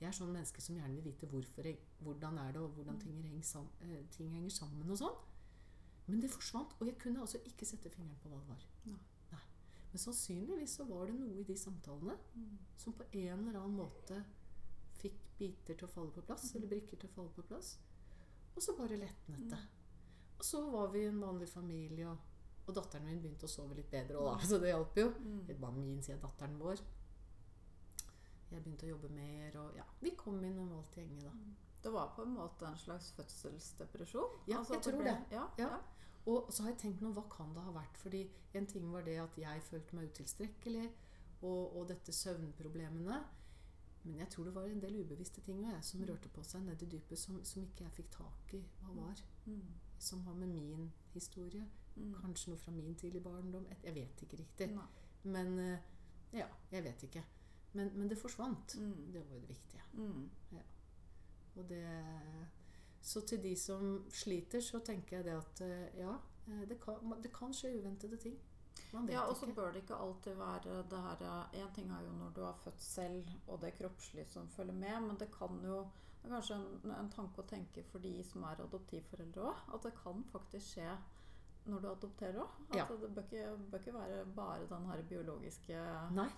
Jeg 0.00 0.08
er 0.08 0.16
sånn 0.16 0.32
menneske 0.32 0.62
som 0.64 0.76
gjerne 0.78 0.96
vil 0.96 1.10
vite 1.10 1.28
hvorfor 1.28 1.66
jeg, 1.68 1.78
hvordan 2.00 2.38
er 2.40 2.54
det, 2.56 2.62
og 2.64 2.70
hvordan 2.78 3.00
ting 3.02 3.20
henger, 3.20 3.42
sam, 3.44 3.68
eh, 3.84 4.00
ting 4.14 4.30
henger 4.32 4.50
sammen 4.50 4.90
og 4.90 4.96
sånn. 4.96 5.18
Men 6.06 6.22
det 6.22 6.30
forsvant, 6.32 6.72
og 6.80 6.86
jeg 6.88 6.98
kunne 6.98 7.20
altså 7.20 7.38
ikke 7.46 7.68
sette 7.68 7.92
fingeren 7.92 8.18
på 8.22 8.32
hva 8.32 8.40
det 8.40 8.48
var. 8.48 8.66
Nei. 8.86 9.00
Men 9.90 9.98
sannsynligvis 9.98 10.76
så 10.78 10.84
var 10.86 11.08
det 11.08 11.16
noe 11.18 11.40
i 11.40 11.44
de 11.46 11.56
samtalene 11.58 12.16
Mm. 12.36 12.58
som 12.76 12.92
på 12.92 13.04
en 13.12 13.48
eller 13.48 13.58
annen 13.58 13.76
måte 13.76 14.24
fikk 15.00 15.18
biter 15.38 15.74
til 15.74 15.88
å 15.88 15.90
falle 15.90 16.12
på 16.12 16.22
plass, 16.22 16.44
mm. 16.52 16.56
eller 16.56 16.68
brikker 16.68 16.96
til 17.00 17.08
å 17.08 17.12
falle 17.12 17.32
på 17.34 17.42
plass. 17.42 17.78
Og 18.54 18.62
så 18.62 18.76
bare 18.76 18.96
letnet 19.00 19.50
det. 19.50 19.58
Mm. 19.58 20.38
Og 20.38 20.44
så 20.44 20.70
var 20.70 20.88
vi 20.92 21.04
en 21.04 21.20
vanlig 21.20 21.48
familie, 21.48 22.08
og, 22.08 22.18
og 22.66 22.74
datteren 22.74 23.04
min 23.06 23.20
begynte 23.20 23.48
å 23.48 23.50
sove 23.50 23.74
litt 23.74 23.90
bedre 23.90 24.16
òg, 24.16 24.30
da. 24.38 24.46
Så 24.46 24.58
det 24.62 24.70
hjalp 24.70 24.96
jo. 24.96 25.08
Mm. 25.18 25.60
Var 25.60 25.72
min, 25.72 26.02
sier 26.02 26.20
datteren 26.22 26.58
vår. 26.60 26.80
Jeg 28.50 28.62
begynte 28.64 28.86
å 28.86 28.88
jobbe 28.96 29.08
mer, 29.14 29.56
og 29.60 29.76
ja, 29.76 29.84
vi 30.00 30.10
kom 30.16 30.42
inn 30.44 30.56
normalt 30.56 30.96
i 30.96 31.00
gjengen 31.00 31.20
da. 31.22 31.32
Det 31.82 31.92
var 31.92 32.08
på 32.16 32.22
en 32.22 32.34
måte 32.34 32.66
en 32.66 32.76
slags 32.76 33.12
fødselsdepresjon? 33.16 34.40
Ja, 34.48 34.58
Altså 34.58 34.74
jeg 34.74 34.82
tror 34.82 34.92
tror 34.92 35.02
ble- 35.02 35.10
det. 35.10 35.26
Ja, 35.36 35.44
Ja. 35.58 35.68
ja. 35.68 35.78
Og 36.26 36.52
så 36.52 36.62
har 36.62 36.70
jeg 36.70 36.78
tenkt 36.78 37.00
nå, 37.00 37.12
hva 37.12 37.22
kan 37.30 37.54
det 37.54 37.62
ha 37.62 37.70
vært? 37.72 37.96
Fordi 37.96 38.30
en 38.54 38.66
ting 38.66 38.90
var 38.92 39.02
det 39.02 39.16
at 39.18 39.36
jeg 39.38 39.62
følte 39.62 39.94
meg 39.96 40.10
utilstrekkelig, 40.10 40.90
og, 41.42 41.76
og 41.76 41.88
dette 41.88 42.12
søvnproblemene. 42.12 43.24
Men 44.04 44.18
jeg 44.18 44.28
tror 44.30 44.44
det 44.44 44.54
var 44.54 44.64
en 44.64 44.80
del 44.80 45.00
ubevisste 45.04 45.40
ting 45.40 45.62
jeg, 45.64 45.84
som 45.84 46.00
rørte 46.02 46.28
på 46.28 46.42
seg 46.44 46.62
nedi 46.62 46.86
dypet, 46.86 47.18
som, 47.18 47.42
som 47.44 47.62
ikke 47.62 47.84
jeg 47.84 47.92
fikk 47.92 48.10
tak 48.10 48.54
i 48.54 48.60
hva 48.82 48.94
var. 48.96 49.22
Mm. 49.46 49.62
Som 49.98 50.20
har 50.26 50.34
med 50.34 50.48
min 50.48 50.92
historie, 51.14 51.66
Mm. 51.96 52.14
kanskje 52.14 52.48
noe 52.48 52.56
fra 52.58 52.70
min 52.72 52.94
tidlige 52.94 53.20
barndom. 53.22 53.66
Jeg- 53.68 53.78
Jeg 53.84 53.94
vet 53.94 54.22
ikke 54.22 54.36
riktig. 54.38 54.70
Nei. 54.74 54.86
Men 55.24 55.58
eh, 55.58 55.78
ja, 56.32 56.46
jeg 56.70 56.84
vet 56.84 57.02
ikke. 57.02 57.24
Men, 57.72 57.92
men 57.94 58.10
det 58.10 58.18
forsvant. 58.18 58.74
Mm. 58.78 59.12
Det 59.14 59.22
var 59.26 59.36
jo 59.36 59.40
det 59.40 59.48
viktige. 59.48 59.82
Mm. 59.92 60.30
Og 61.58 61.68
det, 61.68 61.84
så 63.00 63.20
til 63.26 63.42
de 63.42 63.56
som 63.56 64.04
sliter, 64.10 64.60
så 64.60 64.80
tenker 64.86 65.16
jeg 65.16 65.26
det 65.26 65.36
at 65.36 65.62
eh, 65.66 65.98
ja, 65.98 66.14
eh, 66.46 66.62
det 66.68 66.78
kan, 66.82 67.14
det 67.22 67.32
kan 67.34 67.54
skje 67.54 67.74
uventede 67.78 68.16
ting. 68.16 68.38
Ja, 69.10 69.22
og 69.28 69.36
så 69.36 69.46
bør 69.54 69.72
det 69.72 69.84
ikke 69.84 69.98
alltid 69.98 70.34
være 70.34 70.82
det 70.90 70.98
her 71.04 71.22
En 71.54 71.74
ting 71.74 71.90
er 71.90 72.02
jo 72.02 72.12
når 72.12 72.30
du 72.34 72.40
har 72.42 72.56
født 72.64 72.82
selv, 72.82 73.28
og 73.46 73.60
det 73.62 73.74
kroppslige 73.78 74.26
som 74.26 74.48
følger 74.48 74.74
med, 74.74 75.00
men 75.00 75.18
det 75.18 75.30
kan 75.34 75.60
jo 75.64 75.84
det 76.20 76.28
er 76.28 76.34
kanskje 76.34 76.56
en, 76.56 76.90
en 76.92 77.08
tanke 77.08 77.40
å 77.40 77.48
tenke 77.48 77.82
for 77.88 78.02
de 78.04 78.12
som 78.28 78.42
er 78.44 78.60
adoptivforeldre 78.60 79.46
òg, 79.48 79.60
at 79.74 79.86
det 79.86 79.92
kan 80.02 80.20
faktisk 80.32 80.74
skje 80.74 80.88
når 81.70 81.80
du 81.80 81.88
adopterer 81.90 82.42
òg. 82.42 82.58
Ja. 82.76 82.84
det 82.90 83.08
bør 83.14 83.24
ikke, 83.24 83.46
bør 83.70 83.84
ikke 83.84 83.94
være 83.94 84.18
bare 84.36 84.66
den 84.68 84.88
her 84.90 85.02
biologiske 85.08 85.84
Nei, 86.16 86.28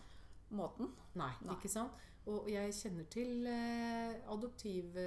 måten. 0.56 0.90
nei, 1.18 1.32
Nei. 1.42 1.56
ikke 1.56 1.70
sant? 1.72 2.08
Og 2.30 2.46
jeg 2.50 2.74
kjenner 2.76 3.06
til 3.10 3.46
eh, 3.50 4.20
adoptive 4.30 5.06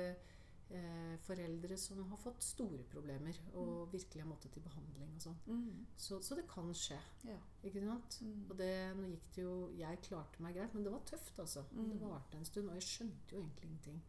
eh, 0.69 1.77
som 1.79 2.01
har 2.10 2.19
fått 2.19 2.43
store 2.43 2.84
problemer 2.91 3.38
og 3.53 3.93
virkelig 3.93 4.23
har 4.23 4.27
måttet 4.27 4.51
til 4.51 4.65
behandling 4.65 5.13
og 5.15 5.21
sånn. 5.23 5.38
Mm. 5.47 5.86
Så, 5.95 6.19
så 6.25 6.36
det 6.36 6.47
kan 6.51 6.73
skje. 6.75 6.97
Ja. 7.29 7.38
Ikke 7.63 7.84
sant? 7.86 8.19
Mm. 8.21 8.41
Og 8.49 8.58
det, 8.60 8.73
nå 8.97 9.08
gikk 9.13 9.29
det 9.36 9.45
jo 9.45 9.55
Jeg 9.79 10.01
klarte 10.03 10.43
meg 10.43 10.58
greit, 10.58 10.73
men 10.75 10.84
det 10.84 10.91
var 10.91 11.05
tøft, 11.08 11.39
altså. 11.39 11.63
Mm. 11.71 11.95
Det 12.01 12.12
varte 12.12 12.38
en 12.38 12.49
stund, 12.51 12.69
og 12.69 12.79
jeg 12.81 12.89
skjønte 12.89 13.36
jo 13.36 13.41
egentlig 13.43 13.69
ingenting. 13.69 14.03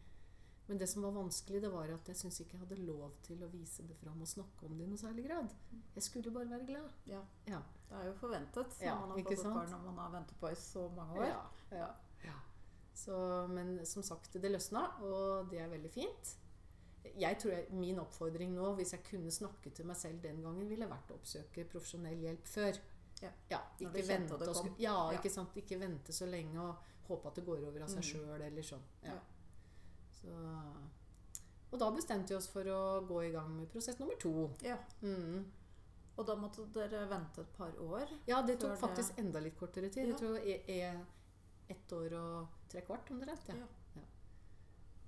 Men 0.68 0.78
det 0.78 0.88
som 0.88 1.02
var 1.02 1.12
vanskelig, 1.14 1.60
det 1.62 1.70
var 1.72 1.88
at 1.94 2.08
jeg 2.08 2.16
syntes 2.16 2.40
ikke 2.40 2.56
jeg 2.56 2.60
hadde 2.60 2.76
lov 2.86 3.12
til 3.22 3.42
å 3.44 3.48
vise 3.52 3.84
det 3.86 3.96
fram 4.00 4.20
og 4.20 4.26
snakke 4.26 4.66
om 4.66 4.72
det 4.78 4.84
i 4.84 4.88
noe 4.90 4.98
særlig 4.98 5.24
grad. 5.28 5.52
Jeg 5.94 6.02
skulle 6.02 6.30
bare 6.34 6.50
være 6.50 6.66
glad. 6.66 6.88
ja. 7.06 7.20
Ja. 7.46 7.60
Det 7.88 7.94
er 8.00 8.06
jo 8.08 8.14
forventet 8.18 8.66
når 8.80 8.82
Ja, 8.86 8.94
man 8.98 9.10
har 9.10 9.18
fått 9.22 9.32
et 9.32 9.44
barn 9.44 9.74
og 9.74 9.84
man 9.84 9.98
har 9.98 10.10
ventet 10.10 10.40
på 10.40 10.48
i 10.50 10.54
så 10.58 10.88
mange 10.96 11.20
år. 11.20 11.26
Ja, 11.26 11.44
ja, 11.70 11.90
ja. 12.24 12.34
Så, 12.94 13.46
men 13.48 13.86
som 13.86 14.02
sagt, 14.02 14.32
det 14.42 14.50
løsna, 14.50 14.82
og 15.02 15.50
det 15.50 15.60
er 15.60 15.68
veldig 15.68 15.90
fint. 15.92 16.36
Jeg 17.16 17.38
tror 17.38 17.52
jeg, 17.52 17.66
Min 17.70 17.98
oppfordring 18.02 18.52
nå, 18.56 18.72
hvis 18.74 18.92
jeg 18.92 19.04
kunne 19.04 19.30
snakke 19.30 19.70
til 19.70 19.86
meg 19.86 19.96
selv 19.96 20.20
den 20.22 20.42
gangen, 20.42 20.68
ville 20.68 20.88
vært 20.90 21.12
å 21.12 21.14
oppsøke 21.20 21.64
profesjonell 21.70 22.18
hjelp 22.18 22.44
før. 22.46 22.78
Ja. 23.22 23.30
ikke 23.80 23.84
Når 23.92 24.08
vente, 24.08 24.34
og 24.34 24.40
kom. 24.40 24.54
sku- 24.66 24.78
ja, 24.82 24.96
Ja. 25.12 25.18
ikke 25.18 25.30
sant? 25.30 25.54
Ikke 25.56 25.78
vente 25.80 26.12
så 26.12 26.26
lenge 26.26 26.58
og 26.60 26.76
håpe 27.08 27.28
at 27.28 27.34
det 27.36 27.44
går 27.46 27.62
over 27.68 27.82
av 27.82 27.88
seg 27.88 28.02
Mm. 28.02 28.10
sjøl, 28.10 28.42
eller 28.42 28.62
sånn. 28.62 28.82
Ja. 29.04 29.18
Så, 30.20 30.32
og 31.72 31.78
da 31.82 31.90
bestemte 31.92 32.32
vi 32.32 32.38
oss 32.38 32.48
for 32.48 32.64
å 32.72 32.80
gå 33.08 33.20
i 33.26 33.32
gang 33.34 33.50
med 33.56 33.68
prosess 33.72 33.98
nummer 34.00 34.16
to. 34.22 34.50
Ja. 34.64 34.76
Mm. 35.02 35.44
Og 36.16 36.24
da 36.26 36.36
måtte 36.40 36.64
dere 36.72 37.02
vente 37.10 37.42
et 37.42 37.50
par 37.56 37.74
år. 37.84 38.08
Ja, 38.26 38.40
det 38.42 38.58
tok 38.62 38.78
faktisk 38.80 39.16
det- 39.16 39.24
enda 39.24 39.40
litt 39.40 39.58
kortere 39.58 39.90
tid. 39.92 40.06
Ja. 40.06 40.14
Jeg 40.14 40.18
tror 40.18 40.38
e- 40.38 40.62
e- 40.66 41.04
ett 41.68 41.92
år 41.92 42.12
og 42.16 42.48
tre 42.68 42.80
kvart 42.80 43.10
omtrent. 43.10 43.48
Ja. 43.48 43.54
Ja. 43.54 43.66
Ja. 43.96 44.02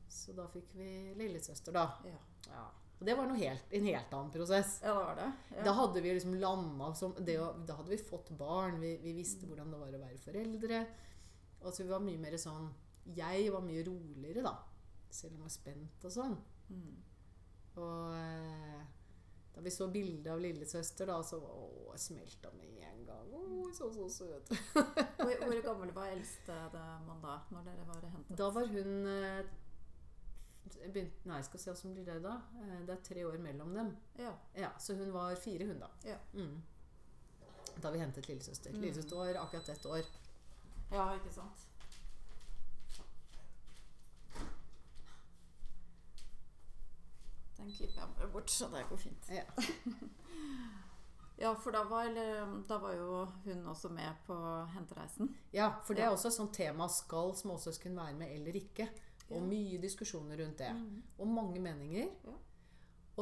Så 0.09 0.35
da 0.37 0.47
fikk 0.49 0.75
vi 0.75 1.15
lillesøster, 1.17 1.73
da. 1.73 1.87
Ja. 2.05 2.19
Ja. 2.49 2.67
Og 3.01 3.07
det 3.07 3.15
var 3.17 3.29
helt, 3.37 3.63
en 3.73 3.85
helt 3.85 4.13
annen 4.13 4.31
prosess. 4.33 4.81
ja, 4.83 4.89
det 4.89 5.05
var 5.07 5.15
det. 5.15 5.33
Ja. 5.57 5.63
Da 5.65 5.73
hadde 5.73 6.03
vi 6.03 6.13
liksom 6.15 6.35
landa 6.35 6.95
som 6.95 7.15
det 7.15 7.37
Da 7.67 7.75
hadde 7.77 7.89
vi 7.89 7.97
fått 7.97 8.29
barn. 8.37 8.81
Vi, 8.81 8.97
vi 8.97 9.13
visste 9.13 9.47
hvordan 9.47 9.71
det 9.71 9.79
var 9.79 9.87
å 9.87 10.01
være 10.01 10.19
foreldre. 10.19 10.87
Og 11.63 11.73
så 11.73 11.85
vi 11.85 11.89
var 11.89 12.01
mye 12.01 12.19
mer 12.19 12.33
sånn 12.37 12.73
Jeg 13.15 13.51
var 13.53 13.61
mye 13.63 13.85
roligere, 13.87 14.43
da. 14.43 14.57
Selv 15.11 15.33
om 15.35 15.39
jeg 15.41 15.47
var 15.49 15.55
spent 15.55 16.05
og 16.05 16.13
sånn. 16.15 16.37
Mm. 16.69 16.97
Og 17.79 18.15
eh, 18.19 18.83
da 19.55 19.63
vi 19.65 19.71
så 19.75 19.89
bilde 19.91 20.31
av 20.31 20.41
lillesøster, 20.43 21.09
da, 21.11 21.17
så 21.27 21.39
å, 21.43 21.63
jeg 21.95 22.03
smelta 22.05 22.51
med 22.55 22.83
en 22.87 23.01
gang. 23.09 23.31
Å, 23.35 23.71
så, 23.75 23.89
så 23.95 24.09
søt. 24.13 24.53
Hvor, 25.19 25.33
hvor 25.45 25.63
gammel 25.65 25.91
var 25.97 26.13
eldste 26.13 26.59
man 26.75 27.23
da, 27.25 27.39
når 27.51 27.65
dere 27.67 27.87
var 27.89 28.05
hentet? 28.07 28.37
Da 28.39 28.51
var 28.55 28.69
hun 28.71 28.93
eh, 29.11 29.49
begynte, 30.93 31.25
Nei, 31.29 31.41
skal 31.47 31.63
se 31.63 31.73
hvordan 31.73 31.95
blir 31.97 32.07
det 32.07 32.19
da. 32.25 32.37
Eh, 32.63 32.77
Det 32.87 32.95
er 32.95 33.03
tre 33.11 33.25
år 33.27 33.39
mellom 33.43 33.73
dem. 33.75 33.95
Ja. 34.21 34.35
Ja, 34.55 34.71
Så 34.79 34.95
hun 35.01 35.11
var 35.15 35.35
fire, 35.41 35.67
hun 35.73 35.81
da. 35.83 35.89
Ja. 36.07 36.19
Mm. 36.35 36.59
Da 37.83 37.91
vi 37.95 38.01
hentet 38.03 38.29
lillesøster. 38.29 38.75
Mm. 38.75 38.83
Lillesøster 38.85 39.17
var 39.17 39.41
akkurat 39.43 39.69
ett 39.75 39.87
år. 39.87 40.05
ja, 40.93 41.09
ikke 41.19 41.33
sant. 41.35 41.65
Den 47.59 47.68
klipper 47.79 48.03
jeg 48.03 48.15
meg 48.19 48.33
bort, 48.35 48.51
så 48.51 48.69
det 48.75 48.85
går 48.91 49.05
fint. 49.09 49.31
Ja. 49.33 49.45
Ja, 51.39 51.53
for 51.55 51.71
da 51.71 51.85
var, 51.87 52.09
da 52.67 52.79
var 52.83 52.95
jo 52.99 53.19
hun 53.45 53.61
også 53.71 53.89
med 53.95 54.17
på 54.27 54.35
hentereisen. 54.75 55.29
Ja, 55.55 55.69
for 55.87 55.95
det 55.95 56.03
er 56.03 56.11
også 56.11 56.33
et 56.33 56.35
sånt 56.35 56.55
tema. 56.57 56.89
Skal 56.91 57.31
småsøsken 57.39 57.95
være 57.95 58.17
med 58.19 58.33
eller 58.35 58.57
ikke? 58.59 58.89
Og 59.31 59.45
mye 59.47 59.79
diskusjoner 59.79 60.41
rundt 60.43 60.59
det. 60.59 60.73
Mm. 60.75 60.97
Og 61.23 61.29
mange 61.31 61.63
meninger. 61.63 62.09
Ja. 62.27 62.35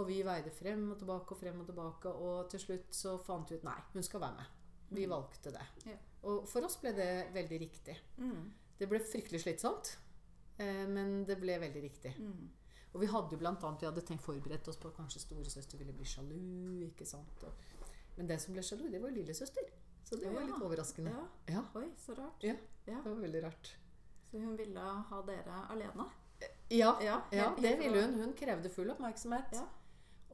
Og 0.00 0.08
vi 0.08 0.22
veide 0.24 0.48
frem 0.52 0.86
og 0.94 0.98
tilbake 1.02 1.36
og 1.36 1.40
frem 1.42 1.60
og 1.60 1.68
tilbake, 1.68 2.08
og 2.08 2.48
til 2.52 2.60
slutt 2.64 2.96
så 2.96 3.18
fant 3.24 3.52
vi 3.52 3.58
ut 3.60 3.68
nei, 3.68 3.76
hun 3.92 4.02
skal 4.08 4.20
være 4.24 4.38
med. 4.40 4.56
Vi 4.96 5.04
Mm. 5.06 5.10
valgte 5.12 5.52
det. 5.52 5.66
Ja. 5.86 5.96
Og 6.22 6.48
for 6.48 6.64
oss 6.64 6.76
ble 6.80 6.92
det 6.96 7.10
veldig 7.34 7.60
riktig. 7.60 7.98
Mm. 8.16 8.52
Det 8.78 8.88
ble 8.88 8.98
fryktelig 9.00 9.40
slitsomt, 9.44 9.96
eh, 10.58 10.86
men 10.88 11.24
det 11.26 11.36
ble 11.40 11.58
veldig 11.60 11.82
riktig. 11.82 12.14
Og 12.96 13.02
vi 13.02 13.08
hadde 13.12 13.34
jo 13.34 13.38
blant 13.42 13.64
annet, 13.68 13.82
vi 13.82 13.86
hadde 13.90 14.02
tenkt 14.08 14.24
forberedt 14.24 14.68
oss 14.72 14.78
på 14.80 14.88
at 14.88 14.96
kanskje 14.96 15.20
storesøster 15.20 15.76
ville 15.80 15.92
bli 15.92 16.06
sjalu. 16.08 16.38
ikke 16.88 17.04
sant? 17.06 17.42
Og, 17.44 17.52
men 18.16 18.26
den 18.30 18.40
som 18.40 18.54
ble 18.56 18.62
sjalu, 18.64 18.86
det 18.90 19.02
var 19.02 19.12
lillesøster. 19.12 19.66
Så 20.06 20.16
det 20.16 20.30
var 20.32 20.40
Ja. 20.40 20.46
litt 20.46 20.62
overraskende. 20.64 21.10
Ja. 21.12 21.24
Ja, 21.58 21.62
Oi, 21.76 21.90
så 22.00 22.14
rart. 22.16 22.42
Ja. 22.46 22.54
Det 22.86 22.94
var 23.04 23.20
veldig 23.20 23.42
rart. 23.44 23.74
Så 24.30 24.38
hun 24.40 24.56
ville 24.56 24.80
ha 24.80 25.22
dere 25.28 25.58
alene? 25.74 26.06
Ja, 26.70 26.96
Ja, 27.02 27.20
ja 27.32 27.50
helt- 27.50 27.62
det 27.62 27.74
ville 27.78 28.02
hun. 28.06 28.14
Hun 28.22 28.32
krevde 28.32 28.70
full 28.70 28.90
oppmerksomhet. 28.90 29.52
Ja. 29.52 29.66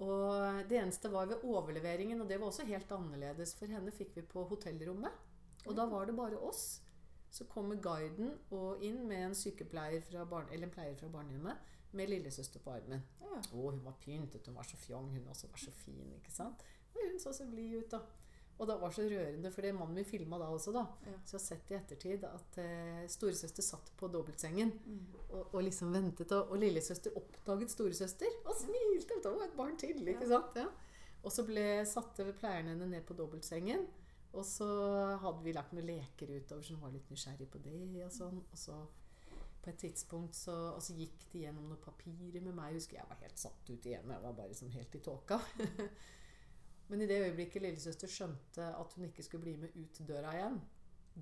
Og 0.05 0.68
det 0.68 0.79
eneste 0.79 1.11
var 1.12 1.27
ved 1.27 1.42
overleveringen, 1.44 2.20
og 2.20 2.29
det 2.29 2.38
var 2.40 2.46
også 2.51 2.64
helt 2.66 2.88
annerledes. 2.92 3.55
For 3.59 3.66
henne 3.66 3.90
fikk 3.90 4.14
vi 4.16 4.22
på 4.22 4.44
hotellrommet. 4.48 5.12
Og 5.66 5.77
da 5.77 5.87
var 5.87 6.07
det 6.07 6.16
bare 6.16 6.38
oss. 6.38 6.81
Så 7.31 7.44
kommer 7.48 7.77
guiden 7.81 8.38
og 8.51 8.83
inn 8.85 9.07
med 9.09 9.27
en 9.31 9.35
sykepleier 9.35 10.03
fra 10.03 10.25
barn, 10.25 10.46
eller 10.53 10.66
en 10.66 10.70
pleier 10.75 10.96
fra 10.96 11.09
barnehjemmet 11.09 11.57
med 11.98 12.09
lillesøster 12.11 12.61
på 12.64 12.72
armen. 12.74 13.02
Ja. 13.20 13.38
Å, 13.52 13.70
hun 13.70 13.83
var 13.85 13.94
pyntet, 14.02 14.46
hun 14.46 14.55
var 14.59 14.64
så 14.68 14.76
fjong, 14.76 15.11
hun 15.14 15.28
også 15.33 15.48
var 15.52 15.59
så 15.62 15.72
fin, 15.72 16.12
ikke 16.18 16.33
sant? 16.35 16.62
Og 16.94 17.00
hun 17.07 17.18
så 17.22 17.33
så 17.37 17.46
blid 17.50 17.78
ut, 17.83 17.90
da. 17.94 18.00
Og 18.61 18.68
det 18.68 18.76
var 18.83 18.92
så 18.94 19.02
rørende, 19.09 19.50
for 19.50 19.64
det 19.64 19.72
mannen 19.74 19.96
min 19.96 20.05
filma 20.07 20.38
da 20.38 20.46
også, 20.52 20.72
da. 20.76 20.83
Ja. 21.09 21.14
Så 21.26 21.35
jeg 21.35 21.40
har 21.40 21.46
sett 21.46 21.70
i 21.72 21.76
ettertid 21.78 22.24
at 22.28 22.59
eh, 22.62 23.00
storesøster 23.11 23.64
satt 23.64 23.88
på 23.98 24.09
dobbeltsengen 24.12 24.70
Mm. 24.85 25.00
og, 25.31 25.55
og 25.55 25.62
liksom 25.64 25.92
ventet, 25.94 26.31
og, 26.37 26.52
og 26.52 26.61
lillesøster 26.62 27.16
oppdaget 27.18 27.72
storesøster 27.72 28.28
og 28.44 28.55
smilte. 28.61 29.18
Det 29.24 29.33
var 29.33 29.44
et 29.48 29.57
barn 29.57 29.76
til, 29.81 29.98
ikke 30.07 30.28
Ja. 30.28 30.37
sant? 30.37 30.57
Ja. 30.57 30.68
Og 31.24 31.33
så 31.33 31.44
ble, 31.46 31.64
satte 31.87 32.28
pleieren 32.38 32.68
henne 32.74 32.87
ned 32.90 33.05
på 33.09 33.14
dobbeltsengen. 33.18 33.87
Og 34.33 34.44
så 34.48 34.66
hadde 35.20 35.42
vi 35.44 35.52
lagt 35.52 35.72
noen 35.76 35.85
leker 35.87 36.31
utover, 36.38 36.62
så 36.64 36.72
hun 36.74 36.81
var 36.83 36.92
litt 36.94 37.09
nysgjerrig 37.12 37.48
på 37.52 37.59
det. 37.62 38.05
Og 38.07 38.12
sånn. 38.14 38.38
Og 38.52 38.57
så 38.59 38.76
på 39.62 39.70
et 39.70 39.79
tidspunkt 39.79 40.35
så, 40.35 40.55
og 40.75 40.83
så 40.83 40.96
gikk 40.98 41.29
de 41.33 41.44
gjennom 41.44 41.68
noen 41.70 41.81
papirer 41.83 42.42
med 42.42 42.55
meg. 42.57 42.72
Jeg 42.72 42.81
husker 42.81 42.98
jeg 42.98 43.09
var 43.11 43.22
helt 43.22 43.38
satt 43.38 43.70
ut 43.70 43.87
igjen. 43.87 44.11
Jeg 44.11 44.25
var 44.25 44.37
bare 44.38 44.59
sånn 44.59 44.75
helt 44.75 44.98
i 44.98 45.03
tåka. 45.07 45.38
Men 46.90 47.05
i 47.05 47.07
det 47.09 47.20
øyeblikket 47.22 47.62
lillesøster 47.62 48.11
skjønte 48.11 48.72
at 48.77 48.96
hun 48.96 49.07
ikke 49.09 49.25
skulle 49.25 49.46
bli 49.46 49.55
med 49.62 49.77
ut 49.79 50.01
døra 50.09 50.35
igjen, 50.37 50.59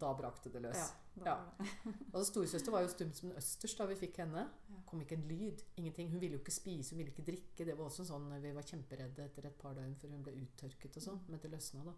da 0.00 0.12
brakte 0.16 0.50
det 0.54 0.62
løs. 0.64 0.80
Ja, 0.80 0.88
Ja. 1.26 1.34
Altså 2.14 2.24
Storesøster 2.30 2.72
var 2.72 2.84
jo 2.84 2.90
stum 2.92 3.12
som 3.12 3.28
en 3.30 3.38
østers 3.38 3.74
da 3.76 3.86
vi 3.90 3.98
fikk 3.98 4.22
henne. 4.22 4.46
Kom 4.88 5.02
ikke 5.04 5.18
en 5.18 5.26
lyd. 5.28 5.62
Ingenting. 5.76 6.10
Hun 6.10 6.22
ville 6.22 6.38
jo 6.38 6.42
ikke 6.42 6.54
spise, 6.54 6.94
hun 6.94 7.02
ville 7.02 7.12
ikke 7.12 7.26
drikke. 7.26 7.66
Det 7.66 7.76
var 7.76 7.90
også 7.90 8.06
sånn 8.08 8.30
Vi 8.40 8.54
var 8.56 8.66
kjemperedde 8.66 9.26
etter 9.28 9.50
et 9.50 9.58
par 9.60 9.76
døgn 9.76 9.98
før 10.00 10.14
hun 10.16 10.24
ble 10.26 10.38
uttørket 10.40 10.96
og 10.96 11.06
sånn. 11.10 11.22
Men 11.28 11.42
det 11.42 11.52
løsna, 11.52 11.84
da. 11.90 11.96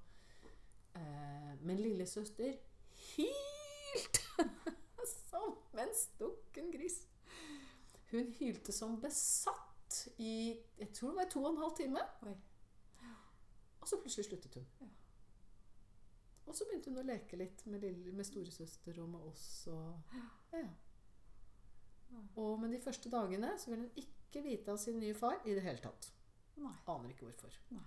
Eh, 1.01 1.53
men 1.63 1.81
lillesøster 1.81 2.57
hylte 3.13 4.49
som 5.31 5.59
en 5.83 5.95
stukken 5.97 6.71
gris. 6.75 7.01
Hun 8.13 8.33
hylte 8.39 8.73
som 8.77 8.99
besatt 9.01 9.69
i 10.21 10.57
Jeg 10.79 10.93
tror 10.97 11.13
det 11.13 11.17
var 11.23 11.31
to 11.33 11.45
og 11.45 11.51
en 11.53 11.63
halv 11.63 11.77
time. 11.77 12.03
Oi. 12.29 12.35
Og 13.83 13.89
så 13.89 13.99
plutselig 14.01 14.29
sluttet 14.29 14.55
hun. 14.61 14.67
Ja. 14.81 14.87
Og 16.47 16.55
så 16.57 16.67
begynte 16.69 16.91
hun 16.91 17.01
å 17.03 17.07
leke 17.07 17.39
litt 17.39 17.65
med, 17.71 17.83
lille, 17.83 18.13
med 18.15 18.27
storesøster 18.27 18.99
og 19.03 19.09
med 19.15 19.27
oss. 19.31 19.47
Og, 19.73 20.15
ja. 20.53 20.67
og 22.37 22.61
med 22.61 22.75
de 22.75 22.81
første 22.83 23.11
dagene 23.13 23.55
så 23.59 23.71
ville 23.73 23.89
hun 23.89 24.03
ikke 24.05 24.43
vite 24.45 24.73
av 24.75 24.81
sin 24.83 24.99
nye 25.01 25.15
far 25.17 25.41
i 25.47 25.55
det 25.57 25.65
hele 25.65 25.83
tatt. 25.83 26.11
Nei. 26.63 26.75
Aner 26.93 27.13
ikke 27.15 27.27
hvorfor. 27.29 27.57
Nei. 27.73 27.85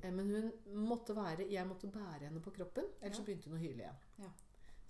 Eh, 0.00 0.10
Men 0.12 0.30
hun 0.30 0.50
måtte 0.86 1.14
være 1.16 1.46
Jeg 1.50 1.66
måtte 1.66 1.90
bære 1.90 2.26
henne 2.28 2.40
på 2.42 2.52
kroppen, 2.54 2.86
ellers 3.00 3.16
Ja. 3.16 3.22
så 3.22 3.26
begynte 3.26 3.50
hun 3.50 3.58
å 3.58 3.62
hyle 3.62 3.82
igjen. 3.84 4.00
Ja. 4.18 4.30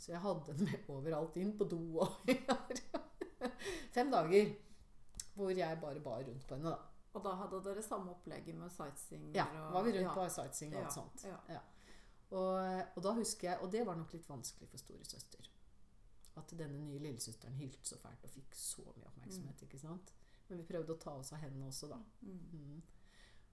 Så 0.00 0.14
jeg 0.14 0.22
hadde 0.24 0.54
den 0.54 0.64
med 0.64 0.90
overalt 0.92 1.36
inn 1.36 1.52
på 1.58 1.66
do 1.68 1.80
og 2.00 2.30
Fem 3.94 4.10
dager 4.12 4.54
hvor 5.36 5.52
jeg 5.56 5.80
bare 5.80 6.00
bar 6.04 6.22
rundt 6.24 6.46
på 6.48 6.56
henne, 6.56 6.72
da. 6.72 6.90
Og 7.16 7.24
da 7.24 7.32
hadde 7.40 7.60
dere 7.64 7.82
samme 7.82 8.12
opplegget 8.14 8.56
med 8.58 8.70
sightseeing? 8.70 9.30
Ja, 9.34 9.46
og, 9.66 9.72
var 9.74 9.86
vi 9.86 9.94
rundt 9.96 10.06
ja. 10.06 10.14
på 10.14 10.26
sightseeing 10.34 10.74
og 10.76 10.82
alt 10.82 10.90
Ja, 10.90 10.94
sånt. 10.94 11.24
ja. 11.48 11.60
Og, 12.30 12.82
og 12.96 13.02
da 13.02 13.14
husker 13.16 13.48
jeg, 13.48 13.58
og 13.64 13.72
det 13.72 13.82
var 13.86 13.98
nok 13.98 14.12
litt 14.14 14.28
vanskelig 14.30 14.68
for 14.70 14.78
storesøster, 14.78 15.48
at 16.38 16.54
denne 16.58 16.78
nye 16.78 17.00
lillesøsteren 17.02 17.58
hylte 17.58 17.82
så 17.88 17.98
fælt 17.98 18.24
og 18.28 18.30
fikk 18.30 18.54
så 18.54 18.84
mye 18.86 19.08
oppmerksomhet. 19.08 19.64
ikke 19.66 19.80
sant? 19.82 20.14
Men 20.48 20.62
vi 20.62 20.68
prøvde 20.68 20.94
å 20.94 21.00
ta 21.02 21.16
oss 21.18 21.32
av 21.34 21.42
henne 21.42 21.66
også, 21.66 21.90
da. 21.90 21.98
Mm. 22.22 22.38
Mm. 22.54 22.80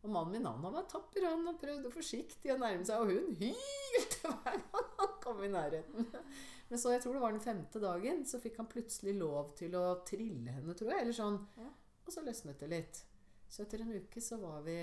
Og 0.05 0.13
mannen 0.13 0.37
min 0.37 0.45
han 0.45 0.61
var 0.61 0.85
tapper, 0.91 1.25
han 1.25 1.57
prøvde 1.57 1.93
forsiktig 1.93 2.53
å 2.53 2.59
nærme 2.61 2.85
seg, 2.85 3.01
og 3.01 3.09
hun 3.09 3.33
hylte 3.41 4.29
hver 4.29 4.61
gang 4.61 4.91
han 5.01 5.16
kom 5.27 5.43
i 5.43 5.51
nærheten. 5.51 6.07
Men 6.69 6.79
så, 6.79 6.91
jeg 6.95 7.03
tror 7.03 7.15
det 7.15 7.23
var 7.23 7.35
den 7.35 7.43
femte 7.43 7.81
dagen, 7.83 8.23
så 8.27 8.39
fikk 8.43 8.57
han 8.61 8.71
plutselig 8.71 9.13
lov 9.19 9.53
til 9.59 9.75
å 9.79 9.85
trille 10.07 10.55
henne, 10.55 10.75
tror 10.75 10.93
jeg. 10.93 11.03
eller 11.03 11.15
sånn. 11.15 11.41
Ja. 11.59 11.67
Og 12.07 12.15
så 12.15 12.23
løsnet 12.23 12.63
det 12.63 12.71
litt. 12.71 13.03
Så 13.51 13.63
etter 13.63 13.83
en 13.83 13.93
uke 13.95 14.23
så 14.23 14.39
var 14.41 14.63
vi 14.65 14.81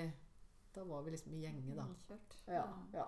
Da 0.73 0.83
var 0.83 1.03
vi 1.05 1.13
liksom 1.13 1.33
i 1.37 1.43
gjenge, 1.45 1.75
da. 1.77 1.85
Ja, 2.51 2.65
ja. 2.93 3.05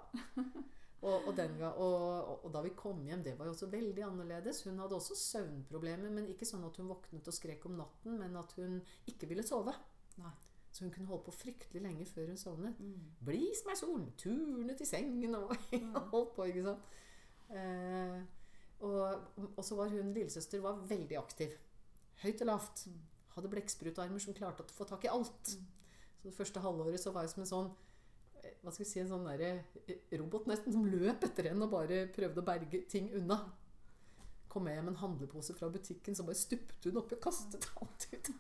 Og, 1.06 1.28
og, 1.28 1.34
den 1.38 1.60
og, 1.62 2.46
og 2.48 2.48
da 2.54 2.64
vi 2.66 2.72
kom 2.74 3.04
hjem, 3.06 3.22
det 3.26 3.36
var 3.38 3.46
jo 3.46 3.54
også 3.54 3.68
veldig 3.70 4.02
annerledes. 4.02 4.64
Hun 4.66 4.80
hadde 4.82 4.98
også 4.98 5.18
søvnproblemer, 5.20 6.10
men 6.14 6.30
ikke 6.32 6.48
sånn 6.48 6.66
at 6.66 6.80
hun 6.82 6.90
våknet 6.90 7.28
og 7.30 7.36
skrek 7.36 7.68
om 7.70 7.76
natten, 7.78 8.16
men 8.18 8.34
at 8.40 8.56
hun 8.58 8.80
ikke 9.12 9.30
ville 9.30 9.46
sove. 9.46 9.76
Nei. 10.18 10.34
Så 10.72 10.86
hun 10.86 10.94
kunne 10.94 11.10
holde 11.10 11.28
på 11.28 11.36
fryktelig 11.36 11.84
lenge 11.84 12.06
før 12.10 12.32
hun 12.32 12.40
sovnet. 12.42 12.80
Mm. 12.82 13.12
Bli 13.26 13.44
som 13.58 13.72
ei 13.72 13.78
sol! 13.80 14.08
turnet 14.20 14.82
i 14.82 14.90
sengen 14.90 15.38
og 15.38 15.54
holdt 16.14 16.34
på, 16.36 16.50
ikke 16.50 16.66
sant. 16.72 16.98
Eh, 17.54 18.18
og, 18.86 19.28
og 19.56 19.64
så 19.66 19.78
var 19.78 19.92
hun 19.94 20.14
lillesøster 20.14 20.62
var 20.62 20.82
veldig 20.90 21.18
aktiv. 21.20 21.56
Høyt 22.24 22.42
og 22.46 22.52
lavt. 22.52 22.86
Mm. 22.90 23.02
Hadde 23.38 23.52
blekksprutarmer 23.54 24.22
som 24.22 24.38
klarte 24.38 24.66
å 24.66 24.78
få 24.78 24.88
tak 24.90 25.06
i 25.06 25.12
alt. 25.12 25.54
Mm. 25.54 25.68
Så 26.18 26.30
det 26.30 26.36
første 26.38 26.64
halvåret 26.64 27.02
så 27.02 27.14
var 27.14 27.26
jeg 27.26 27.36
som 27.36 27.44
en 27.46 27.52
sånn 27.52 27.70
eh, 28.42 28.58
hva 28.64 28.74
skal 28.74 28.84
vi 28.84 28.90
si, 28.90 29.00
en 29.02 29.12
sånn 29.12 29.28
der, 29.30 29.64
eh, 29.86 30.12
robot 30.18 30.50
nesten 30.50 30.74
som 30.74 30.86
løp 30.90 31.26
etter 31.28 31.52
henne 31.52 31.68
og 31.68 31.74
bare 31.74 32.06
prøvde 32.14 32.44
å 32.44 32.48
berge 32.48 32.84
ting 32.90 33.12
unna. 33.18 33.40
Kom 34.50 34.70
jeg 34.70 34.82
med 34.82 34.96
en 34.96 35.02
handlepose 35.04 35.54
fra 35.58 35.70
butikken, 35.70 36.16
så 36.18 36.26
bare 36.26 36.40
stupte 36.40 36.90
hun 36.90 37.02
oppi 37.04 37.18
og 37.18 37.26
kastet 37.28 37.68
alt 37.82 38.08
ut. 38.14 38.32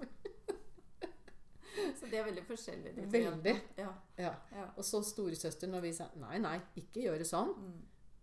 Så 1.97 2.09
de 2.09 2.17
er 2.17 2.25
veldig 2.25 2.43
forskjellige, 2.47 2.93
de 2.95 3.05
Veldig. 3.11 3.53
Ja. 3.77 3.91
Ja. 4.17 4.31
ja. 4.53 4.65
Og 4.77 4.85
så 4.85 5.03
storesøster, 5.05 5.69
når 5.69 5.83
vi 5.85 5.91
sa 5.93 6.07
nei, 6.17 6.39
nei, 6.41 6.57
ikke 6.79 7.03
gjøre 7.05 7.27
sånn, 7.27 7.53
Mm. 7.57 7.77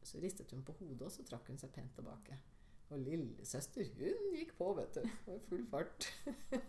Så 0.04 0.20
ristet 0.22 0.50
hun 0.52 0.64
på 0.66 0.72
hodet, 0.80 1.02
og 1.06 1.12
så 1.12 1.24
trakk 1.26 1.48
hun 1.48 1.58
seg 1.60 1.72
pent 1.74 1.94
tilbake. 1.96 2.36
Og 2.92 3.00
lillesøster, 3.00 3.86
hun 3.96 4.34
gikk 4.36 4.52
på, 4.58 4.72
vet 4.76 4.98
du. 4.98 5.06
Med 5.26 5.40
full 5.48 5.64
fart. 5.70 6.08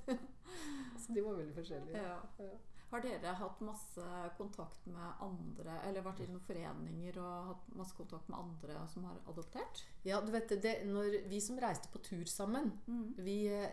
så 1.01 1.13
de 1.13 1.21
var 1.25 1.35
veldig 1.37 1.55
forskjellige. 1.57 2.01
Ja. 2.01 2.21
Ja. 2.39 2.55
Har 2.91 3.01
dere 3.01 3.31
hatt 3.35 3.61
masse 3.65 4.03
kontakt 4.37 4.85
med 4.87 5.21
andre, 5.25 5.79
eller 5.89 6.05
vært 6.05 6.21
i 6.23 6.27
noen 6.29 6.43
foreninger 6.45 7.17
og 7.19 7.49
hatt 7.49 7.65
masse 7.75 7.97
kontakt 7.97 8.29
med 8.31 8.37
andre 8.39 8.85
som 8.91 9.07
har 9.09 9.17
adoptert? 9.31 9.81
Ja, 10.05 10.21
du 10.23 10.29
vet 10.31 10.53
det, 10.63 10.75
når 10.87 11.17
vi 11.31 11.41
som 11.43 11.59
reiste 11.59 11.89
på 11.91 11.99
tur 12.05 12.23
sammen 12.29 12.71
Mm. 12.87 13.15
vi, 13.17 13.47
eh, 13.47 13.71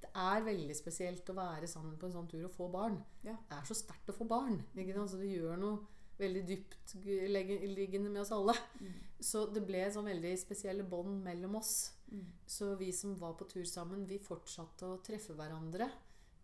Det 0.00 0.10
er 0.14 0.40
veldig 0.42 0.74
spesielt 0.76 1.26
å 1.30 1.34
være 1.34 1.66
sammen 1.66 1.96
på 1.98 2.06
en 2.06 2.12
sånn 2.12 2.28
tur 2.30 2.44
og 2.44 2.50
få 2.50 2.68
barn. 2.70 3.04
Ja. 3.24 3.36
Det 3.48 3.56
er 3.56 3.64
så 3.66 3.74
sterkt 3.74 4.08
å 4.08 4.14
få 4.14 4.26
barn. 4.28 4.62
Ikke 4.76 4.94
sant? 4.94 5.10
Så 5.10 5.18
det 5.18 5.30
gjør 5.32 5.58
noe 5.58 5.78
veldig 6.18 6.42
dyptliggende 6.48 8.10
med 8.10 8.22
oss 8.22 8.32
alle. 8.34 8.54
Mm. 8.80 8.98
Så 9.30 9.44
det 9.54 9.62
ble 9.66 9.84
sånn 9.92 10.10
veldig 10.10 10.34
spesielle 10.40 10.86
bånd 10.86 11.22
mellom 11.24 11.58
oss. 11.60 11.74
Mm. 12.10 12.26
Så 12.46 12.72
vi 12.80 12.90
som 12.94 13.16
var 13.18 13.36
på 13.38 13.48
tur 13.50 13.66
sammen, 13.68 14.06
vi 14.08 14.20
fortsatte 14.22 14.88
å 14.88 15.00
treffe 15.04 15.36
hverandre. 15.38 15.88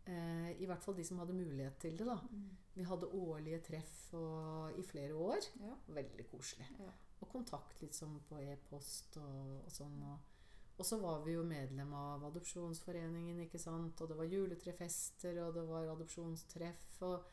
Eh, 0.04 0.50
I 0.60 0.68
hvert 0.68 0.84
fall 0.84 0.96
de 0.98 1.06
som 1.06 1.20
hadde 1.22 1.36
mulighet 1.36 1.78
til 1.80 1.96
det. 1.98 2.06
da. 2.08 2.18
Mm. 2.30 2.50
Vi 2.74 2.86
hadde 2.88 3.10
årlige 3.14 3.62
treff 3.70 3.96
og, 4.18 4.78
i 4.78 4.84
flere 4.86 5.14
år. 5.14 5.48
Ja. 5.62 5.74
Veldig 6.00 6.28
koselig. 6.30 6.68
Ja. 6.80 6.92
Og 7.22 7.30
kontakt 7.30 7.80
liksom 7.82 8.18
på 8.28 8.40
e-post 8.42 9.18
og, 9.22 9.60
og 9.64 9.72
sånn. 9.72 9.96
Og, 10.10 10.32
og 10.74 10.86
så 10.86 10.98
var 10.98 11.22
vi 11.24 11.36
jo 11.36 11.44
medlem 11.46 11.92
av 11.94 12.26
Adopsjonsforeningen, 12.30 13.44
ikke 13.46 13.62
sant. 13.62 14.00
Og 14.02 14.10
det 14.10 14.18
var 14.18 14.30
juletrefester, 14.30 15.38
og 15.46 15.54
det 15.56 15.64
var 15.70 15.92
adopsjonstreff. 15.94 16.90
Og, 17.06 17.30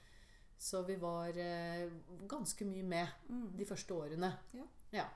så 0.62 0.84
vi 0.86 0.95
var 1.01 1.38
eh, 1.41 1.89
ganske 2.30 2.66
mye 2.70 2.84
med 2.86 3.07
Mm. 3.30 3.47
de 3.57 3.66
første 3.66 3.93
årene. 3.97 4.30
Ja. 4.93 5.07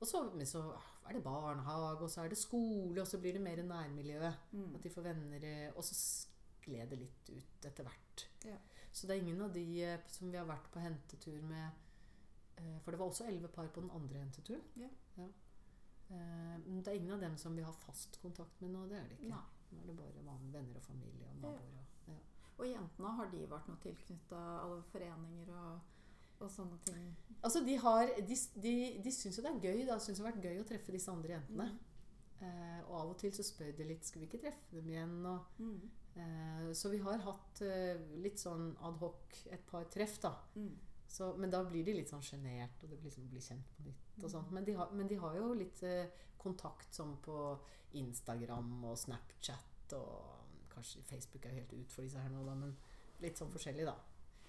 Og 0.00 0.06
så, 0.08 0.22
men 0.34 0.46
så 0.48 0.60
er 1.08 1.12
det 1.16 1.22
barnehage, 1.24 2.02
og 2.04 2.10
så 2.10 2.22
er 2.24 2.28
det 2.32 2.38
skole, 2.40 3.00
og 3.02 3.06
så 3.08 3.18
blir 3.20 3.32
det 3.36 3.42
mer 3.44 3.62
nærmiljøet. 3.62 4.34
Mm. 4.52 4.74
At 4.76 4.82
de 4.84 4.90
får 4.90 5.02
venner 5.04 5.44
eh, 5.44 5.72
Og 5.76 5.84
så 5.84 5.94
skled 5.98 6.88
det 6.90 6.98
litt 7.00 7.30
ut 7.34 7.66
etter 7.68 7.84
hvert. 7.84 8.26
Ja. 8.48 8.56
Så 8.92 9.06
det 9.06 9.16
er 9.16 9.22
ingen 9.22 9.40
av 9.44 9.52
de 9.54 9.64
eh, 9.84 10.00
som 10.08 10.30
vi 10.32 10.36
har 10.40 10.48
vært 10.48 10.70
på 10.72 10.80
hentetur 10.84 11.40
med 11.42 11.70
eh, 12.58 12.78
For 12.84 12.90
det 12.92 13.00
var 13.00 13.06
også 13.12 13.26
elleve 13.28 13.48
par 13.48 13.68
på 13.68 13.80
den 13.84 13.90
andre 13.96 14.18
henteturen. 14.24 14.62
Ja. 14.76 14.88
Men 16.10 16.82
det 16.82 16.88
er 16.90 16.96
ingen 16.98 17.12
av 17.14 17.20
dem 17.22 17.36
som 17.38 17.54
vi 17.56 17.62
har 17.62 17.72
fast 17.86 18.16
kontakt 18.22 18.60
med 18.60 18.72
nå. 18.74 18.86
Det 18.90 18.96
er 18.98 19.04
det 19.08 19.18
ikke. 19.20 19.28
Nei. 19.30 19.44
Nå 19.70 19.82
er 19.82 19.86
det 19.86 19.96
bare 20.00 20.24
venner 20.52 20.80
og 20.80 20.82
familie 20.82 21.28
og 21.30 21.36
naboer. 21.44 21.76
Ja. 21.76 21.84
Og 22.60 22.66
jentene, 22.68 23.10
har 23.16 23.30
de 23.32 23.46
vært 23.48 23.68
noe 23.70 23.80
tilknytta 23.80 24.40
alle 24.60 24.82
foreninger 24.92 25.52
og, 25.56 25.78
og 26.44 26.50
sånne 26.52 26.76
ting? 26.84 27.06
Altså, 27.40 27.62
de, 27.64 27.76
har, 27.80 28.10
de, 28.28 28.36
de, 28.60 28.74
de 29.00 29.12
syns 29.16 29.38
jo 29.38 29.44
det 29.46 29.52
er 29.54 29.62
gøy. 29.64 29.86
Da. 29.88 29.96
Syns 29.98 30.18
det 30.20 30.24
har 30.26 30.32
vært 30.34 30.44
gøy 30.44 30.60
å 30.60 30.66
treffe 30.68 30.92
disse 30.92 31.08
andre 31.12 31.38
jentene. 31.38 31.68
Eh, 32.40 32.78
og 32.88 32.94
av 32.98 33.08
og 33.14 33.16
til 33.20 33.32
så 33.36 33.44
spør 33.44 33.74
de 33.76 33.84
litt 33.84 34.04
Skal 34.08 34.22
vi 34.22 34.28
ikke 34.28 34.42
treffe 34.44 34.76
dem 34.76 34.92
igjen. 34.92 35.16
Og, 35.28 35.48
Mm. 35.60 35.90
eh, 36.16 36.68
så 36.76 36.90
vi 36.92 36.98
har 37.04 37.18
hatt 37.24 37.60
eh, 37.64 38.00
litt 38.24 38.40
sånn 38.40 38.70
ad 38.80 38.96
hoc 39.00 39.36
et 39.52 39.64
par 39.68 39.84
treff, 39.92 40.18
da. 40.20 40.34
Mm. 40.56 40.70
Så, 41.10 41.32
men 41.36 41.50
da 41.50 41.62
blir 41.66 41.84
de 41.84 41.96
litt 41.96 42.08
sånn 42.12 42.22
sjenert, 42.22 42.76
og 42.84 42.90
det 42.92 42.98
blir 43.00 43.10
liksom 43.10 43.28
blir 43.32 43.42
kjent 43.42 43.66
på 43.76 43.82
nytt. 43.88 44.22
og 44.24 44.30
sånt. 44.30 44.48
Mm. 44.48 44.54
Men 44.54 44.64
de 44.68 44.72
har, 44.78 44.90
men 44.92 45.08
de 45.08 45.16
har 45.24 45.36
jo 45.36 45.52
litt 45.54 45.80
kontakt 46.40 46.94
sånn 46.94 47.16
på 47.24 47.36
Instagram 47.98 48.84
og 48.84 48.96
Snapchat 49.00 49.92
og 49.98 50.39
Kanskje 50.80 51.02
Facebook 51.04 51.44
er 51.46 51.50
helt 51.58 51.72
ut 51.76 51.92
for 51.92 52.02
disse 52.06 52.18
her 52.18 52.30
nå, 52.32 52.40
da, 52.46 52.54
men 52.56 52.76
litt 53.20 53.36
sånn 53.36 53.50
forskjellig, 53.52 53.84
da. 53.84 53.94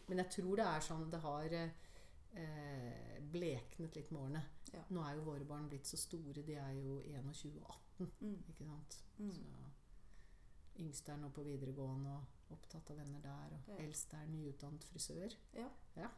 Men 0.08 0.18
jeg 0.24 0.30
tror 0.32 0.56
det 0.60 0.66
er 0.66 0.80
sånn 0.86 1.10
Det 1.12 1.20
har 1.24 1.54
eh, 1.54 3.18
bleknet 3.34 3.96
litt 4.00 4.12
med 4.12 4.22
årene. 4.22 4.42
Ja. 4.72 4.84
Nå 4.96 5.04
er 5.04 5.18
jo 5.18 5.26
våre 5.28 5.44
barn 5.48 5.68
blitt 5.72 5.86
så 5.90 5.98
store. 6.00 6.44
De 6.48 6.56
er 6.56 6.72
jo 6.80 7.02
21 7.04 7.60
og 7.60 7.68
18, 7.68 8.12
Mm. 8.22 8.38
ikke 8.50 8.66
sant. 8.66 8.96
Mm. 9.20 9.32
Så 9.32 9.42
Yngste 10.82 11.12
er 11.12 11.18
nå 11.18 11.30
på 11.36 11.44
videregående 11.44 12.10
og 12.16 12.56
opptatt 12.56 12.90
av 12.90 12.98
venner 12.98 13.20
der. 13.22 13.52
Og 13.58 13.68
Ja. 13.68 13.76
eldste 13.84 14.16
er 14.18 14.26
nyutdannet 14.32 14.84
frisør. 14.88 15.36
Ja. 15.54 15.68
Har 15.98 16.12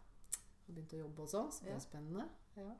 begynt 0.74 0.94
å 0.94 1.00
jobbe 1.02 1.22
også, 1.26 1.52
så 1.52 1.64
det 1.64 1.70
Ja. 1.72 1.76
er 1.76 1.80
spennende. 1.80 2.30
Ja. 2.56 2.76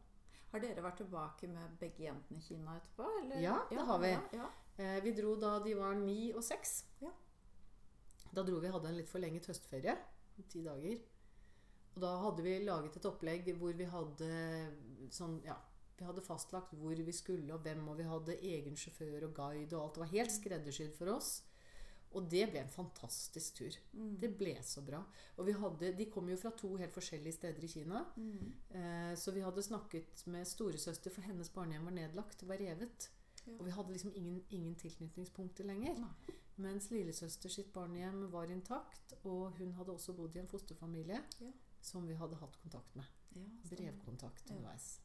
Har 0.52 0.60
dere 0.60 0.82
vært 0.84 0.98
tilbake 0.98 1.48
med 1.50 1.80
begge 1.80 2.04
jentene 2.06 2.38
i 2.38 2.42
Kina 2.42 2.78
etterpå? 2.80 3.10
Eller? 3.24 3.42
Ja, 3.42 3.66
det 3.70 3.80
har 3.80 4.00
vi. 4.00 4.08
Ja, 4.12 4.22
ja. 4.34 4.50
Eh, 4.78 5.02
vi 5.02 5.12
dro 5.14 5.36
da 5.36 5.60
de 5.60 5.74
var 5.74 5.94
ni 5.96 6.32
og 6.32 6.44
seks. 6.44 6.84
Ja. 7.02 7.10
Da 8.34 8.44
dro 8.46 8.60
vi 8.62 8.72
hadde 8.74 8.90
en 8.90 8.98
litt 8.98 9.12
forlenget 9.12 9.50
høstferie. 9.52 9.96
Ti 10.50 10.64
dager. 10.66 11.02
Og 11.94 12.02
da 12.02 12.16
hadde 12.24 12.46
vi 12.46 12.58
laget 12.66 12.98
et 12.98 13.06
opplegg 13.06 13.54
hvor 13.60 13.78
vi 13.78 13.86
hadde 13.90 14.30
sånn 15.14 15.38
Ja, 15.46 15.60
vi 16.00 16.08
hadde 16.08 16.26
fastlagt 16.26 16.74
hvor 16.80 16.98
vi 16.98 17.14
skulle 17.16 17.54
og 17.54 17.66
hvem, 17.66 17.86
og 17.92 18.00
vi 18.00 18.10
hadde 18.10 18.40
egen 18.42 18.78
sjåfør 18.80 19.28
og 19.30 19.36
guide 19.38 19.78
og 19.78 19.84
alt. 19.84 19.98
Det 19.98 20.06
var 20.06 20.16
helt 20.16 20.34
skreddersydd 20.34 20.96
for 20.98 21.14
oss. 21.14 21.34
Og 22.14 22.28
det 22.30 22.44
ble 22.52 22.62
en 22.62 22.70
fantastisk 22.70 23.56
tur. 23.58 23.78
Mm. 23.98 24.12
Det 24.22 24.30
ble 24.38 24.54
så 24.66 24.84
bra. 24.86 25.00
Og 25.42 25.48
vi 25.48 25.56
hadde, 25.58 25.94
de 25.98 26.06
kom 26.14 26.28
jo 26.30 26.38
fra 26.38 26.52
to 26.58 26.76
helt 26.78 26.94
forskjellige 26.94 27.40
steder 27.40 27.66
i 27.66 27.72
Kina. 27.72 28.04
Mm. 28.18 28.52
Eh, 28.78 29.14
så 29.18 29.34
vi 29.34 29.42
hadde 29.42 29.66
snakket 29.66 30.22
med 30.30 30.46
storesøster, 30.46 31.14
for 31.14 31.26
hennes 31.26 31.50
barnehjem 31.54 31.90
var 31.90 31.98
nedlagt. 31.98 32.38
Det 32.42 32.50
var 32.50 32.62
revet. 32.62 33.10
Ja. 33.48 33.56
Og 33.58 33.66
vi 33.66 33.74
hadde 33.74 33.96
liksom 33.96 34.14
ingen, 34.14 34.44
ingen 34.54 34.78
tilknytningspunkter 34.78 35.66
lenger. 35.66 35.98
Nei. 36.06 36.38
Mens 36.58 36.90
lillesøster 36.92 37.50
sitt 37.50 37.72
barnehjem 37.74 38.28
var 38.32 38.52
intakt, 38.54 39.14
og 39.26 39.52
hun 39.58 39.72
hadde 39.74 39.92
også 39.96 40.14
bodd 40.14 40.36
i 40.36 40.40
en 40.40 40.48
fosterfamilie 40.48 41.24
Ja. 41.42 41.52
som 41.82 42.06
vi 42.08 42.14
hadde 42.14 42.36
hatt 42.38 42.60
kontakt 42.62 42.96
med. 42.96 43.06
Ja. 43.36 43.42
Brevkontakt 43.70 44.52
underveis. 44.52 45.00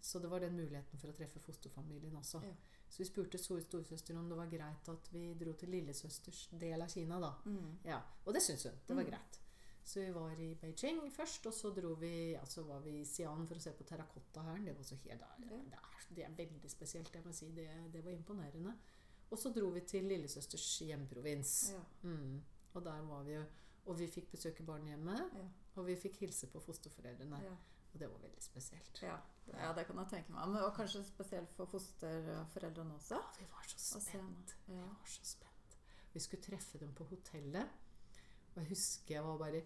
Så 0.00 0.18
det 0.18 0.30
var 0.30 0.40
den 0.40 0.56
muligheten 0.56 0.98
for 0.98 1.08
å 1.08 1.12
treffe 1.14 1.38
fosterfamilien 1.40 2.16
også. 2.16 2.40
Ja. 2.42 2.54
Så 2.88 2.98
vi 2.98 3.04
spurte 3.04 3.38
store 3.38 3.62
storesøster 3.62 4.16
om 4.18 4.28
det 4.28 4.36
var 4.36 4.46
greit 4.50 4.88
at 4.88 5.08
vi 5.12 5.34
dro 5.34 5.52
til 5.52 5.68
lillesøsters 5.70 6.48
del 6.58 6.82
av 6.82 6.88
Kina, 6.88 7.20
da. 7.20 7.34
Mm. 7.46 7.78
Ja, 7.84 8.00
Og 8.26 8.34
det 8.34 8.42
syntes 8.42 8.64
hun. 8.64 8.80
Det 8.88 8.96
var 8.96 9.02
Mm. 9.04 9.10
greit. 9.10 9.38
Så 9.84 10.00
vi 10.00 10.10
var 10.12 10.30
i 10.40 10.54
Beijing 10.54 11.10
først, 11.12 11.46
og 11.46 11.52
så 11.52 11.70
dro 11.74 11.94
vi, 11.94 12.32
ja, 12.32 12.44
så 12.44 12.62
var 12.64 12.80
vi 12.80 12.90
i 13.00 13.04
Xi'an 13.04 13.46
for 13.48 13.54
å 13.56 13.60
se 13.60 13.72
på 13.72 13.84
terrakottahæren. 13.84 14.64
Det 14.64 14.76
var 14.76 14.82
så 14.84 14.96
helt, 14.96 15.20
det, 15.38 15.60
det 16.14 16.24
er 16.24 16.30
veldig 16.36 16.70
spesielt, 16.70 17.12
jeg 17.14 17.24
må 17.24 17.32
si. 17.32 17.50
Det, 17.50 17.68
det 17.92 18.04
var 18.04 18.10
imponerende. 18.12 18.76
Og 19.32 19.38
så 19.40 19.50
dro 19.54 19.70
vi 19.72 19.80
til 19.88 20.04
lillesøsters 20.10 20.66
hjemprovins. 20.84 21.52
Ja. 21.72 21.82
Mm. 22.08 22.42
Og 22.76 22.84
der 22.84 23.02
var 23.08 23.22
vi 23.26 23.36
jo 23.38 23.44
Og 23.84 23.96
vi 23.98 24.06
fikk 24.06 24.28
besøke 24.30 24.62
barnehjemmet, 24.62 25.18
Ja. 25.34 25.44
og 25.74 25.86
vi 25.88 25.96
fikk 25.98 26.20
hilse 26.22 26.46
på 26.46 26.60
fosterforeldrene. 26.62 27.40
Ja. 27.42 27.54
Og 27.94 28.00
det 28.00 28.08
var 28.12 28.18
veldig 28.22 28.42
spesielt. 28.42 29.00
Ja. 29.02 29.16
ja, 29.48 29.72
det 29.74 29.86
kan 29.88 29.98
jeg 29.98 30.06
tenke 30.12 30.32
meg. 30.32 30.48
Men, 30.48 30.62
og 30.62 30.70
kanskje 30.76 31.02
spesielt 31.04 31.50
for 31.56 31.66
fosterforeldrene 31.66 32.94
også? 32.94 33.18
Vi 33.40 33.46
var 33.50 33.66
så 33.66 34.00
spent. 34.00 34.54
Vi 34.68 34.76
var 34.76 35.02
så 35.10 35.24
spent. 35.24 35.76
Vi 36.12 36.20
skulle 36.20 36.42
treffe 36.42 36.78
dem 36.78 36.94
på 36.94 37.04
hotellet. 37.10 37.68
Og 38.54 38.60
jeg 38.62 38.68
husker 38.68 39.14
jeg 39.14 39.24
var 39.24 39.38
bare 39.40 39.64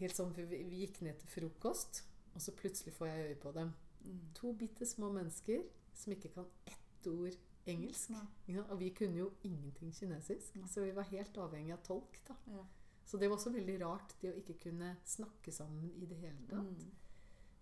helt 0.00 0.16
sånn 0.16 0.34
Vi, 0.34 0.44
vi 0.48 0.82
gikk 0.82 1.00
ned 1.06 1.18
til 1.20 1.28
frokost, 1.28 2.02
og 2.34 2.42
så 2.42 2.52
plutselig 2.58 2.94
får 2.96 3.06
jeg 3.06 3.28
øye 3.30 3.40
på 3.42 3.52
dem. 3.52 3.72
Mm. 4.02 4.20
To 4.34 4.52
bitte 4.52 4.86
små 4.86 5.12
mennesker 5.12 5.62
som 5.94 6.12
ikke 6.12 6.34
kan 6.34 6.50
ett 6.66 7.06
ord 7.06 7.38
engelsk. 7.74 8.14
Ja, 8.48 8.64
og 8.64 8.78
vi 8.80 8.90
kunne 8.96 9.20
jo 9.20 9.30
ingenting 9.46 9.92
kinesisk, 9.94 10.56
Nei. 10.56 10.68
så 10.70 10.84
vi 10.84 10.94
var 10.96 11.08
helt 11.10 11.36
avhengig 11.38 11.74
av 11.76 11.82
tolk. 11.86 12.20
da. 12.28 12.36
Ja. 12.52 12.64
Så 13.08 13.16
det 13.16 13.28
var 13.30 13.38
også 13.38 13.54
veldig 13.54 13.76
rart, 13.80 14.16
det 14.20 14.32
å 14.34 14.36
ikke 14.36 14.58
kunne 14.68 14.96
snakke 15.08 15.52
sammen 15.54 15.92
i 15.96 16.06
det 16.06 16.18
hele 16.20 16.48
tatt. 16.50 16.82
Mm. 16.82 17.06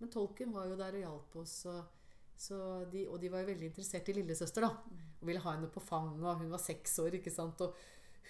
Men 0.00 0.11
tolken 0.12 0.52
var 0.52 0.66
jo 0.66 0.78
der 0.78 0.96
og 0.98 1.04
hjalp 1.04 1.36
oss. 1.42 1.54
Og, 1.70 1.84
så 2.36 2.57
de, 2.92 3.04
og 3.09 3.20
de 3.22 3.30
var 3.32 3.44
jo 3.44 3.52
veldig 3.52 3.68
interessert 3.70 4.11
i 4.11 4.16
lillesøster, 4.16 4.66
da. 4.66 4.72
Mm. 4.74 5.04
Og 5.20 5.30
ville 5.30 5.44
ha 5.44 5.54
henne 5.54 5.70
på 5.72 5.82
fanget. 5.84 6.24
Og 6.24 6.42
hun 6.42 6.50
var 6.50 6.62
seks 6.64 6.98
år, 7.04 7.20
ikke 7.20 7.32
sant. 7.32 7.62
Og 7.62 7.78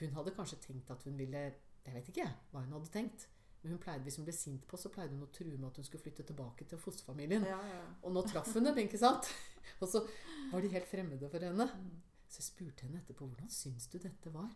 hun 0.03 0.13
hadde 0.19 0.35
kanskje 0.37 0.61
tenkt 0.69 0.93
at 0.93 1.09
hun 1.09 1.17
ville 1.19 1.47
Jeg 1.87 1.95
vet 1.95 2.09
ikke 2.11 2.29
hva 2.51 2.65
hun 2.65 2.77
hadde 2.77 2.93
tenkt. 2.93 3.29
Men 3.67 3.73
hun 3.75 3.81
pleide, 3.83 4.05
hvis 4.07 4.15
hun 4.21 4.27
ble 4.29 4.33
sint 4.37 4.67
på, 4.71 4.79
så 4.79 4.93
pleide 4.95 5.17
hun 5.17 5.25
å 5.27 5.33
true 5.35 5.57
med 5.59 5.67
at 5.73 5.79
hun 5.81 5.87
skulle 5.89 6.05
flytte 6.05 6.23
tilbake 6.29 6.63
til 6.71 6.79
fosterfamilien. 6.79 7.43
Ja, 7.51 7.57
ja. 7.67 7.81
Og 8.07 8.13
nå 8.15 8.23
traff 8.31 8.53
hun 8.55 8.63
dem, 8.63 8.77
ikke 8.79 9.01
sant? 9.01 9.27
Og 9.83 9.89
så 9.91 10.05
var 10.53 10.63
de 10.63 10.69
helt 10.71 10.87
fremmede 10.87 11.27
for 11.33 11.43
henne. 11.43 11.65
Mm. 11.67 11.97
Så 12.31 12.39
jeg 12.45 12.47
spurte 12.47 12.87
henne 12.87 13.01
etterpå 13.01 13.27
hvordan 13.27 13.51
syns 13.51 13.89
du 13.91 13.97
dette 13.99 14.31
var. 14.31 14.53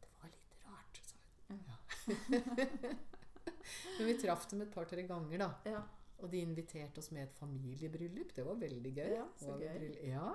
Det 0.00 0.08
var 0.22 0.32
litt 0.32 0.56
rart, 0.64 1.02
sa 1.04 1.20
hun. 1.50 1.60
Ja. 1.68 2.94
Men 3.98 4.08
vi 4.08 4.14
traff 4.22 4.46
dem 4.48 4.64
et 4.64 4.72
par-tre 4.72 5.04
ganger, 5.04 5.44
da. 5.44 5.50
ja. 5.74 5.82
Og 6.24 6.32
de 6.32 6.40
inviterte 6.40 7.02
oss 7.02 7.10
med 7.12 7.26
et 7.26 7.34
familiebryllup. 7.36 8.32
Det 8.38 8.46
var 8.46 8.56
veldig 8.56 8.92
gøy. 9.02 9.10
Ja, 9.18 9.26
så 9.36 9.58
gøy. 9.60 9.90
Ja. 10.08 10.30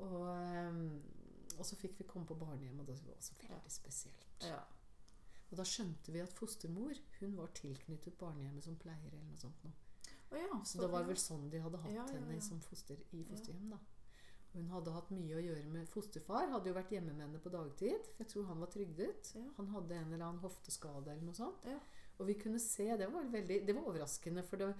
Og, 0.00 0.22
ehm, 0.32 0.86
og 1.58 1.68
så 1.68 1.76
fikk 1.76 2.00
vi 2.00 2.08
komme 2.08 2.24
på 2.24 2.38
barnehjem, 2.40 2.80
og 2.80 2.88
det 2.88 2.96
var 3.04 3.20
også 3.20 3.36
veldig 3.42 3.74
spesielt. 3.76 4.48
ja. 4.48 4.62
Og 5.54 5.58
da 5.60 5.64
skjønte 5.70 6.10
vi 6.10 6.18
at 6.18 6.32
fostermor 6.34 6.98
hun 7.20 7.36
var 7.38 7.52
tilknyttet 7.54 8.16
barnehjemmet 8.18 8.64
som 8.66 8.74
pleier. 8.74 9.06
eller 9.12 9.28
noe 9.28 9.38
sånt. 9.38 9.60
Noe. 9.62 9.76
Oh, 10.32 10.38
ja, 10.40 10.56
Så 10.66 10.80
det 10.82 10.88
var 10.90 11.04
vel 11.06 11.20
sånn 11.20 11.44
de 11.52 11.60
hadde 11.62 11.78
hatt 11.78 11.92
Ja, 11.94 12.02
ja, 12.02 12.14
henne 12.16 12.40
som 12.42 12.58
foster, 12.64 12.98
i 13.14 13.20
fosterhjem. 13.22 13.68
da. 13.70 13.78
Hun 14.54 14.66
hadde 14.72 14.94
hatt 14.96 15.12
mye 15.14 15.36
å 15.38 15.42
gjøre 15.44 15.70
med 15.70 15.88
Fosterfar 15.90 16.50
hadde 16.50 16.70
jo 16.70 16.74
vært 16.74 16.90
hjemme 16.90 17.12
med 17.14 17.24
henne 17.26 17.38
på 17.42 17.50
dagtid. 17.54 18.10
Jeg 18.18 18.28
tror 18.32 18.48
han 18.50 18.58
var 18.62 18.70
trygdet. 18.74 19.30
Han 19.56 19.70
hadde 19.70 19.94
en 19.94 20.12
eller 20.12 20.26
annen 20.26 20.42
hofteskade 20.42 21.10
eller 21.12 21.22
noe 21.22 21.38
sånt. 21.38 21.64
Ja. 21.70 21.78
Og 22.18 22.26
vi 22.26 22.34
kunne 22.34 22.58
se 22.62 22.96
Det 22.96 23.08
var, 23.12 23.24
veldig, 23.30 23.60
det 23.66 23.74
var 23.74 23.86
overraskende, 23.90 24.44
for 24.46 24.56
det, 24.56 24.74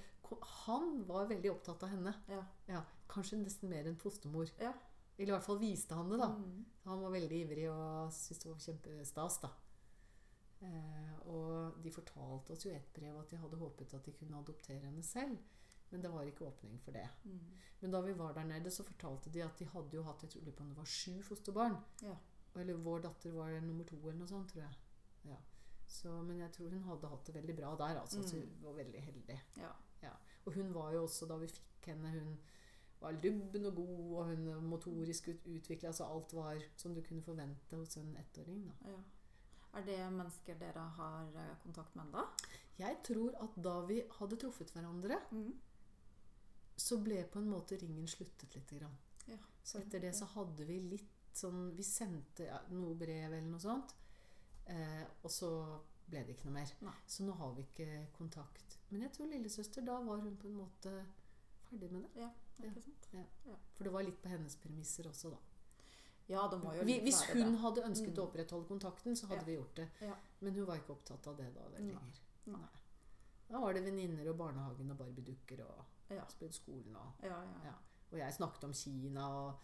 han 0.66 1.04
var 1.06 1.26
veldig 1.30 1.50
opptatt 1.54 1.82
av 1.86 1.94
henne. 1.94 2.14
Ja. 2.28 2.42
Ja, 2.68 2.82
Kanskje 3.08 3.38
nesten 3.38 3.70
mer 3.70 3.86
enn 3.86 3.96
fostermor. 3.98 4.50
Ja. 4.58 4.74
Eller 5.18 5.28
i 5.32 5.36
hvert 5.36 5.46
fall 5.46 5.58
viste 5.58 5.94
han 5.94 6.10
det, 6.10 6.18
da. 6.18 6.32
Mm. 6.34 6.64
Han 6.84 7.02
var 7.02 7.10
veldig 7.14 7.42
ivrig 7.44 7.70
og 7.70 8.10
syntes 8.14 8.42
det 8.42 8.50
var 8.50 8.58
kjempestas, 8.66 9.40
da. 9.42 9.50
Eh, 10.64 11.16
og 11.28 11.76
de 11.84 11.90
fortalte 11.92 12.54
oss 12.54 12.64
jo 12.64 12.70
i 12.72 12.76
et 12.78 12.88
brev 12.96 13.16
at 13.20 13.30
de 13.32 13.36
hadde 13.40 13.58
håpet 13.60 13.94
at 13.98 14.06
de 14.06 14.12
kunne 14.16 14.38
adoptere 14.40 14.80
henne 14.86 15.02
selv. 15.04 15.36
Men 15.90 16.02
det 16.02 16.10
var 16.10 16.24
ikke 16.26 16.46
åpning 16.48 16.78
for 16.82 16.96
det. 16.96 17.04
Mm. 17.24 17.40
Men 17.80 17.92
da 17.92 18.00
vi 18.02 18.14
var 18.18 18.32
der 18.34 18.44
nede, 18.48 18.70
så 18.72 18.82
fortalte 18.86 19.30
de 19.30 19.42
at 19.44 19.58
de 19.60 19.66
hadde 19.70 19.94
jo 19.98 20.02
hatt 20.06 20.22
jeg 20.24 20.30
tror 20.32 20.46
det 20.48 20.76
var 20.76 20.84
sju 20.90 21.20
fosterbarn. 21.22 21.76
Ja. 22.02 22.14
Eller 22.56 22.74
vår 22.86 23.02
datter 23.04 23.34
var 23.34 23.52
nummer 23.60 23.84
to 23.84 23.96
eller 24.00 24.18
noe 24.22 24.30
sånt, 24.30 24.48
tror 24.52 24.62
jeg. 24.62 24.74
Ja. 25.28 25.36
Så, 25.86 26.10
men 26.22 26.38
jeg 26.40 26.50
tror 26.56 26.70
hun 26.72 26.82
hadde 26.88 27.08
hatt 27.12 27.26
det 27.26 27.34
veldig 27.34 27.56
bra 27.60 27.74
der, 27.76 28.00
altså. 28.00 28.22
Så 28.22 28.36
Mm. 28.36 28.48
hun 28.48 28.64
var 28.64 28.72
veldig 28.80 29.00
heldig. 29.02 29.40
Ja. 29.58 29.70
Og 30.46 30.52
hun 30.54 30.74
var 30.74 30.92
jo 30.92 31.02
også, 31.02 31.26
da 31.28 31.36
vi 31.36 31.46
fikk 31.48 31.86
henne, 31.86 32.10
hun 32.10 32.38
var 33.00 33.12
lubben 33.12 33.66
og 33.66 33.74
god, 33.76 34.16
og 34.16 34.24
hun 34.26 34.64
motorisk 34.68 35.28
ut, 35.28 35.46
utvikla, 35.46 35.92
så 35.92 36.04
alt 36.04 36.32
var 36.34 36.62
som 36.76 36.94
du 36.94 37.00
kunne 37.02 37.22
forvente 37.22 37.76
hos 37.76 37.96
en 37.96 38.16
ettåring. 38.16 38.64
Da. 38.66 38.90
ja. 38.90 38.96
Er 39.74 39.82
det 39.86 39.98
mennesker 40.14 40.58
dere 40.60 40.84
har 40.98 41.38
eh, 41.40 41.54
kontakt 41.62 41.94
med 41.98 42.06
ennå? 42.06 42.24
Jeg 42.78 42.98
tror 43.06 43.34
at 43.42 43.56
da 43.62 43.72
vi 43.86 44.00
hadde 44.18 44.36
truffet 44.42 44.70
hverandre, 44.74 45.18
så 46.76 46.98
ble 47.02 47.20
på 47.30 47.38
en 47.38 47.50
måte 47.50 47.78
ringen 47.78 48.06
sluttet 48.10 48.54
litt. 48.56 48.70
Grann. 48.78 48.94
Ja, 49.30 49.38
Så 49.62 49.78
etter 49.80 50.02
det 50.02 50.12
så 50.18 50.26
hadde 50.34 50.66
vi 50.68 50.80
litt 50.90 51.10
sånn 51.34 51.72
Vi 51.74 51.82
sendte 51.82 52.44
ja, 52.46 52.58
noe 52.70 52.94
brev 52.98 53.32
eller 53.32 53.46
noe 53.48 53.62
sånt. 53.62 53.94
Eh, 54.70 55.02
og 55.22 55.30
så 55.32 55.48
ble 56.06 56.20
det 56.26 56.36
ikke 56.36 56.46
noe 56.50 56.58
mer. 56.60 56.70
Nei. 56.84 56.94
Så 57.10 57.24
nå 57.26 57.34
har 57.38 57.54
vi 57.56 57.64
ikke 57.66 57.88
kontakt. 58.18 58.76
Men 58.90 59.06
jeg 59.06 59.14
tror 59.16 59.30
lillesøster, 59.32 59.82
da 59.86 59.96
var 60.04 60.20
hun 60.22 60.36
på 60.38 60.46
en 60.50 60.58
måte 60.60 60.92
ferdig 61.68 61.90
med 61.90 62.04
det. 62.06 62.22
Ja, 62.22 62.30
Ja. 62.62 62.70
ikke 62.70 62.84
sant? 62.84 63.08
For 63.74 63.82
det 63.88 63.92
var 63.92 64.04
litt 64.06 64.20
på 64.22 64.30
hennes 64.30 64.54
premisser 64.62 65.08
også, 65.10 65.32
da. 65.34 65.38
Ja, 66.28 66.46
det 66.48 66.56
må 66.62 66.72
jo 66.74 66.84
Vi, 66.88 67.00
hvis 67.04 67.20
hun 67.32 67.52
det. 67.52 67.60
hadde 67.60 67.82
ønsket 67.84 68.14
Mm. 68.14 68.18
å 68.18 68.26
opprettholde 68.28 68.66
kontakten, 68.68 69.16
så 69.16 69.26
hadde 69.28 69.40
Ja. 69.40 69.44
vi 69.44 69.56
gjort 69.58 69.74
det. 69.76 69.88
Ja. 70.00 70.14
Men 70.40 70.54
hun 70.54 70.66
var 70.66 70.76
ikke 70.76 70.92
opptatt 70.96 71.26
av 71.26 71.36
det 71.36 71.50
da 71.54 71.68
lenger. 71.68 71.94
Nei. 72.00 72.12
Nei. 72.46 72.68
Da 73.50 73.60
var 73.60 73.72
det 73.74 73.84
venninner 73.84 74.28
og 74.30 74.36
barnehagen 74.38 74.90
og 74.90 74.96
barbiedukker 74.98 75.60
og 75.66 75.84
Ja. 76.10 76.24
skolen 76.50 76.96
og 76.96 77.12
Ja, 77.22 77.42
ja. 77.42 77.64
Ja. 77.64 77.72
Og 78.12 78.18
jeg 78.18 78.32
snakket 78.34 78.64
om 78.64 78.72
Kina 78.72 79.28
og, 79.28 79.58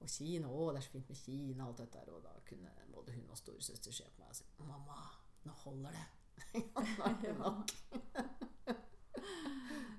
og 0.00 0.08
Kina, 0.08 0.48
å, 0.48 0.72
det 0.72 0.76
er 0.76 0.80
så 0.88 0.90
fint 0.90 1.08
med 1.08 1.16
Kina 1.16 1.62
og 1.64 1.68
alt 1.68 1.78
dette 1.78 2.04
der. 2.06 2.12
Og 2.12 2.22
da 2.22 2.28
kunne 2.46 2.70
både 2.92 3.12
hun 3.14 3.30
og 3.30 3.36
storesøster 3.36 3.92
se 3.92 4.04
på 4.04 4.18
meg 4.18 4.28
og 4.28 4.34
si 4.36 4.44
Mamma, 4.58 5.10
nå 5.44 5.52
holder 5.52 5.90
det. 5.92 6.06
Nå 6.74 7.04
er 7.06 7.18
det 7.22 7.38
nok. 7.38 7.70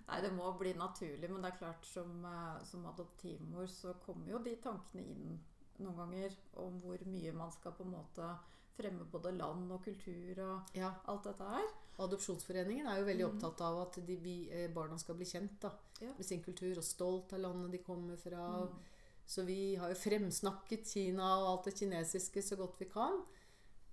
Nei, 0.07 0.21
det 0.21 0.31
må 0.35 0.51
bli 0.59 0.73
naturlig, 0.77 1.29
men 1.31 1.41
det 1.41 1.53
er 1.53 1.57
klart 1.57 1.85
som, 1.85 2.25
eh, 2.25 2.63
som 2.63 2.85
adoptivmor 2.85 3.65
så 3.71 3.93
kommer 4.05 4.27
jo 4.29 4.39
de 4.43 4.55
tankene 4.61 5.01
inn 5.09 5.39
noen 5.83 5.97
ganger 6.01 6.35
om 6.63 6.79
hvor 6.81 7.03
mye 7.05 7.33
man 7.37 7.51
skal 7.51 7.71
på 7.77 7.83
en 7.85 7.91
måte 7.95 8.29
fremme 8.73 9.05
både 9.11 9.31
land 9.37 9.71
og 9.71 9.83
kultur 9.85 10.39
og 10.47 10.75
Ja, 10.77 10.93
alt 11.11 11.23
dette 11.27 11.43
her. 11.45 11.67
Adopsjonsforeningen 12.01 12.87
er 12.89 12.97
jo 12.99 13.05
veldig 13.05 13.25
Mm. 13.27 13.35
opptatt 13.35 13.61
av 13.61 13.81
at 13.83 13.99
de, 14.07 14.15
vi, 14.17 14.49
eh, 14.49 14.67
barna 14.73 14.97
skal 14.97 15.15
bli 15.15 15.25
kjent 15.25 15.59
da, 15.61 15.71
Ja. 16.01 16.13
med 16.17 16.25
sin 16.25 16.41
kultur 16.43 16.77
og 16.77 16.83
stolt 16.83 17.33
av 17.33 17.39
landet 17.39 17.71
de 17.71 17.77
kommer 17.83 18.17
fra. 18.17 18.65
Mm. 18.65 18.79
Så 19.27 19.45
vi 19.45 19.75
har 19.75 19.89
jo 19.89 19.95
fremsnakket 19.95 20.85
Kina 20.91 21.27
og 21.39 21.47
alt 21.51 21.65
det 21.65 21.75
kinesiske 21.79 22.41
så 22.43 22.57
godt 22.57 22.79
vi 22.79 22.85
kan. 22.85 23.21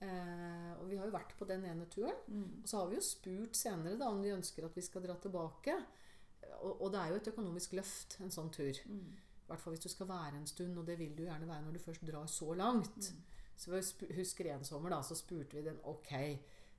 Eh, 0.00 0.72
og 0.80 0.88
vi 0.88 0.96
har 0.96 1.04
jo 1.06 1.12
vært 1.12 1.36
på 1.38 1.46
den 1.46 1.62
ene 1.64 1.84
turen. 1.86 2.16
Mm. 2.26 2.62
Og 2.62 2.68
så 2.68 2.78
har 2.78 2.88
vi 2.88 2.96
jo 2.96 3.02
spurt 3.02 3.52
senere 3.54 3.98
da, 3.98 4.08
om 4.08 4.22
de 4.22 4.30
ønsker 4.32 4.64
at 4.64 4.74
vi 4.74 4.80
skal 4.80 5.02
dra 5.02 5.14
tilbake. 5.20 5.74
Og, 6.62 6.80
og 6.80 6.92
det 6.92 7.00
er 7.00 7.08
jo 7.10 7.16
et 7.20 7.28
økonomisk 7.34 7.72
løft, 7.76 8.16
en 8.20 8.30
sånn 8.32 8.50
tur. 8.50 8.72
Mm. 8.88 9.12
I 9.50 9.52
hvert 9.52 9.62
fall 9.64 9.74
hvis 9.74 9.82
du 9.82 9.90
skal 9.90 10.06
være 10.06 10.38
en 10.38 10.46
stund, 10.46 10.76
og 10.78 10.86
det 10.86 10.94
vil 11.00 11.16
du 11.18 11.24
gjerne 11.24 11.48
være 11.48 11.64
når 11.64 11.72
du 11.74 11.82
først 11.82 12.04
drar 12.06 12.26
så 12.30 12.52
langt. 12.54 13.08
Mm. 13.10 13.22
Så 13.58 13.70
vi 13.72 13.80
sp- 13.82 14.12
husker 14.16 14.46
en 14.54 14.62
sommer, 14.64 14.94
da, 14.94 15.00
så 15.02 15.16
spurte 15.18 15.58
vi 15.58 15.64
den 15.66 15.80
ok, 15.90 16.12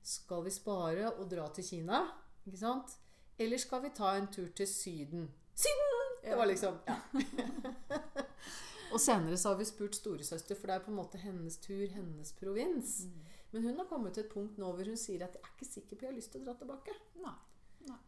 skal 0.02 0.40
vi 0.46 0.50
spare 0.50 1.10
og 1.12 1.28
dra 1.30 1.44
til 1.52 1.64
Kina? 1.68 2.00
Ikke 2.46 2.58
sant? 2.58 2.96
Eller 3.38 3.60
skal 3.60 3.82
vi 3.84 3.90
ta 3.94 4.14
en 4.16 4.26
tur 4.32 4.48
til 4.56 4.66
Syden? 4.66 5.28
Syden! 5.54 6.16
Det 6.24 6.38
var 6.38 6.48
liksom 6.48 6.80
ja. 6.88 6.96
Og 8.92 9.00
senere 9.00 9.36
så 9.40 9.52
har 9.52 9.56
vi 9.60 9.64
spurt 9.68 9.96
storesøster, 9.96 10.56
for 10.58 10.68
det 10.68 10.74
er 10.74 10.82
på 10.84 10.90
en 10.92 10.98
måte 10.98 11.18
hennes 11.20 11.56
tur, 11.62 11.86
hennes 11.92 12.32
provins. 12.36 12.98
Mm. 13.06 13.22
Men 13.52 13.62
hun 13.68 13.78
har 13.80 13.88
kommet 13.88 14.14
til 14.16 14.24
et 14.24 14.32
punkt 14.32 14.58
nå 14.60 14.72
hvor 14.72 14.88
hun 14.88 14.96
sier 15.00 15.24
at 15.24 15.36
jeg 15.36 15.44
er 15.44 15.54
ikke 15.54 15.68
sikker 15.72 15.96
på 15.96 16.06
jeg 16.06 16.12
har 16.12 16.18
lyst 16.18 16.32
til 16.34 16.42
å 16.42 16.48
dra 16.48 16.56
tilbake. 16.60 16.96
Nei. 17.22 17.36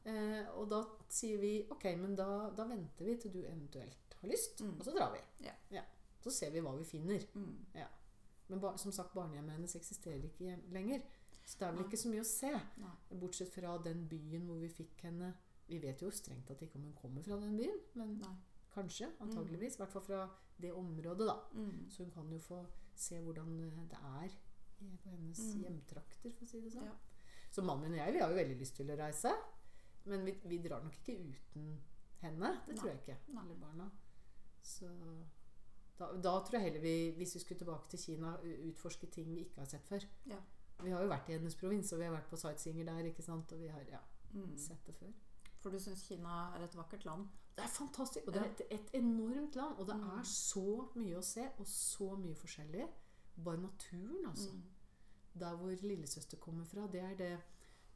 Eh, 0.07 0.45
og 0.55 0.69
da 0.71 0.83
sier 1.11 1.41
vi 1.43 1.55
ok, 1.73 1.89
men 1.99 2.15
da, 2.19 2.29
da 2.55 2.67
venter 2.69 3.09
vi 3.09 3.17
til 3.19 3.33
du 3.35 3.41
eventuelt 3.43 4.04
har 4.25 4.31
lyst, 4.33 4.61
Mm. 4.65 4.79
og 4.81 4.85
så 4.87 4.95
drar 4.97 5.13
vi. 5.15 5.21
Ja. 5.71 5.83
Så 6.25 6.31
ser 6.33 6.51
vi 6.51 6.61
hva 6.65 6.73
vi 6.79 6.85
finner. 6.89 7.25
Mm. 7.35 7.67
Men 8.49 8.61
bar, 8.61 8.77
som 8.77 8.93
sagt, 8.93 9.15
barnehjemmet 9.15 9.53
hennes 9.57 9.75
eksisterer 9.77 10.25
ikke 10.29 10.59
lenger. 10.73 11.03
Så 11.45 11.59
det 11.59 11.67
er 11.69 11.73
vel 11.77 11.85
ikke 11.85 12.01
så 12.01 12.09
mye 12.13 12.21
å 12.25 12.29
se. 12.29 12.51
Nei. 12.81 12.93
Bortsett 13.21 13.53
fra 13.53 13.77
den 13.85 14.07
byen 14.09 14.47
hvor 14.49 14.59
vi 14.61 14.69
fikk 14.69 15.01
henne. 15.05 15.35
Vi 15.69 15.79
vet 15.81 16.01
jo 16.05 16.11
strengt 16.11 16.47
tatt 16.49 16.61
ikke 16.65 16.77
om 16.77 16.83
hun 16.85 16.95
kommer 16.95 17.23
fra 17.25 17.37
den 17.41 17.57
byen, 17.57 17.79
men 17.95 18.19
Nei. 18.21 18.35
kanskje. 18.75 19.11
Antageligvis. 19.21 19.77
I 19.77 19.83
hvert 19.83 19.93
fall 19.93 20.03
fra 20.03 20.31
det 20.61 20.73
området, 20.73 21.27
da. 21.27 21.37
Mm. 21.55 21.91
Så 21.91 22.05
hun 22.05 22.11
kan 22.13 22.31
jo 22.33 22.39
få 22.39 22.67
se 22.95 23.21
hvordan 23.21 23.57
det 23.89 23.99
er 23.99 24.29
på 25.03 25.11
hennes 25.11 25.39
Mm. 25.55 25.63
hjemtrakter, 25.63 26.33
for 26.33 26.45
å 26.45 26.49
si 26.49 26.61
det 26.61 26.73
sånn. 26.73 26.85
Ja. 26.85 26.97
Så 27.51 27.63
mannen 27.63 27.83
min 27.91 27.93
og 28.01 28.07
jeg 28.07 28.13
vi 28.13 28.21
har 28.21 28.29
jo 28.29 28.37
veldig 28.37 28.59
lyst 28.59 28.77
til 28.77 28.87
å 28.91 28.97
reise. 28.99 29.33
Men 30.07 30.25
vi, 30.25 30.33
vi 30.45 30.59
drar 30.59 30.83
nok 30.83 30.93
ikke 30.93 31.19
uten 31.19 31.81
henne. 32.21 32.61
Det 32.67 32.77
tror 32.77 32.89
jeg 32.91 33.01
ikke. 33.01 33.17
Eller 33.29 33.55
barna. 33.57 33.91
Så 34.65 34.89
da, 35.99 36.09
da 36.25 36.33
tror 36.43 36.57
jeg 36.59 36.63
heller 36.67 36.81
vi, 36.83 36.95
hvis 37.19 37.35
vi 37.37 37.41
skulle 37.43 37.59
tilbake 37.61 37.89
til 37.93 37.99
Kina, 38.03 38.35
utforske 38.69 39.07
ting 39.13 39.29
vi 39.35 39.45
ikke 39.45 39.61
har 39.63 39.69
sett 39.71 39.87
før. 39.89 40.07
Ja. 40.27 40.41
Vi 40.83 40.91
har 40.91 41.05
jo 41.05 41.09
vært 41.13 41.29
i 41.31 41.37
hennes 41.37 41.55
provins, 41.61 41.93
og 41.95 42.01
vi 42.01 42.05
har 42.09 42.15
vært 42.17 42.31
på 42.33 42.37
sightseeinger 42.41 42.85
der. 42.89 43.05
ikke 43.13 43.23
sant? 43.23 43.53
Og 43.53 43.61
vi 43.61 43.69
har 43.69 43.85
ja, 43.93 44.01
Mm. 44.35 44.57
sett 44.59 44.87
det 44.87 44.95
før. 44.99 45.13
For 45.61 45.71
du 45.71 45.79
syns 45.79 46.03
Kina 46.09 46.51
er 46.57 46.65
et 46.65 46.75
vakkert 46.77 47.05
land? 47.05 47.29
Det 47.57 47.63
er 47.65 47.69
fantastisk! 47.69 48.27
Og 48.27 48.35
det 48.35 48.43
er 48.43 48.47
et, 48.51 48.63
et 48.71 48.91
enormt 48.99 49.55
land. 49.57 49.77
Og 49.79 49.87
det 49.87 49.97
Mm. 49.97 50.19
er 50.19 50.23
så 50.25 50.89
mye 50.97 51.17
å 51.19 51.23
se, 51.23 51.45
og 51.59 51.67
så 51.67 52.17
mye 52.17 52.35
forskjellig. 52.35 52.89
Bare 53.45 53.57
naturen, 53.61 54.27
altså. 54.27 54.51
Mm. 54.53 54.63
Der 55.41 55.57
hvor 55.57 55.71
lillesøster 55.83 56.37
kommer 56.39 56.65
fra, 56.65 56.87
det 56.87 57.01
er 57.01 57.15
det 57.15 57.39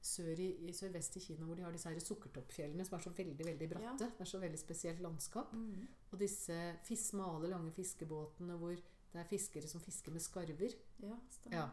sør 0.03 0.39
i, 0.41 0.49
i 0.69 0.73
sørvest 0.77 1.17
i 1.19 1.23
Kina 1.23 1.47
hvor 1.47 1.59
de 1.59 1.65
har 1.67 1.75
disse 1.75 1.91
her 1.91 1.99
sukkertoppfjellene 2.03 2.85
som 2.87 2.97
er 2.99 3.03
så 3.05 3.13
veldig 3.17 3.47
veldig 3.47 3.69
bratte. 3.73 4.07
Ja. 4.07 4.15
Det 4.19 4.25
er 4.25 4.31
så 4.31 4.41
veldig 4.43 4.61
spesielt 4.61 5.03
landskap. 5.05 5.53
Mm. 5.53 5.89
Og 6.11 6.21
disse 6.21 6.57
fis, 6.87 7.09
smale, 7.11 7.51
lange 7.51 7.73
fiskebåtene 7.75 8.57
hvor 8.61 8.77
det 9.13 9.21
er 9.23 9.29
fiskere 9.29 9.69
som 9.69 9.83
fisker 9.83 10.15
med 10.15 10.25
skarver. 10.25 10.75
Ja. 11.03 11.17
Ja. 11.53 11.69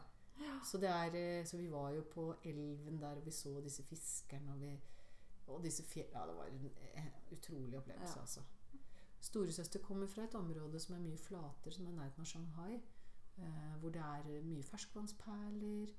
Så, 0.63 0.77
det 0.77 0.89
er, 0.89 1.15
eh, 1.15 1.45
så 1.45 1.57
vi 1.57 1.71
var 1.71 1.91
jo 1.95 2.01
på 2.11 2.35
elven 2.43 2.99
der, 3.01 3.15
og 3.15 3.25
vi 3.25 3.31
så 3.31 3.61
disse 3.63 3.83
fiskerne. 3.83 4.53
Og, 4.53 4.61
vi, 4.61 4.71
og 5.47 5.63
disse 5.63 5.83
fjell... 5.83 6.07
Ja, 6.13 6.25
det 6.27 6.35
var 6.35 6.45
en 6.45 6.71
eh, 6.93 7.11
utrolig 7.31 7.77
opplevelse, 7.77 8.19
altså. 8.19 8.41
Storesøster 9.21 9.79
kommer 9.79 10.07
fra 10.07 10.23
et 10.23 10.35
område 10.35 10.79
som 10.79 10.95
er 10.95 10.99
mye 10.99 11.17
flatere, 11.17 11.73
som 11.73 11.87
er 11.87 11.95
nærheten 11.95 12.21
av 12.21 12.25
Shanghai. 12.25 12.81
Eh, 13.37 13.79
hvor 13.79 13.89
det 13.89 14.01
er 14.01 14.43
mye 14.43 14.63
ferskvannsperler 14.63 15.93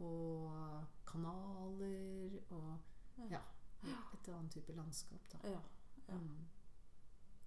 og 0.00 0.84
kanaler 1.06 2.38
og 2.50 2.78
Ja. 3.30 3.40
ja, 3.82 3.96
et 4.12 4.28
annet 4.28 4.52
type 4.52 4.72
landskap, 4.76 5.20
da. 5.32 5.38
Ja. 5.48 5.60
Ja. 6.08 6.14
Mm. 6.14 6.46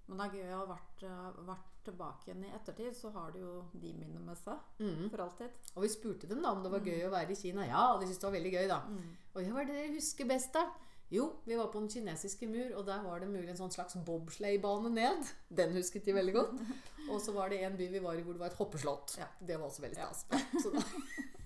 Men 0.08 0.18
det 0.18 0.26
er 0.26 0.38
gøy 0.39 0.54
å 0.56 0.58
ha 0.66 0.66
vært, 0.74 1.04
eh, 1.04 1.43
vært 1.45 1.66
tilbake 1.86 2.26
igjen 2.28 2.43
i 2.45 2.50
ettertid, 2.58 2.95
så 2.97 3.12
har 3.14 3.32
du 3.32 3.39
jo 3.39 3.66
de 3.80 3.93
minnene 3.93 4.20
med 4.26 4.36
seg 4.38 4.58
Mm. 4.80 5.10
for 5.12 5.18
alltid. 5.18 5.50
Og 5.76 5.84
vi 5.84 5.88
spurte 5.89 6.28
dem 6.28 6.41
da 6.41 6.52
om 6.52 6.64
det 6.64 6.72
var 6.72 6.80
Mm. 6.80 6.86
gøy 6.86 7.06
å 7.08 7.12
være 7.12 7.32
i 7.32 7.36
Kina. 7.36 7.66
Ja, 7.68 7.97
de 8.00 8.06
syntes 8.08 8.20
det 8.20 8.24
var 8.24 8.39
veldig 8.39 8.54
gøy, 8.54 8.68
da. 8.68 8.80
Mm. 8.88 9.16
Og 9.36 9.43
hva 9.43 9.62
er 9.62 9.66
det 9.66 9.76
dere 9.76 9.95
husker 9.95 10.28
best, 10.28 10.52
da? 10.54 10.72
Jo, 11.12 11.38
vi 11.45 11.56
var 11.56 11.68
på 11.68 11.80
den 11.80 11.89
kinesiske 11.89 12.47
mur, 12.47 12.76
og 12.78 12.86
der 12.86 13.02
var 13.04 13.20
det 13.20 13.30
mulig 13.30 13.50
en 13.50 13.70
slags 13.70 13.95
bobsleigh-bane 14.06 14.89
ned. 14.91 15.26
Den 15.54 15.74
husket 15.74 16.06
de 16.06 16.12
veldig 16.14 16.34
godt. 16.34 16.60
Og 17.12 17.20
så 17.22 17.32
var 17.34 17.50
det 17.50 17.62
en 17.64 17.78
by 17.78 17.88
vi 17.89 18.00
var 18.00 18.14
i 18.14 18.22
hvor 18.22 18.34
det 18.34 18.39
var 18.39 18.47
et 18.47 18.58
hoppeslott. 18.58 19.18
Ja. 19.18 19.26
Det 19.45 19.60
var 19.60 19.68
også 19.70 19.82
veldig 19.82 19.97
Ja. 19.97 20.12
stas. 20.14 20.41
Så 20.64 20.72
da, 20.72 20.80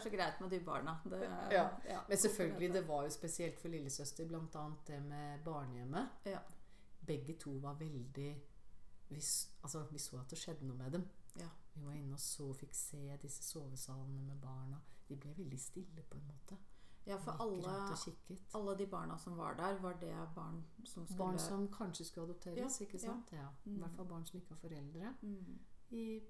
er 0.00 0.04
så 0.08 0.10
greit 0.16 0.40
med 0.40 0.50
de 0.50 0.60
barna. 0.64 0.96
Det, 1.04 1.20
Ja. 1.52 1.68
men 2.08 2.16
selvfølgelig, 2.18 2.72
det 2.74 2.82
var 2.88 3.02
jo 3.02 3.10
spesielt 3.10 3.60
for 3.60 3.68
lillesøster, 3.68 4.26
annet 4.56 4.86
det 4.86 5.02
med 5.02 5.44
barnehjemmet. 5.44 6.08
Ja. 6.26 6.38
Begge 7.06 7.36
to 7.38 7.50
var 7.58 7.74
veldig 7.74 8.36
vi, 9.10 9.16
altså, 9.62 9.84
vi 9.90 9.98
så 9.98 10.20
at 10.20 10.30
det 10.30 10.38
skjedde 10.38 10.66
noe 10.66 10.76
med 10.76 10.92
dem. 10.92 11.04
Ja. 11.36 11.48
Vi 11.74 11.84
var 11.84 11.92
inne 11.92 12.12
og 12.14 12.20
så, 12.20 12.52
fikk 12.54 12.74
se 12.74 13.16
disse 13.22 13.42
sovesalene 13.42 14.20
med 14.22 14.40
barna. 14.40 14.78
De 15.08 15.16
ble 15.16 15.32
veldig 15.36 15.58
stille, 15.60 16.02
på 16.10 16.16
en 16.18 16.26
måte. 16.28 16.56
ja, 17.06 17.16
for 17.16 17.32
alle, 17.40 17.72
alle 18.54 18.76
de 18.78 18.86
barna 18.86 19.16
som 19.18 19.36
var 19.36 19.54
der, 19.54 19.78
var 19.80 19.92
det 20.00 20.14
barn 20.34 20.64
som 20.84 21.06
skulle 21.06 21.18
Barn 21.18 21.38
som 21.38 21.68
kanskje 21.68 22.04
skulle 22.04 22.24
adopteres, 22.30 22.80
Ja, 22.80 22.84
ikke 22.86 22.98
sant? 23.00 23.32
Ja. 23.32 23.48
I 23.64 23.70
Mm. 23.70 23.78
hvert 23.82 23.96
fall 23.96 24.06
barn 24.06 24.26
som 24.26 24.38
ikke 24.40 24.48
har 24.54 24.56
foreldre. 24.68 25.14
mm. 25.22 25.58
I 25.90 26.20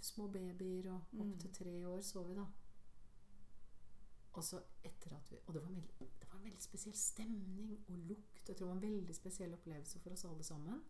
små 0.00 0.28
babyer 0.32 0.88
og 0.90 0.94
opptil 0.96 1.20
opp 1.20 1.38
til 1.40 1.52
tre 1.52 1.86
år 1.86 2.00
så 2.00 2.22
vi 2.28 2.34
da. 2.34 2.44
Og 4.32 4.44
så 4.44 4.60
etter 4.84 5.16
at 5.16 5.30
vi 5.30 5.36
Og 5.46 5.54
det 5.54 5.62
var, 5.62 5.68
veldig, 5.70 5.98
det 6.20 6.28
var 6.30 6.36
en 6.38 6.44
veldig 6.44 6.62
spesiell 6.62 6.94
stemning 6.96 7.72
og 7.88 7.96
lukt. 7.98 8.48
Jeg 8.48 8.56
tror 8.56 8.66
det 8.66 8.66
var 8.68 8.76
en 8.76 8.82
veldig 8.82 9.14
spesiell 9.16 9.52
opplevelse 9.54 9.98
for 10.00 10.10
oss 10.14 10.24
alle 10.24 10.42
sammen. 10.46 10.82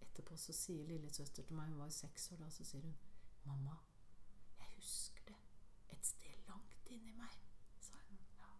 Etterpå 0.00 0.36
så 0.38 0.52
sier 0.54 0.86
lillesøster 0.86 1.42
til 1.42 1.56
meg, 1.56 1.68
hun 1.72 1.78
var 1.82 1.88
seks 1.90 2.30
år 2.32 2.36
da, 2.44 2.50
så 2.50 2.64
sier 2.64 2.82
hun 2.82 2.94
Mamma, 3.44 3.74
jeg 4.58 4.66
husker 4.76 5.24
det. 5.26 5.36
Et 5.94 6.06
sted 6.06 6.48
langt 6.48 6.86
inni 6.94 7.12
meg, 7.16 7.34
sa 7.80 7.94
hun. 8.08 8.18
Ja, 8.38 8.50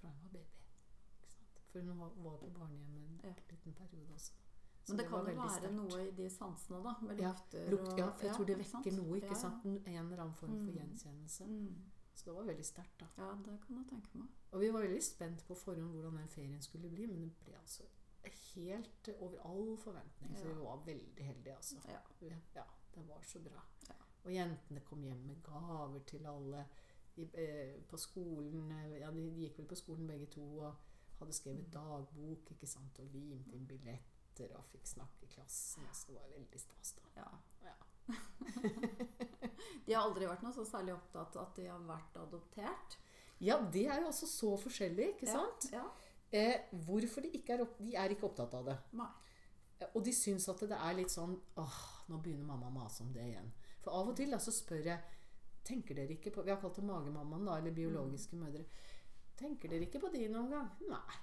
fra 0.00 0.08
hun 0.10 0.22
var 0.22 0.30
baby. 0.30 0.62
Ikke 1.22 1.32
sant? 1.32 1.60
For 1.72 1.80
hun 1.80 1.98
var, 1.98 2.10
på 2.42 2.50
barnehjemmet 2.58 3.06
en 3.10 3.20
Ja. 3.24 3.34
liten 3.50 3.74
periode 3.74 4.12
også. 4.14 4.32
Så 4.84 4.92
Men 4.92 4.98
det, 4.98 5.04
det 5.04 5.10
kan 5.10 5.18
jo 5.18 5.40
være 5.42 5.58
stert. 5.58 5.72
noe 5.74 6.08
i 6.08 6.10
de 6.10 6.30
sansene, 6.30 6.82
da. 6.84 6.94
Med 7.02 7.18
Ja, 7.20 7.32
lukter 7.32 7.70
Lukt, 7.70 7.88
og 7.92 7.98
ja, 7.98 8.10
for 8.10 8.26
jeg 8.26 8.34
tror 8.36 8.44
det 8.46 8.58
vekker 8.58 8.92
noe, 8.96 9.16
ikke 9.16 9.26
Ja, 9.26 9.32
ja. 9.32 9.40
sant? 9.40 9.64
En 9.64 9.96
eller 10.06 10.20
annen 10.22 10.34
form 10.34 10.50
for 10.50 10.72
Mm. 10.72 10.76
gjenkjennelse. 10.78 11.46
Mm. 11.46 11.90
Så 12.16 12.24
det 12.30 12.34
var 12.34 12.46
veldig 12.48 12.64
sterkt, 12.64 12.94
da. 13.00 13.06
Ja, 13.20 13.28
det 13.44 13.58
kan 13.66 13.76
jeg 13.76 13.86
tenke 13.90 14.18
meg. 14.22 14.28
Og 14.56 14.60
vi 14.62 14.70
var 14.72 14.80
veldig 14.86 15.02
spent 15.04 15.42
på 15.44 15.54
forhånd 15.54 15.92
hvordan 15.92 16.16
den 16.16 16.28
ferien 16.32 16.62
skulle 16.64 16.88
bli, 16.90 17.04
men 17.10 17.26
det 17.28 17.34
ble 17.44 17.58
altså 17.60 17.84
helt 18.56 19.08
over 19.20 19.38
all 19.46 19.76
forventning. 19.78 20.32
Så 20.38 20.46
Ja. 20.48 20.54
vi 20.54 20.60
var 20.64 20.80
veldig 20.86 21.24
heldige, 21.24 21.56
altså. 21.56 21.76
Ja. 21.88 22.00
Ja, 22.56 22.64
det 22.94 23.04
var 23.08 23.20
så 23.22 23.38
bra. 23.44 23.60
Ja. 23.88 23.94
Og 24.24 24.32
jentene 24.32 24.80
kom 24.80 25.02
hjem 25.04 25.20
med 25.28 25.42
gaver 25.44 26.00
til 26.06 26.26
alle. 26.26 26.64
De, 27.16 27.22
eh, 27.34 27.82
på 27.88 27.96
skolen 27.96 28.72
eh, 28.72 28.98
Ja, 29.00 29.10
de, 29.10 29.30
de 29.30 29.40
gikk 29.46 29.58
vel 29.58 29.66
på 29.70 29.74
skolen 29.78 30.06
begge 30.08 30.26
to 30.26 30.58
og 30.58 30.74
hadde 31.18 31.32
skrevet 31.32 31.70
dagbok, 31.72 32.50
ikke 32.50 32.66
sant, 32.66 32.98
og 32.98 33.06
limt 33.12 33.52
inn 33.52 33.66
billetter 33.66 34.56
og 34.56 34.64
fikk 34.72 34.86
snakke 34.86 35.22
i 35.24 35.26
klassen. 35.26 35.82
Så 35.92 36.06
det 36.08 36.14
var 36.16 36.28
veldig 36.34 36.60
stas, 36.60 36.92
da. 36.92 37.02
Ja. 37.16 37.28
Ja. 37.64 37.76
De 39.86 39.92
har 39.94 40.02
aldri 40.06 40.26
vært 40.28 40.42
noe 40.46 40.52
så 40.56 40.64
særlig 40.68 40.94
opptatt 40.94 41.36
at 41.42 41.54
de 41.58 41.66
har 41.70 41.82
vært 41.88 42.16
adoptert. 42.22 42.96
Ja, 43.44 43.58
det 43.72 43.86
er 43.92 44.00
jo 44.00 44.08
også 44.08 44.26
så 44.30 44.54
forskjellig, 44.62 45.10
ikke 45.14 45.28
sant? 45.28 45.68
Ja. 45.72 45.84
Eh, 46.32 46.66
hvorfor 46.86 47.22
de 47.22 47.30
ikke 47.38 47.54
er 47.54 47.62
opp, 47.66 47.76
De 47.78 47.94
er 47.94 48.10
ikke 48.14 48.26
opptatt 48.30 48.54
av 48.58 48.64
det. 48.70 48.76
Nei. 48.98 49.10
Eh, 49.80 49.86
Og 49.94 50.02
de 50.04 50.12
syns 50.16 50.48
at 50.48 50.60
det 50.66 50.78
er 50.78 50.96
litt 50.96 51.12
sånn 51.12 51.36
åh, 51.60 51.76
nå 52.08 52.18
begynner 52.22 52.44
mamma 52.48 52.70
å 52.70 52.74
mase 52.78 53.02
om 53.04 53.12
det 53.12 53.26
igjen. 53.28 53.52
For 53.84 53.92
av 53.94 54.08
og 54.10 54.16
til 54.16 54.30
da, 54.32 54.38
så 54.42 54.52
spør 54.54 54.84
jeg 54.92 55.12
Tenker 55.66 55.96
dere 55.98 56.14
ikke 56.14 56.30
på 56.30 56.44
Vi 56.46 56.50
har 56.52 56.60
kalt 56.62 56.76
det 56.78 56.84
magemammaen, 56.86 57.44
da, 57.44 57.56
eller 57.58 57.72
biologiske 57.74 58.36
mødre. 58.38 58.64
Tenker 59.36 59.68
dere 59.72 59.82
ikke 59.88 59.98
på 59.98 60.12
de 60.14 60.28
noen 60.30 60.50
gang? 60.52 60.68
Nei. 60.86 61.16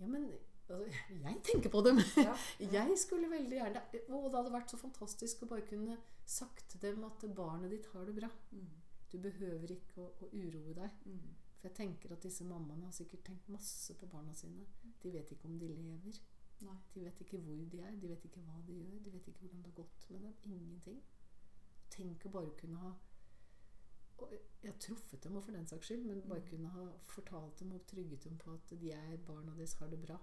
Ja, 0.00 0.06
men 0.08 0.30
altså, 0.70 1.02
jeg 1.26 1.42
tenker 1.46 1.70
på 1.72 1.82
dem. 1.86 2.00
Ja. 2.16 2.34
Jeg 2.78 2.96
skulle 2.98 3.30
veldig 3.30 3.56
gjerne 3.58 3.82
Og 4.14 4.30
det 4.30 4.38
hadde 4.38 4.52
vært 4.54 4.70
så 4.72 4.78
fantastisk 4.80 5.42
å 5.42 5.50
bare 5.50 5.66
kunne 5.68 5.98
sagt 6.24 6.68
til 6.70 6.80
dem 6.84 7.04
at 7.04 7.24
barnet 7.36 7.70
ditt 7.74 7.86
har 7.94 8.04
det 8.08 8.14
bra. 8.20 8.30
Mm. 8.54 8.68
Du 9.10 9.18
behøver 9.18 9.72
ikke 9.74 10.00
å, 10.04 10.08
å 10.22 10.30
uroe 10.32 10.74
deg. 10.76 10.98
Mm. 11.06 11.30
For 11.60 11.68
jeg 11.68 11.76
tenker 11.76 12.12
at 12.14 12.22
disse 12.24 12.44
mammaene 12.48 12.86
har 12.88 12.94
sikkert 12.96 13.24
tenkt 13.26 13.48
masse 13.52 13.92
på 14.00 14.06
barna 14.08 14.32
sine. 14.34 14.64
De 15.02 15.10
vet 15.12 15.32
ikke 15.34 15.48
om 15.50 15.58
de 15.60 15.68
lever. 15.74 16.20
Nei. 16.64 16.76
De 16.94 17.02
vet 17.04 17.20
ikke 17.24 17.40
hvor 17.40 17.60
de 17.72 17.80
er, 17.84 17.96
de 18.00 18.08
vet 18.08 18.24
ikke 18.28 18.40
hva 18.44 18.60
de 18.66 18.78
gjør, 18.78 18.98
de 19.04 19.12
vet 19.14 19.28
ikke 19.28 19.42
hvordan 19.44 19.62
det 19.64 19.70
har 19.72 19.78
gått 19.82 20.06
med 20.14 20.24
dem. 20.24 20.34
Ingenting. 20.54 21.00
Tenk 21.90 22.24
å 22.28 22.32
bare 22.38 22.56
kunne 22.60 22.80
ha 22.84 22.92
og 24.20 24.32
Jeg 24.60 24.68
har 24.68 24.78
truffet 24.84 25.22
dem, 25.24 25.36
og 25.38 25.44
for 25.46 25.56
den 25.56 25.66
saks 25.66 25.86
skyld, 25.88 26.02
men 26.04 26.18
bare 26.28 26.42
Mm. 26.42 26.48
kunne 26.50 26.68
ha 26.74 26.82
fortalt 27.08 27.58
dem 27.58 27.70
og 27.72 27.86
trygget 27.88 28.24
dem 28.24 28.34
på 28.38 28.52
at 28.52 28.68
de 28.68 28.90
er 28.92 29.16
barna 29.24 29.54
deres 29.56 29.72
har 29.80 29.88
det 29.88 29.98
bra. 30.02 30.18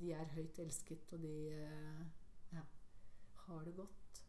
De 0.00 0.12
er 0.12 0.24
høyt 0.34 0.58
elsket, 0.58 1.12
og 1.14 1.22
de 1.22 1.32
eh, 1.54 2.04
ja, 2.52 2.62
har 3.46 3.64
det 3.64 3.76
godt. 3.76 4.22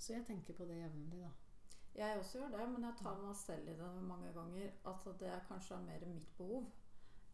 Så 0.00 0.14
jeg 0.14 0.24
tenker 0.26 0.56
på 0.56 0.64
det 0.64 0.78
jevnlig, 0.80 1.20
da. 1.20 1.30
Jeg 1.94 2.18
også 2.18 2.38
gjør 2.38 2.52
det, 2.54 2.68
men 2.72 2.84
jeg 2.86 2.94
tar 3.02 3.18
meg 3.20 3.34
selv 3.36 3.68
i 3.68 3.74
det 3.76 3.88
mange 4.06 4.30
ganger. 4.32 4.70
At 4.88 5.08
det 5.20 5.28
er 5.28 5.42
kanskje 5.48 5.74
er 5.76 5.82
mer 5.88 6.06
mitt 6.08 6.30
behov 6.38 6.70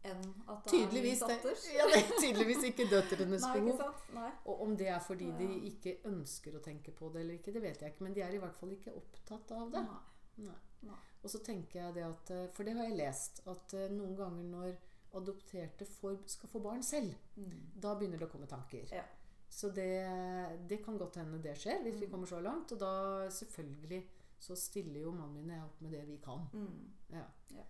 enn 0.07 0.21
at 0.47 0.63
det 0.63 0.71
Tydeligvis, 0.71 1.21
er 1.25 1.31
min 1.31 1.39
det, 1.43 1.53
ja, 1.73 1.85
det 1.89 1.97
er 1.99 2.19
tydeligvis 2.21 2.63
ikke 2.69 2.85
døtrenes 2.91 3.45
Nei, 3.47 3.53
behov. 3.59 4.35
Og 4.45 4.61
om 4.67 4.75
det 4.77 4.87
er 4.93 4.99
fordi 5.03 5.29
de 5.39 5.47
Ja. 5.47 5.57
ikke 5.71 5.95
ønsker 6.11 6.55
å 6.57 6.61
tenke 6.63 6.93
på 6.95 7.09
det 7.13 7.23
eller 7.23 7.39
ikke, 7.39 7.53
det 7.55 7.63
vet 7.63 7.81
jeg 7.81 7.93
ikke. 7.93 8.03
Men 8.05 8.13
de 8.15 8.21
er 8.21 8.35
i 8.35 8.41
hvert 8.43 8.55
fall 8.59 8.71
ikke 8.75 8.93
opptatt 8.95 9.51
av 9.57 9.71
det. 9.73 9.83
Nei. 9.87 10.47
Nei. 10.47 10.59
Nei. 10.87 10.99
Og 11.23 11.31
så 11.33 11.41
tenker 11.43 11.79
jeg 11.81 11.95
det 11.95 12.03
at 12.05 12.29
eh, 12.31 12.43
For 12.53 12.63
det 12.67 12.75
har 12.77 12.85
jeg 12.87 12.99
lest. 12.99 13.41
At 13.49 13.73
eh, 13.73 13.87
noen 13.91 14.13
ganger 14.19 14.43
når 14.51 14.75
adopterte 15.21 15.85
får, 15.85 16.17
skal 16.27 16.49
få 16.49 16.59
barn 16.63 16.83
selv, 16.83 17.13
Mm. 17.35 17.71
da 17.81 17.95
begynner 17.95 18.17
det 18.19 18.27
å 18.27 18.31
komme 18.31 18.47
tanker. 18.47 18.87
Ja. 18.91 19.03
Så 19.49 19.69
det, 19.73 20.67
det 20.69 20.83
kan 20.83 20.97
godt 20.97 21.15
hende 21.15 21.41
det 21.41 21.55
skjer, 21.57 21.81
hvis 21.83 21.99
vi 21.99 22.05
Mm. 22.05 22.11
kommer 22.11 22.27
så 22.27 22.39
langt. 22.41 22.71
Og 22.71 22.79
da 22.79 23.29
selvfølgelig 23.29 24.03
så 24.39 24.55
stiller 24.55 24.99
jo 25.01 25.11
mannen 25.11 25.33
min 25.35 25.49
og 25.49 25.55
jeg 25.55 25.63
opp 25.63 25.81
med 25.81 25.91
det 25.91 26.07
vi 26.07 26.17
kan. 26.17 26.47
Mm. 26.53 26.91
Ja. 27.09 27.23
Ja. 27.55 27.63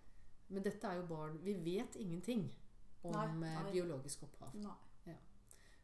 Men 0.49 0.63
dette 0.63 0.87
er 0.87 0.95
jo 0.95 1.05
barn 1.07 1.37
Vi 1.43 1.53
vet 1.53 1.95
ingenting 1.95 2.51
om 3.03 3.11
Nei, 3.11 3.25
eh, 3.27 3.63
nei. 3.63 3.71
biologisk 3.71 4.23
opphav. 4.23 4.53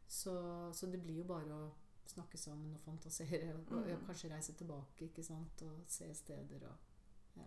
Så, 0.06 0.32
så 0.72 0.86
det 0.90 1.00
blir 1.02 1.16
jo 1.16 1.24
bare 1.24 1.48
å 1.54 1.70
snakke 2.06 2.36
sammen 2.38 2.74
og 2.74 2.80
fantasere. 2.80 3.54
Og, 3.54 3.72
og 3.72 3.86
Mm. 3.88 4.06
kanskje 4.06 4.30
reise 4.30 4.52
tilbake 4.52 5.04
ikke 5.08 5.22
sant? 5.24 5.62
og 5.62 5.80
se 5.86 6.14
steder. 6.14 6.60
Og, 6.68 6.76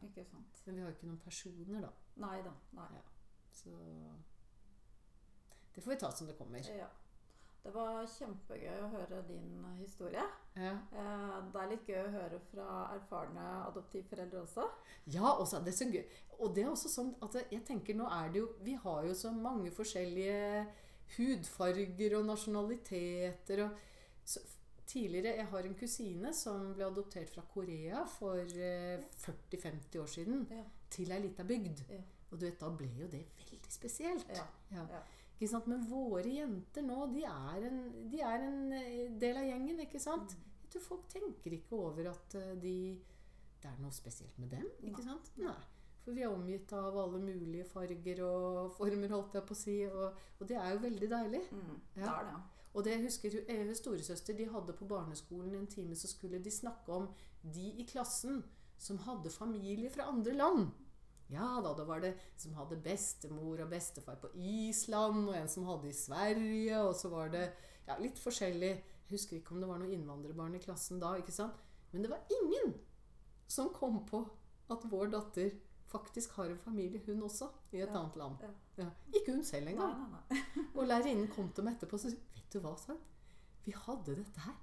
Ikke 0.03 0.25
sant. 0.25 0.61
men 0.65 0.75
vi 0.75 0.81
har 0.81 0.89
jo 0.89 0.95
ikke 0.95 1.07
noen 1.07 1.19
personer, 1.19 1.81
da. 1.81 1.89
Nei 2.15 2.41
da. 2.41 2.51
Nei. 2.73 2.87
Ja. 2.93 3.01
Så 3.57 3.73
det 5.75 5.83
får 5.83 5.91
vi 5.91 5.99
ta 6.01 6.11
som 6.11 6.27
det 6.27 6.37
kommer. 6.37 6.63
Ja. 6.77 6.87
Det 7.63 7.73
var 7.75 8.05
kjempegøy 8.07 8.77
å 8.79 8.89
høre 8.93 9.17
din 9.27 9.63
historie. 9.81 10.23
Ja, 10.55 10.71
Eh, 10.95 11.41
Det 11.51 11.61
er 11.61 11.69
litt 11.69 11.87
gøy 11.89 11.99
å 12.05 12.11
høre 12.13 12.39
fra 12.51 12.67
erfarne 12.95 13.43
adoptivforeldre 13.67 14.41
også. 14.45 14.63
ja 15.13 15.33
også, 15.33 15.59
det 15.65 15.73
er 15.73 15.77
så 15.77 15.85
gøy. 15.91 16.05
Og 16.39 16.55
det 16.55 16.63
er 16.63 16.69
også 16.71 16.89
sånn 16.89 17.15
at 17.21 17.35
jeg 17.51 17.65
tenker 17.65 17.93
nå 17.95 18.07
er 18.09 18.29
det 18.31 18.39
jo 18.39 18.47
Vi 18.63 18.73
har 18.73 19.03
jo 19.05 19.13
så 19.13 19.31
mange 19.31 19.71
forskjellige 19.71 20.65
hudfarger 21.17 22.17
og 22.19 22.25
nasjonaliteter 22.25 23.63
og 23.65 23.77
så, 24.25 24.39
Tidligere 24.87 25.35
Jeg 25.35 25.45
har 25.51 25.59
en 25.67 25.75
kusine 25.75 26.33
som 26.33 26.73
ble 26.73 26.85
adoptert 26.85 27.29
fra 27.33 27.41
Korea 27.53 28.05
for 28.07 28.37
eh, 28.39 29.01
40-50 29.51 29.99
år 29.99 30.07
siden. 30.07 30.47
Ja. 30.49 30.63
Til 30.89 31.11
ei 31.11 31.19
lita 31.19 31.43
bygd. 31.43 31.81
Ja. 31.91 31.99
Og 32.31 32.39
du 32.39 32.45
vet, 32.45 32.59
da 32.59 32.69
ble 32.75 32.89
jo 32.99 33.07
det 33.11 33.23
veldig 33.37 33.71
spesielt. 33.71 34.31
Ja. 34.35 34.47
Ja. 34.75 35.01
Ikke 35.37 35.51
sant? 35.51 35.69
Men 35.69 35.85
våre 35.87 36.27
jenter 36.33 36.83
nå, 36.85 37.05
de 37.13 37.23
er 37.29 37.67
en, 37.69 37.79
de 38.11 38.21
er 38.25 38.43
en 38.47 38.59
eh, 38.73 39.05
del 39.21 39.37
av 39.37 39.47
gjengen, 39.47 39.83
ikke 39.85 40.01
sant? 40.01 40.33
Mm. 40.33 40.45
Jeg 40.63 40.73
tror 40.73 40.85
folk 40.87 41.07
tenker 41.13 41.55
ikke 41.59 41.77
over 41.77 42.11
at 42.11 42.37
eh, 42.39 42.55
de 42.59 42.77
Det 43.57 43.69
er 43.71 43.77
noe 43.81 43.93
spesielt 43.95 44.37
med 44.37 44.51
dem, 44.53 44.67
ikke 44.85 45.05
sant? 45.05 45.31
Nei. 45.41 45.55
For 46.03 46.15
vi 46.15 46.23
er 46.23 46.31
omgitt 46.31 46.71
av 46.77 46.95
alle 47.01 47.19
mulige 47.19 47.65
farger 47.67 48.21
og 48.23 48.69
former, 48.77 49.11
holdt 49.11 49.33
jeg 49.35 49.47
på 49.47 49.55
å 49.55 49.59
si. 49.59 49.77
Og, 49.89 50.19
og 50.39 50.47
det 50.47 50.55
er 50.55 50.69
jo 50.71 50.83
veldig 50.85 51.09
deilig. 51.11 51.41
Mm. 51.51 51.73
Ja. 51.97 52.03
Det 52.03 52.11
er 52.11 52.29
det. 52.29 52.37
Og 52.77 52.85
det 52.85 52.93
jeg 52.93 53.03
husker 53.07 53.35
eh, 53.49 53.71
storesøster 53.75 54.37
de 54.37 54.45
hadde 54.53 54.75
på 54.77 54.87
barneskolen 54.89 55.55
en 55.57 55.67
time, 55.67 55.97
så 55.97 56.09
skulle 56.09 56.39
de 56.43 56.53
snakke 56.53 56.93
om 56.93 57.09
de 57.41 57.71
i 57.81 57.85
klassen 57.89 58.43
som 58.77 58.99
hadde 59.05 59.33
familie 59.33 59.89
fra 59.89 60.09
andre 60.11 60.35
land. 60.37 60.67
Ja 61.29 61.47
da, 61.63 61.73
da 61.75 61.83
var 61.87 61.99
det 62.03 62.13
som 62.39 62.53
hadde 62.55 62.77
bestemor 62.83 63.59
og 63.65 63.69
bestefar 63.71 64.15
på 64.21 64.29
Island, 64.39 65.25
og 65.27 65.35
en 65.35 65.49
som 65.51 65.65
hadde 65.67 65.89
i 65.89 65.95
Sverige, 65.97 66.77
og 66.87 66.93
så 66.95 67.09
var 67.11 67.29
det 67.33 67.45
ja, 67.87 67.97
litt 67.99 68.19
forskjellig. 68.21 68.69
Jeg 69.07 69.11
husker 69.11 69.37
ikke 69.39 69.55
om 69.55 69.61
det 69.63 69.67
var 69.69 69.79
noen 69.81 69.91
innvandrerbarn 69.97 70.55
i 70.55 70.63
klassen 70.63 70.99
da, 71.03 71.13
ikke 71.19 71.35
sant? 71.35 71.55
Men 71.91 72.03
det 72.03 72.11
var 72.11 72.23
ingen 72.41 72.73
som 73.47 73.69
kom 73.75 74.01
på 74.07 74.21
at 74.71 74.83
vår 74.91 75.11
datter 75.13 75.51
faktisk 75.87 76.33
har 76.35 76.49
en 76.51 76.59
familie, 76.59 76.99
hun 77.05 77.21
også, 77.23 77.47
i 77.71 77.79
et 77.79 77.87
Ja, 77.87 77.99
annet 78.01 78.15
land. 78.19 78.41
ja. 78.43 78.49
Ja. 78.77 78.89
Ikke 79.15 79.31
hun 79.33 79.43
selv 79.47 79.65
Nei, 79.65 79.73
engang. 79.73 79.93
nei, 80.11 80.23
nei. 80.31 80.65
Og 80.77 80.83
lærerinnen 80.87 81.29
kom 81.31 81.47
til 81.55 81.63
meg 81.63 81.77
etterpå 81.77 81.95
og 81.97 82.03
sa 82.03 82.11
Vet 82.11 82.51
du 82.53 82.59
hva, 82.61 82.73
sa 82.77 82.91
hun? 82.93 82.99
Vi 83.65 83.71
hadde 83.75 84.17
dette 84.19 84.43
her. 84.43 84.57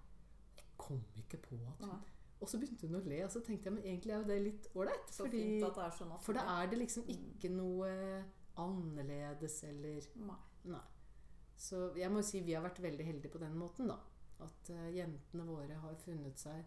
Jeg 0.56 0.66
kom 0.80 1.00
ikke 1.18 1.40
på 1.48 1.56
at 1.56 1.80
hun 1.82 1.88
Nei. 1.90 1.98
Og 2.40 2.48
så 2.48 2.58
begynte 2.60 2.86
hun 2.88 3.00
å 3.00 3.04
le, 3.08 3.22
og 3.24 3.30
så 3.30 3.40
tenkte 3.40 3.70
jeg 3.70 3.72
men 3.72 3.84
egentlig 3.84 4.12
er 4.12 4.18
jo 4.22 4.28
det 4.28 4.42
litt 4.42 4.66
ålreit. 4.74 5.06
Så 5.10 5.24
fordi- 5.24 5.60
fint 5.60 5.64
at 5.68 5.74
det 5.74 5.92
så 5.98 6.04
naturlig. 6.04 6.24
For 6.24 6.32
da 6.34 6.40
er 6.62 6.66
det 6.66 6.78
liksom 6.78 7.04
Mm. 7.04 7.14
ikke 7.14 7.50
noe 7.50 8.24
annerledes 8.56 9.62
eller 9.64 10.02
Nei. 10.16 10.36
Nei. 10.64 10.80
Så 11.56 11.94
jeg 11.96 12.10
må 12.10 12.16
jo 12.22 12.26
si 12.28 12.40
vi 12.40 12.52
har 12.56 12.62
vært 12.64 12.80
veldig 12.82 13.04
heldige 13.06 13.30
på 13.32 13.38
den 13.40 13.54
måten, 13.56 13.86
da. 13.88 13.98
At 14.40 14.70
uh, 14.70 14.88
jentene 14.92 15.46
våre 15.46 15.74
har 15.80 15.94
funnet 16.02 16.38
seg 16.38 16.64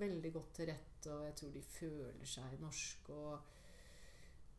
veldig 0.00 0.32
godt 0.32 0.52
til 0.54 0.66
rette, 0.66 1.10
og 1.12 1.24
jeg 1.24 1.36
tror 1.36 1.52
de 1.52 1.62
føler 1.62 2.24
seg 2.26 2.58
norske. 2.60 3.10
og 3.12 3.40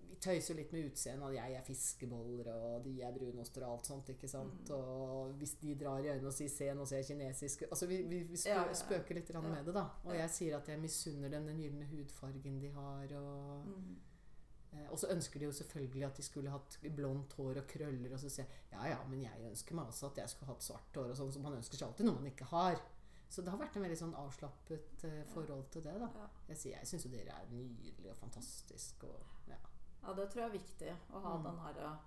vi 0.10 0.16
tøyser 0.24 0.56
litt 0.58 0.72
med 0.74 0.88
utseendet. 0.90 1.36
Jeg 1.36 1.54
er 1.58 1.62
fiskeboller, 1.68 2.50
og 2.54 2.84
de 2.86 2.96
er 3.02 3.14
brunoster 3.16 3.64
og 3.66 3.78
alt 3.78 3.90
sånt. 3.92 4.10
ikke 4.10 4.28
sant? 4.32 4.70
Mm. 4.70 4.76
Og 4.76 5.32
hvis 5.42 5.54
de 5.62 5.76
drar 5.76 6.00
i 6.00 6.10
øynene 6.10 6.28
og 6.28 6.34
sier 6.34 6.50
'se, 6.50 6.74
nå 6.74 6.86
ser 6.86 6.98
jeg 7.04 7.06
kinesisk 7.12 7.64
Altså, 7.72 7.86
vi, 7.88 8.02
vi, 8.02 8.24
vi 8.24 8.38
spø 8.38 8.50
Ja, 8.50 8.62
ja, 8.62 8.68
ja. 8.68 8.74
spøker 8.74 9.16
litt 9.16 9.34
med 9.34 9.66
det, 9.66 9.74
da. 9.74 9.86
Og 10.06 10.16
jeg 10.16 10.30
sier 10.30 10.58
at 10.58 10.68
jeg 10.68 10.80
misunner 10.80 11.30
dem 11.30 11.46
den 11.48 11.58
gylne 11.62 11.86
hudfargen 11.86 12.62
de 12.62 12.70
har. 12.72 13.18
og... 13.18 13.66
Mm. 13.68 13.96
Eh, 14.74 14.92
Og 14.92 15.00
så 15.00 15.08
ønsker 15.10 15.40
de 15.40 15.46
jo 15.46 15.52
selvfølgelig 15.52 16.06
at 16.06 16.18
de 16.18 16.24
skulle 16.24 16.50
hatt 16.50 16.78
blondt 16.96 17.34
hår 17.34 17.58
og 17.62 17.68
krøller. 17.68 18.14
Og 18.14 18.20
så 18.20 18.30
sier 18.30 18.46
jeg 18.46 18.80
ja 18.80 18.88
ja, 18.90 19.00
men 19.08 19.22
jeg 19.22 19.50
ønsker 19.50 19.76
meg 19.76 19.88
også 19.88 20.06
at 20.12 20.18
jeg 20.18 20.30
skulle 20.30 20.52
hatt 20.54 20.64
svart 20.64 20.96
hår. 20.96 21.10
og 21.10 21.18
sånn, 21.18 21.32
Så 21.34 21.40
man 21.40 21.54
ønsker 21.54 21.78
seg 21.78 21.88
alltid 21.88 22.06
noe 22.06 22.16
man 22.16 22.26
ikke 22.32 22.46
har. 22.46 22.82
Så 23.30 23.42
det 23.42 23.52
har 23.52 23.60
vært 23.60 23.76
en 23.76 23.84
veldig 23.84 23.98
sånn 24.00 24.14
avslappet 24.16 25.04
eh, 25.04 25.24
forhold 25.34 25.66
til 25.72 25.84
det. 25.84 25.96
da. 26.00 26.30
Jeg 26.48 26.58
sier 26.58 26.78
jeg 26.78 26.88
syns 26.88 27.06
jo 27.06 27.10
dere 27.12 27.34
er 27.36 27.50
nydelige 27.52 28.12
og 28.12 28.18
fantastiske. 28.18 29.08
Og, 29.08 29.26
ja. 29.52 29.58
Ja, 30.04 30.14
det 30.14 30.30
tror 30.30 30.42
jeg 30.44 30.50
er 30.50 30.60
viktig. 30.60 30.96
Å 31.14 31.22
ha 31.22 31.38
Mm. 31.38 31.44
den 31.44 31.58
her 31.60 31.80
eh, 31.86 31.98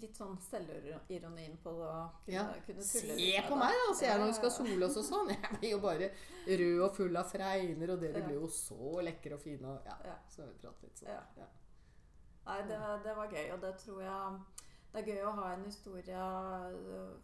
litt 0.00 0.14
sånn 0.16 0.36
selvironien 0.38 1.56
på 1.62 1.70
det. 1.78 1.94
Kunne, 2.24 2.34
Ja. 2.34 2.44
kunne 2.66 2.82
tulle 2.82 2.84
Se 2.84 3.42
på 3.48 3.56
meg, 3.58 3.72
da! 3.74 3.94
sier 3.94 4.08
jeg 4.10 4.20
når 4.20 4.26
vi 4.26 4.32
skal 4.38 4.50
sole 4.50 4.84
oss 4.86 4.96
og 4.96 5.04
sånn. 5.04 5.28
Jeg 5.34 5.58
blir 5.60 5.70
jo 5.70 5.78
bare 5.80 6.10
rød 6.46 6.82
og 6.84 6.94
full 6.96 7.16
av 7.16 7.26
fregner, 7.32 7.90
og 7.92 8.00
dere 8.00 8.18
Ja. 8.20 8.26
blir 8.26 8.40
jo 8.40 8.46
så 8.48 9.02
lekre 9.02 9.34
og 9.34 9.40
fine. 9.40 9.64
Og, 9.66 9.80
ja, 9.84 9.96
Ja. 10.04 10.14
så 10.28 10.46
vi 10.46 10.54
prater 10.62 10.82
litt 10.86 10.96
sånn. 10.98 11.08
Ja. 11.36 11.46
Nei, 12.46 12.62
det, 12.62 12.78
det 13.04 13.16
var 13.16 13.28
gøy, 13.28 13.52
og 13.52 13.60
det 13.60 13.74
tror 13.78 14.00
jeg 14.02 14.40
Det 14.92 15.02
er 15.02 15.12
gøy 15.12 15.24
å 15.28 15.34
ha 15.34 15.52
en 15.52 15.64
historie, 15.64 16.16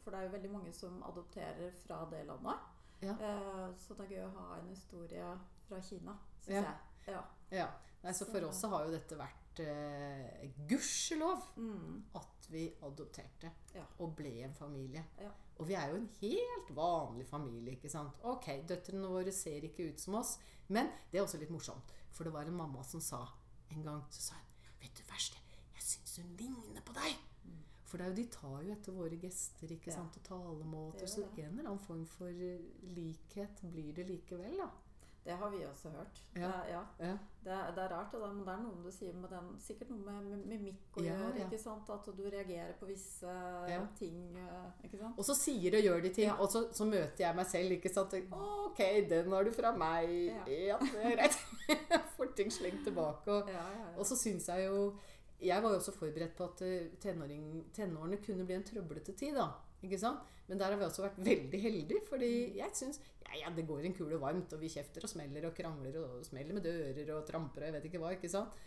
for 0.03 0.11
det 0.11 0.19
er 0.21 0.25
jo 0.27 0.33
veldig 0.37 0.51
mange 0.53 0.73
som 0.73 1.03
adopterer 1.03 1.71
fra 1.87 2.05
det 2.11 2.27
landet. 2.27 2.59
Ja. 3.01 3.13
Eh, 3.13 3.71
så 3.81 3.95
det 3.97 4.05
er 4.05 4.17
gøy 4.17 4.25
å 4.27 4.35
ha 4.37 4.59
en 4.59 4.69
historie 4.69 5.39
fra 5.69 5.81
Kina, 5.81 6.13
syns 6.45 6.49
Ja. 6.49 6.63
jeg. 7.07 7.15
Ja. 7.15 7.23
Ja. 7.51 7.69
Nei, 8.03 8.13
så 8.13 8.27
for 8.27 8.45
oss 8.49 8.61
har 8.63 8.85
jo 8.85 8.91
dette 8.93 9.17
vært 9.17 9.44
eh, 9.61 10.51
gudskjelov 10.69 11.43
Mm. 11.57 12.05
at 12.15 12.47
vi 12.51 12.69
adopterte 12.83 13.51
Ja. 13.75 13.85
og 13.99 14.15
ble 14.17 14.43
en 14.45 14.55
familie. 14.55 15.05
Ja. 15.21 15.31
Og 15.59 15.67
vi 15.69 15.75
er 15.75 15.89
jo 15.91 15.97
en 15.97 16.09
helt 16.21 16.71
vanlig 16.77 17.27
familie, 17.27 17.77
ikke 17.77 17.91
sant. 17.91 18.13
Ok, 18.23 18.47
døtrene 18.67 19.09
våre 19.09 19.33
ser 19.33 19.61
ikke 19.63 19.89
ut 19.93 20.01
som 20.01 20.15
oss, 20.17 20.39
men 20.69 20.91
det 21.13 21.19
er 21.21 21.25
også 21.25 21.39
litt 21.39 21.51
morsomt. 21.51 21.93
For 22.11 22.25
det 22.25 22.33
var 22.33 22.43
en 22.47 22.57
mamma 22.57 22.83
som 22.85 23.01
sa 23.01 23.29
en 23.71 23.83
gang 23.83 24.03
så 24.11 24.21
sa 24.21 24.35
hun, 24.35 24.45
Vet 24.81 24.95
du 24.95 25.03
verste, 25.05 25.37
jeg 25.75 25.83
syns 25.83 26.17
hun 26.19 26.37
ligner 26.37 26.83
på 26.83 26.93
deg. 26.93 27.17
For 27.85 27.99
det 27.99 28.07
er 28.07 28.11
jo, 28.11 28.17
de 28.17 28.27
tar 28.31 28.63
jo 28.65 28.73
etter 28.73 28.93
våre 28.93 29.17
gester 29.21 29.69
ikke 29.69 29.87
Mm. 29.87 29.87
Ja. 29.87 29.95
sant, 29.95 30.17
og 30.17 30.23
talemåter. 30.25 31.07
Så 31.07 31.23
en 31.39 31.59
eller 31.59 31.71
annen 31.71 31.79
form 31.79 32.05
for 32.07 32.29
likhet 32.29 33.61
blir 33.73 33.93
det 33.95 34.07
likevel, 34.09 34.57
da. 34.59 34.69
Det 35.25 35.33
har 35.41 35.51
vi 35.51 35.63
også 35.65 35.89
hørt. 35.89 36.19
Ja. 36.37 36.49
Det, 36.49 36.71
ja. 36.71 36.81
Ja. 37.01 37.13
Det, 37.45 37.55
det 37.77 37.83
er 37.85 37.89
rart, 37.95 38.13
det 38.13 38.21
men 38.21 38.43
det 38.45 38.53
er 38.55 38.59
noe 38.61 38.83
du 38.85 38.91
sier 38.93 39.15
med 39.17 39.31
den 39.33 39.47
Sikkert 39.61 39.89
noe 39.93 40.01
med 40.05 40.27
med 40.31 40.43
mimikk 40.51 40.99
å 40.99 41.05
gjøre. 41.05 41.31
ikke 41.47 41.59
sant? 41.63 41.89
At 41.95 42.11
du 42.17 42.23
reagerer 42.33 42.75
på 42.81 42.89
visse 42.91 43.37
ting. 43.99 44.19
eh, 44.37 44.85
Ikke 44.85 45.01
sant? 45.01 45.17
Og 45.19 45.25
så 45.25 45.35
sier 45.39 45.79
og 45.79 45.83
gjør 45.89 46.03
de 46.05 46.13
ting, 46.19 46.31
og 46.33 46.51
så, 46.53 46.65
så 46.77 46.85
møter 46.89 47.25
jeg 47.25 47.37
meg 47.41 47.47
selv. 47.47 47.73
ikke 47.79 47.93
sant? 47.95 48.15
Ok, 48.33 48.81
den 49.09 49.33
har 49.33 49.45
du 49.49 49.53
fra 49.57 49.73
meg. 49.77 50.13
Ja. 50.49 50.79
Det 50.93 51.05
er 51.05 51.17
greit. 51.17 51.41
Får 52.19 52.35
ting 52.37 52.53
slengt 52.53 52.85
tilbake. 52.85 53.33
Og, 53.33 53.49
og 53.97 54.05
så 54.07 54.17
syns 54.21 54.49
jeg 54.53 54.67
jo 54.69 54.95
Jeg 55.41 55.63
var 55.63 55.71
jo 55.75 55.77
også 55.81 55.93
forberedt 55.97 56.37
på 56.37 56.45
at 56.53 56.61
eh, 56.69 56.91
tenåring, 57.01 57.65
tenårene 57.75 58.21
kunne 58.25 58.45
bli 58.45 58.55
en 58.61 58.65
trøblete 58.65 59.13
tid. 59.17 59.35
da, 59.41 59.49
ikke 59.83 59.99
sant? 59.99 60.21
Men 60.49 60.61
der 60.61 60.75
har 60.75 60.77
vi 60.81 60.85
også 60.87 61.07
vært 61.07 61.19
veldig 61.25 61.61
heldige, 61.63 62.05
fordi 62.09 62.31
jeg 62.59 62.77
syns 62.77 63.01
ja, 63.25 63.39
ja, 63.41 63.53
det 63.57 63.65
går 63.67 63.87
en 63.89 63.97
kule 63.97 64.21
varmt, 64.21 64.53
og 64.53 64.61
vi 64.61 64.71
kjefter 64.71 65.07
og 65.07 65.11
smeller 65.11 65.49
og 65.49 65.57
krangler 65.57 65.97
og 66.03 66.25
smeller 66.27 66.57
med 66.57 66.67
dører 66.67 67.15
og 67.17 67.25
tramper 67.29 67.65
og 67.65 67.71
jeg 67.71 67.77
vet 67.79 67.89
ikke 67.89 68.03
hva. 68.03 68.13
ikke 68.15 68.31
sant? 68.31 68.63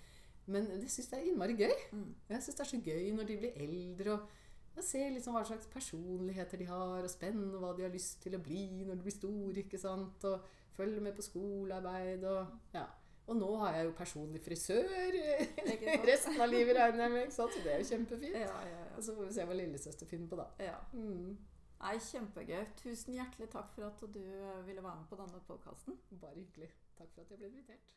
Men 0.47 0.67
det 0.79 0.89
syns 0.91 1.11
jeg 1.11 1.21
er 1.21 1.29
innmari 1.29 1.55
gøy. 1.59 1.73
Mm. 1.91 2.11
Jeg 2.31 2.43
syns 2.43 2.57
det 2.57 2.63
er 2.63 2.69
så 2.71 2.81
gøy 2.83 3.07
når 3.15 3.29
de 3.29 3.39
blir 3.41 3.63
eldre. 3.63 4.13
og 4.15 4.77
jeg 4.77 4.85
ser 4.85 5.09
liksom 5.09 5.33
hva 5.33 5.41
slags 5.47 5.67
personligheter 5.73 6.61
de 6.61 6.67
har, 6.69 7.01
og 7.01 7.09
spennende 7.09 7.57
hva 7.61 7.73
de 7.75 7.83
har 7.87 7.91
lyst 7.93 8.21
til 8.21 8.37
å 8.37 8.41
bli 8.43 8.85
når 8.85 8.99
de 8.99 9.05
blir 9.07 9.15
store. 9.15 9.57
ikke 9.63 9.81
sant? 9.81 10.23
Og 10.29 10.45
følger 10.77 11.03
med 11.03 11.17
på 11.17 11.25
skolearbeid. 11.25 12.23
Og, 12.29 12.55
ja. 12.77 12.85
og 13.25 13.39
nå 13.41 13.49
har 13.63 13.75
jeg 13.79 13.89
jo 13.89 13.95
personlig 13.97 14.41
frisør 14.45 14.87
resten 16.11 16.39
av 16.39 16.51
livet, 16.51 16.77
regner 16.77 17.07
jeg 17.07 17.15
med. 17.15 17.21
ikke 17.25 17.37
sant? 17.39 17.57
Så 17.57 17.65
det 17.65 17.73
er 17.73 17.83
jo 17.83 17.91
kjempefint. 17.91 18.39
Ja, 18.39 18.47
ja, 18.69 18.79
ja. 18.85 18.89
Og 18.95 19.03
så 19.03 19.17
får 19.17 19.29
vi 19.29 19.37
se 19.39 19.47
hva 19.49 19.59
lillesøster 19.61 20.09
finner 20.09 20.31
på, 20.31 20.39
da. 20.39 20.49
ja. 20.69 20.79
Mm. 20.93 21.37
Nei, 21.77 21.97
kjempegøy. 22.01 22.63
Tusen 22.81 23.13
hjertelig 23.13 23.49
takk 23.53 23.69
for 23.75 23.85
at 23.87 24.01
du 24.13 24.21
eh, 24.23 24.65
ville 24.65 24.83
være 24.83 24.95
med 25.03 25.09
på 25.11 25.19
denne 25.19 25.41
podkasten. 25.49 25.99
Bare 26.21 26.39
hyggelig. 26.39 26.71
Takk 26.97 27.13
for 27.13 27.21
at 27.21 27.31
jeg 27.31 27.41
ble 27.43 27.51
invitert. 27.51 27.93